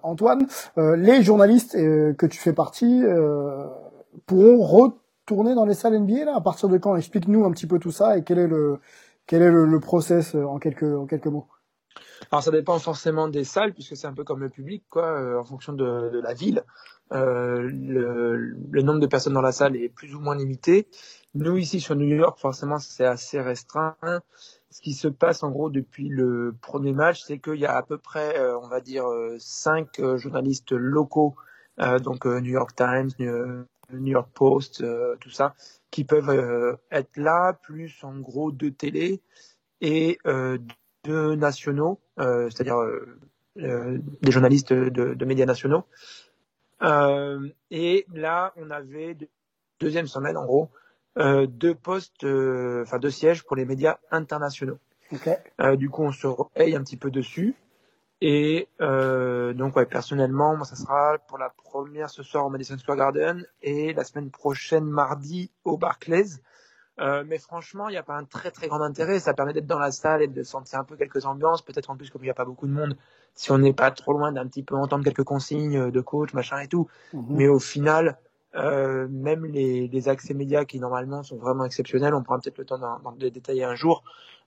Antoine, 0.03 0.45
euh, 0.77 0.95
les 0.95 1.23
journalistes 1.23 1.73
que 1.73 2.25
tu 2.27 2.37
fais 2.37 2.53
partie 2.53 3.01
pourront 4.27 4.93
retourner 5.31 5.55
dans 5.55 5.65
les 5.65 5.73
salles 5.73 5.97
NBA 5.97 6.25
là 6.25 6.35
À 6.35 6.41
partir 6.41 6.67
de 6.67 6.77
quand? 6.77 6.95
Explique-nous 6.95 7.45
un 7.45 7.51
petit 7.51 7.67
peu 7.67 7.79
tout 7.79 7.91
ça 7.91 8.17
et 8.17 8.23
quel 8.23 8.39
est 8.39 8.47
le 8.47 8.79
quel 9.27 9.43
est 9.43 9.51
le, 9.51 9.79
process 9.79 10.35
en 10.35 10.59
quelques 10.59 10.83
en 10.83 11.05
quelques 11.05 11.27
mots. 11.27 11.47
Alors 12.31 12.43
ça 12.43 12.51
dépend 12.51 12.77
forcément 12.79 13.29
des 13.29 13.45
salles 13.45 13.73
puisque 13.73 13.95
c'est 13.95 14.07
un 14.07 14.13
peu 14.13 14.23
comme 14.23 14.41
le 14.41 14.49
public 14.49 14.83
quoi, 14.89 15.05
euh, 15.05 15.39
en 15.39 15.43
fonction 15.45 15.73
de, 15.73 16.19
la 16.21 16.33
ville. 16.33 16.63
Euh, 17.13 17.61
le, 17.61 18.81
nombre 18.81 18.99
de 18.99 19.07
personnes 19.07 19.33
dans 19.33 19.41
la 19.41 19.51
salle 19.51 19.75
est 19.77 19.89
plus 19.89 20.15
ou 20.15 20.19
moins 20.19 20.35
limité. 20.35 20.87
Nous 21.33 21.57
ici 21.57 21.79
sur 21.79 21.95
New 21.95 22.07
York, 22.15 22.39
forcément 22.39 22.77
c'est 22.77 23.05
assez 23.05 23.39
restreint. 23.39 23.95
Ce 24.69 24.81
qui 24.81 24.93
se 24.93 25.07
passe 25.07 25.43
en 25.43 25.51
gros 25.51 25.69
depuis 25.69 26.09
le 26.09 26.53
premier 26.61 26.93
match, 26.93 27.21
c'est 27.25 27.39
qu'il 27.39 27.55
y 27.55 27.65
a 27.65 27.75
à 27.75 27.83
peu 27.83 27.97
près, 27.97 28.37
euh, 28.37 28.57
on 28.59 28.67
va 28.67 28.81
dire, 28.81 29.05
cinq 29.39 30.01
journalistes 30.15 30.73
locaux, 30.73 31.35
donc 32.03 32.25
New 32.25 32.51
York 32.51 32.75
Times, 32.75 33.11
New, 33.19 33.65
New 33.93 34.11
York 34.11 34.29
Post, 34.33 34.81
euh, 34.81 35.15
tout 35.19 35.29
ça, 35.29 35.55
qui 35.89 36.03
peuvent 36.03 36.29
euh, 36.29 36.75
être 36.91 37.17
là, 37.17 37.53
plus 37.53 38.03
en 38.03 38.17
gros 38.19 38.51
deux 38.51 38.71
télé 38.71 39.21
et 39.81 40.17
euh, 40.25 40.57
deux 41.03 41.35
nationaux, 41.35 41.99
c'est-à-dire 42.17 42.77
des 43.55 44.31
journalistes 44.31 44.73
de, 44.73 45.15
de 45.15 45.25
médias 45.25 45.47
nationaux. 45.47 45.85
et 47.71 48.05
là, 48.13 48.53
on 48.55 48.69
avait 48.69 49.17
deuxième 49.79 50.05
semaine 50.05 50.37
en 50.37 50.45
gros 50.45 50.69
deux 51.17 51.73
postes, 51.73 52.23
enfin 52.23 52.99
deux 52.99 53.09
sièges 53.09 53.43
pour 53.43 53.55
les 53.55 53.65
médias 53.65 53.97
internationaux. 54.11 54.77
Okay. 55.11 55.37
du 55.77 55.89
coup, 55.89 56.03
on 56.03 56.11
se 56.11 56.27
repaye 56.27 56.75
un 56.75 56.83
petit 56.83 56.97
peu 56.97 57.09
dessus. 57.09 57.55
Et 58.21 58.69
euh, 58.81 59.53
donc, 59.53 59.75
ouais, 59.75 59.87
personnellement, 59.87 60.55
moi, 60.55 60.65
ça 60.65 60.75
sera 60.75 61.17
pour 61.27 61.39
la 61.39 61.49
première 61.49 62.09
ce 62.09 62.21
soir 62.21 62.45
au 62.45 62.49
Madison 62.49 62.77
Square 62.77 62.97
Garden 62.97 63.45
et 63.63 63.93
la 63.93 64.03
semaine 64.03 64.29
prochaine, 64.29 64.85
mardi, 64.85 65.51
au 65.63 65.77
Barclays. 65.77 66.39
Euh, 66.99 67.23
mais 67.25 67.39
franchement, 67.39 67.89
il 67.89 67.93
n'y 67.93 67.97
a 67.97 68.03
pas 68.03 68.15
un 68.15 68.25
très 68.25 68.51
très 68.51 68.67
grand 68.67 68.81
intérêt. 68.81 69.19
Ça 69.19 69.33
permet 69.33 69.53
d'être 69.53 69.65
dans 69.65 69.79
la 69.79 69.91
salle 69.91 70.21
et 70.21 70.27
de 70.27 70.43
sentir 70.43 70.79
un 70.79 70.83
peu 70.83 70.97
quelques 70.97 71.25
ambiances. 71.25 71.63
Peut-être 71.63 71.89
en 71.89 71.97
plus, 71.97 72.11
comme 72.11 72.21
il 72.21 72.25
n'y 72.25 72.31
a 72.31 72.35
pas 72.35 72.45
beaucoup 72.45 72.67
de 72.67 72.73
monde, 72.73 72.95
si 73.33 73.51
on 73.51 73.57
n'est 73.57 73.73
pas 73.73 73.89
trop 73.89 74.13
loin 74.13 74.31
d'un 74.31 74.45
petit 74.45 74.61
peu 74.61 74.75
entendre 74.75 75.03
quelques 75.03 75.23
consignes 75.23 75.89
de 75.89 76.01
coach, 76.01 76.33
machin 76.33 76.59
et 76.59 76.67
tout. 76.67 76.87
Mm-hmm. 77.15 77.25
Mais 77.29 77.47
au 77.47 77.59
final, 77.59 78.19
euh, 78.55 79.07
même 79.09 79.45
les, 79.45 79.87
les, 79.87 80.09
accès 80.09 80.33
médias 80.33 80.65
qui 80.65 80.79
normalement 80.79 81.23
sont 81.23 81.37
vraiment 81.37 81.63
exceptionnels, 81.63 82.13
on 82.13 82.23
prend 82.23 82.39
peut-être 82.39 82.57
le 82.57 82.65
temps 82.65 82.79
d'en 82.79 83.11
détailler 83.13 83.63
un 83.63 83.75
jour. 83.75 84.03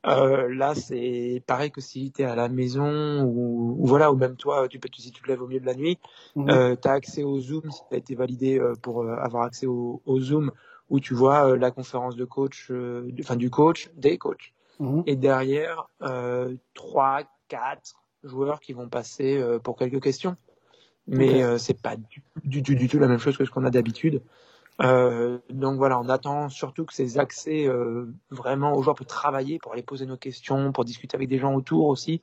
Euh, 0.07 0.55
là, 0.55 0.75
c'est 0.75 1.43
pareil 1.47 1.71
que 1.71 1.81
si 1.81 2.13
tu 2.13 2.23
es 2.23 2.25
à 2.27 2.37
la 2.37 2.49
maison 2.49 3.23
ou, 3.23 3.77
ou, 3.79 3.87
voilà, 3.87 4.13
ou 4.13 4.17
même 4.17 4.37
toi, 4.37 4.69
tu 4.69 4.79
peux 4.79 4.89
si 4.95 5.11
tu 5.11 5.23
te 5.23 5.29
lèves 5.29 5.41
au 5.41 5.47
milieu 5.47 5.61
de 5.61 5.67
la 5.67 5.75
nuit, 5.75 5.99
Mhm. 6.37 6.51
euh, 6.51 6.77
tu 6.81 6.89
as 6.89 6.93
accès 6.93 7.23
au 7.23 7.41
Zoom 7.41 7.71
si 7.71 7.81
tu 7.89 7.95
as 7.95 7.99
été 7.99 8.15
validé 8.15 8.59
euh, 8.59 8.75
pour 8.75 9.03
euh, 9.03 9.17
avoir 9.17 9.45
accès 9.45 9.67
au, 9.67 10.03
au, 10.05 10.21
Zoom 10.21 10.51
où 10.91 11.01
tu 11.01 11.15
vois 11.15 11.49
euh, 11.49 11.57
la 11.57 11.71
conférence 11.71 12.17
de 12.17 12.27
coach, 12.27 12.69
euh, 12.71 13.11
enfin 13.21 13.37
du 13.37 13.49
coach, 13.49 13.91
des 13.97 14.19
coachs. 14.19 14.53
Mhm. 14.79 15.05
Et 15.07 15.17
derrière, 15.17 15.89
trois, 16.75 17.23
quatre 17.49 17.95
joueurs 18.25 18.61
qui 18.61 18.73
vont 18.73 18.89
passer 18.89 19.43
pour 19.63 19.77
quelques 19.77 20.03
questions. 20.03 20.37
Mais 21.07 21.35
Ok. 21.35 21.41
euh, 21.43 21.59
c'est 21.59 21.81
pas 21.81 21.97
du, 21.97 22.23
du, 22.45 22.63
du, 22.63 22.77
du 22.77 22.89
tout 22.89 22.99
la 22.99 23.09
même 23.09 23.19
chose 23.19 23.37
que 23.37 23.45
ce 23.45 23.51
qu'on 23.51 23.65
a 23.65 23.71
d'habitude. 23.71 24.23
Euh, 24.83 25.39
donc 25.51 25.77
voilà, 25.77 26.01
on 26.01 26.09
attend 26.09 26.49
surtout 26.49 26.85
que 26.85 26.93
ces 26.95 27.19
accès 27.19 27.67
euh, 27.67 28.07
vraiment 28.31 28.75
aux 28.75 28.83
joueurs 28.83 28.97
pour 28.97 29.07
travailler, 29.07 29.59
pour 29.59 29.73
aller 29.73 29.83
poser 29.83 30.07
nos 30.07 30.17
questions, 30.17 30.73
pour 30.73 30.85
discuter 30.85 31.15
avec 31.17 31.29
des 31.29 31.39
gens 31.39 31.55
autour 31.55 31.87
aussi, 31.87 32.23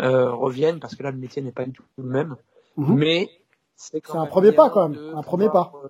euh, 0.00 0.30
reviennent 0.30 0.78
parce 0.80 0.94
que 0.94 1.02
là 1.02 1.10
le 1.10 1.18
métier 1.18 1.42
n'est 1.42 1.50
pas 1.50 1.64
du 1.64 1.72
tout 1.72 1.82
le 1.98 2.04
même. 2.04 2.36
Mhm. 2.76 2.94
Mais 2.94 3.30
c'est 3.74 4.00
quand 4.00 4.12
C'est 4.12 4.18
un 4.18 4.22
même 4.22 4.30
premier 4.30 4.52
pas, 4.52 4.70
quand 4.70 4.88
même. 4.88 5.00
Un 5.14 5.22
premier 5.22 5.48
pas. 5.48 5.72
euh, 5.82 5.88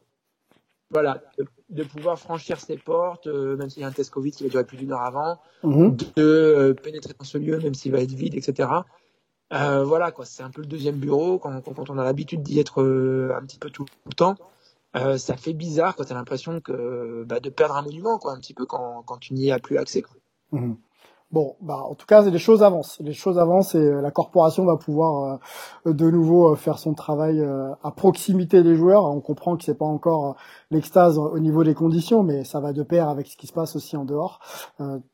voilà, 0.90 1.22
de, 1.38 1.46
de 1.68 1.84
pouvoir 1.84 2.18
franchir 2.18 2.58
ces 2.60 2.76
portes, 2.76 3.26
euh, 3.26 3.56
même 3.56 3.68
s'il 3.70 3.82
y 3.82 3.84
a 3.84 3.88
un 3.88 3.92
test 3.92 4.10
Covid 4.10 4.30
qui 4.32 4.44
va 4.44 4.48
durer 4.50 4.64
plus 4.64 4.76
d'une 4.78 4.92
heure 4.92 5.02
avant, 5.02 5.38
Mhm. 5.62 5.96
de 6.16 6.74
pénétrer 6.82 7.12
dans 7.18 7.24
ce 7.24 7.38
lieu, 7.38 7.58
même 7.58 7.74
s'il 7.74 7.92
va 7.92 8.00
être 8.00 8.12
vide, 8.12 8.34
etc. 8.34 8.68
Euh, 9.52 9.84
voilà, 9.84 10.12
quoi, 10.12 10.24
c'est 10.24 10.42
un 10.42 10.50
peu 10.50 10.60
le 10.60 10.66
deuxième 10.66 10.96
bureau 10.96 11.38
quand, 11.38 11.60
quand, 11.60 11.90
on 11.90 11.98
a 11.98 12.04
l'habitude 12.04 12.42
d'y 12.42 12.60
être 12.60 12.82
euh, 12.82 13.34
un 13.36 13.44
petit 13.44 13.58
peu 13.58 13.70
tout, 13.70 13.86
le 14.06 14.12
temps. 14.12 14.36
Euh, 14.96 15.18
ça 15.18 15.36
fait 15.36 15.52
bizarre 15.52 15.96
quand 15.96 16.04
tu 16.04 16.12
as 16.12 16.16
l'impression 16.16 16.60
que 16.60 17.24
bah, 17.26 17.40
de 17.40 17.50
perdre 17.50 17.76
un 17.76 17.82
monument, 17.82 18.18
quoi, 18.18 18.32
un 18.32 18.38
petit 18.38 18.54
peu 18.54 18.66
quand, 18.66 19.02
quand 19.02 19.18
tu 19.18 19.34
n'y 19.34 19.50
as 19.50 19.58
plus 19.58 19.78
accès. 19.78 20.02
Quoi. 20.02 20.16
Mhm. 20.52 20.76
Bon, 21.32 21.54
bah 21.60 21.84
en 21.88 21.94
tout 21.94 22.06
cas, 22.06 22.22
les 22.22 22.38
choses 22.40 22.64
avancent. 22.64 22.98
Les 22.98 23.12
choses 23.12 23.38
avancent 23.38 23.76
et 23.76 23.78
euh, 23.78 24.00
la 24.00 24.10
corporation 24.10 24.64
va 24.64 24.76
pouvoir 24.76 25.38
euh, 25.86 25.92
de 25.92 26.10
nouveau 26.10 26.52
euh, 26.52 26.56
faire 26.56 26.76
son 26.80 26.92
travail 26.92 27.40
à 27.84 27.90
proximité 27.92 28.64
des 28.64 28.74
joueurs. 28.74 29.04
On 29.04 29.20
comprend 29.20 29.56
que 29.56 29.62
c'est 29.62 29.78
pas 29.78 29.84
encore 29.84 30.34
l'extase 30.72 31.18
au 31.18 31.38
niveau 31.38 31.62
des 31.62 31.74
conditions, 31.74 32.24
mais 32.24 32.42
ça 32.42 32.58
va 32.58 32.72
de 32.72 32.82
pair 32.82 33.08
avec 33.08 33.28
ce 33.28 33.36
qui 33.36 33.46
se 33.46 33.52
passe 33.52 33.76
aussi 33.76 33.96
en 33.96 34.04
dehors. 34.04 34.40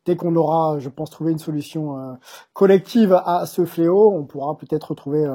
dès 0.07 0.17
qu'on 0.17 0.35
aura, 0.37 0.79
je 0.79 0.89
pense, 0.89 1.11
trouvé 1.11 1.33
une 1.33 1.39
solution 1.39 2.17
collective 2.55 3.13
à 3.13 3.45
ce 3.47 3.65
fléau, 3.65 4.13
on 4.15 4.25
pourra 4.25 4.57
peut-être 4.57 4.91
retrouver 4.91 5.27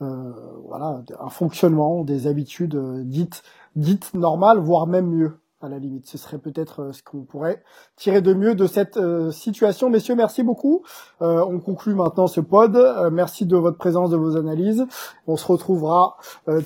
voilà 0.00 1.02
un 1.18 1.28
fonctionnement, 1.30 2.04
des 2.04 2.26
habitudes 2.26 2.76
dites 3.04 3.42
dites 3.76 4.14
normales, 4.14 4.58
voire 4.58 4.86
même 4.86 5.06
mieux 5.06 5.41
à 5.62 5.68
la 5.68 5.78
limite. 5.78 6.06
Ce 6.06 6.18
serait 6.18 6.38
peut-être 6.38 6.82
euh, 6.82 6.92
ce 6.92 7.02
qu'on 7.02 7.22
pourrait 7.22 7.62
tirer 7.96 8.20
de 8.20 8.34
mieux 8.34 8.54
de 8.54 8.66
cette 8.66 8.96
euh, 8.96 9.30
situation. 9.30 9.90
Messieurs, 9.90 10.14
merci 10.14 10.42
beaucoup. 10.42 10.82
Euh, 11.22 11.44
on 11.48 11.60
conclut 11.60 11.94
maintenant 11.94 12.26
ce 12.26 12.40
pod. 12.40 12.76
merci 13.12 13.46
de 13.46 13.56
votre 13.56 13.78
présence, 13.78 14.10
de 14.10 14.16
vos 14.16 14.36
analyses. 14.36 14.84
On 15.26 15.36
se 15.36 15.46
retrouvera 15.46 16.16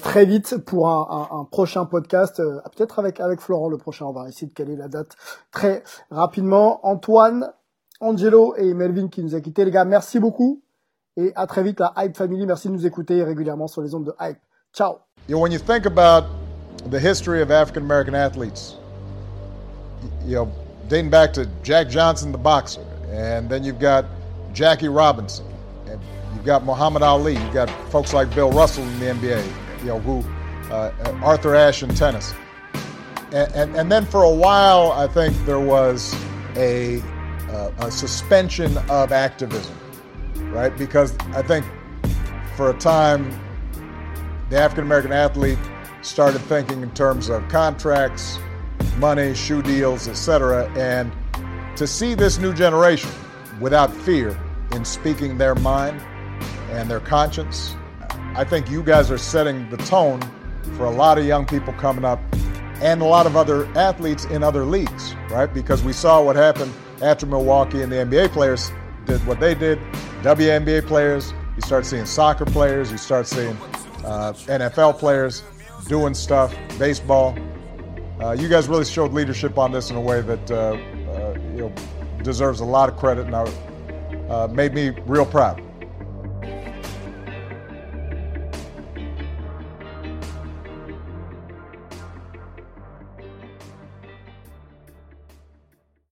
très 0.02 0.24
vite 0.24 0.58
pour 0.58 0.88
un, 0.88 1.46
prochain 1.50 1.84
podcast, 1.84 2.42
peut-être 2.76 2.98
avec 2.98 3.20
avec 3.20 3.40
Florent 3.40 3.68
le 3.68 3.76
prochain. 3.76 4.06
On 4.06 4.12
va 4.12 4.28
essayer 4.28 4.46
de 4.46 4.52
caler 4.52 4.76
la 4.76 4.88
date 4.88 5.12
très 5.50 5.82
rapidement. 6.10 6.86
Antoine, 6.86 7.52
Angelo 8.00 8.54
et 8.56 8.74
Melvin 8.74 9.08
qui 9.08 9.22
nous 9.22 9.34
a 9.34 9.40
quittés. 9.40 9.64
Les 9.64 9.70
gars, 9.70 9.84
merci 9.84 10.18
beaucoup. 10.18 10.62
Et 11.16 11.32
à 11.34 11.46
très 11.46 11.62
vite, 11.62 11.80
la 11.80 11.92
Hype 11.96 12.16
Family. 12.16 12.46
Merci 12.46 12.68
de 12.68 12.74
nous 12.74 12.86
écouter 12.86 13.22
régulièrement 13.22 13.66
sur 13.66 13.82
les 13.82 13.94
ondes 13.94 14.04
de 14.04 14.14
Hype. 14.20 14.38
Ciao. 14.72 14.96
You 20.26 20.34
know, 20.34 20.52
dating 20.88 21.10
back 21.10 21.32
to 21.34 21.46
Jack 21.62 21.88
Johnson, 21.88 22.32
the 22.32 22.38
boxer, 22.38 22.84
and 23.10 23.48
then 23.48 23.64
you've 23.64 23.78
got 23.78 24.04
Jackie 24.52 24.88
Robinson, 24.88 25.46
and 25.86 26.00
you've 26.34 26.44
got 26.44 26.64
Muhammad 26.64 27.02
Ali, 27.02 27.34
you've 27.34 27.54
got 27.54 27.70
folks 27.90 28.12
like 28.12 28.34
Bill 28.34 28.50
Russell 28.50 28.84
in 28.84 28.98
the 28.98 29.06
NBA, 29.06 29.80
you 29.80 29.86
know, 29.86 30.00
who 30.00 30.24
uh, 30.72 30.92
Arthur 31.22 31.54
Ashe 31.54 31.84
in 31.84 31.94
tennis, 31.94 32.34
and, 33.32 33.52
and, 33.54 33.76
and 33.76 33.92
then 33.92 34.04
for 34.04 34.24
a 34.24 34.30
while, 34.30 34.92
I 34.92 35.06
think 35.06 35.36
there 35.46 35.60
was 35.60 36.14
a, 36.56 37.00
uh, 37.50 37.70
a 37.78 37.90
suspension 37.90 38.76
of 38.88 39.12
activism, 39.12 39.76
right? 40.50 40.76
Because 40.76 41.16
I 41.34 41.42
think 41.42 41.64
for 42.56 42.70
a 42.70 42.78
time, 42.78 43.30
the 44.50 44.58
African 44.58 44.84
American 44.84 45.12
athlete 45.12 45.58
started 46.02 46.40
thinking 46.42 46.82
in 46.82 46.90
terms 46.92 47.28
of 47.28 47.46
contracts, 47.48 48.38
money, 48.96 49.34
shoe 49.34 49.62
deals, 49.62 50.08
etc. 50.08 50.70
And 50.76 51.12
to 51.76 51.86
see 51.86 52.14
this 52.14 52.38
new 52.38 52.52
generation 52.54 53.10
without 53.60 53.92
fear 53.92 54.38
in 54.72 54.84
speaking 54.84 55.38
their 55.38 55.54
mind 55.54 56.00
and 56.70 56.90
their 56.90 57.00
conscience, 57.00 57.74
I 58.34 58.44
think 58.44 58.70
you 58.70 58.82
guys 58.82 59.10
are 59.10 59.18
setting 59.18 59.68
the 59.70 59.78
tone 59.78 60.20
for 60.76 60.84
a 60.84 60.90
lot 60.90 61.18
of 61.18 61.24
young 61.24 61.46
people 61.46 61.72
coming 61.74 62.04
up 62.04 62.20
and 62.82 63.00
a 63.00 63.04
lot 63.04 63.26
of 63.26 63.36
other 63.36 63.66
athletes 63.78 64.26
in 64.26 64.42
other 64.42 64.64
leagues, 64.64 65.14
right? 65.30 65.52
Because 65.52 65.82
we 65.82 65.92
saw 65.92 66.22
what 66.22 66.36
happened 66.36 66.72
after 67.02 67.26
Milwaukee 67.26 67.82
and 67.82 67.90
the 67.90 67.96
NBA 67.96 68.30
players 68.30 68.70
did 69.06 69.24
what 69.26 69.40
they 69.40 69.54
did. 69.54 69.78
WNBA 70.22 70.86
players, 70.86 71.32
you 71.54 71.62
start 71.62 71.86
seeing 71.86 72.04
soccer 72.04 72.44
players, 72.44 72.90
you 72.90 72.98
start 72.98 73.26
seeing 73.26 73.56
uh, 74.04 74.32
NFL 74.46 74.98
players 74.98 75.42
doing 75.88 76.14
stuff, 76.14 76.54
baseball. 76.78 77.36
Uh, 78.20 78.32
you 78.32 78.48
guys 78.48 78.66
really 78.66 78.84
showed 78.84 79.12
leadership 79.12 79.58
on 79.58 79.70
this 79.70 79.90
in 79.90 79.96
a 79.96 80.00
way 80.00 80.22
that 80.22 80.50
uh, 80.50 80.54
uh, 80.54 81.34
you 81.54 81.60
know 81.60 81.72
deserves 82.22 82.60
a 82.60 82.64
lot 82.64 82.88
of 82.88 82.96
credit 82.96 83.26
and 83.26 83.34
uh, 84.30 84.48
made 84.48 84.72
me 84.72 84.90
real 85.06 85.26
proud. 85.26 85.62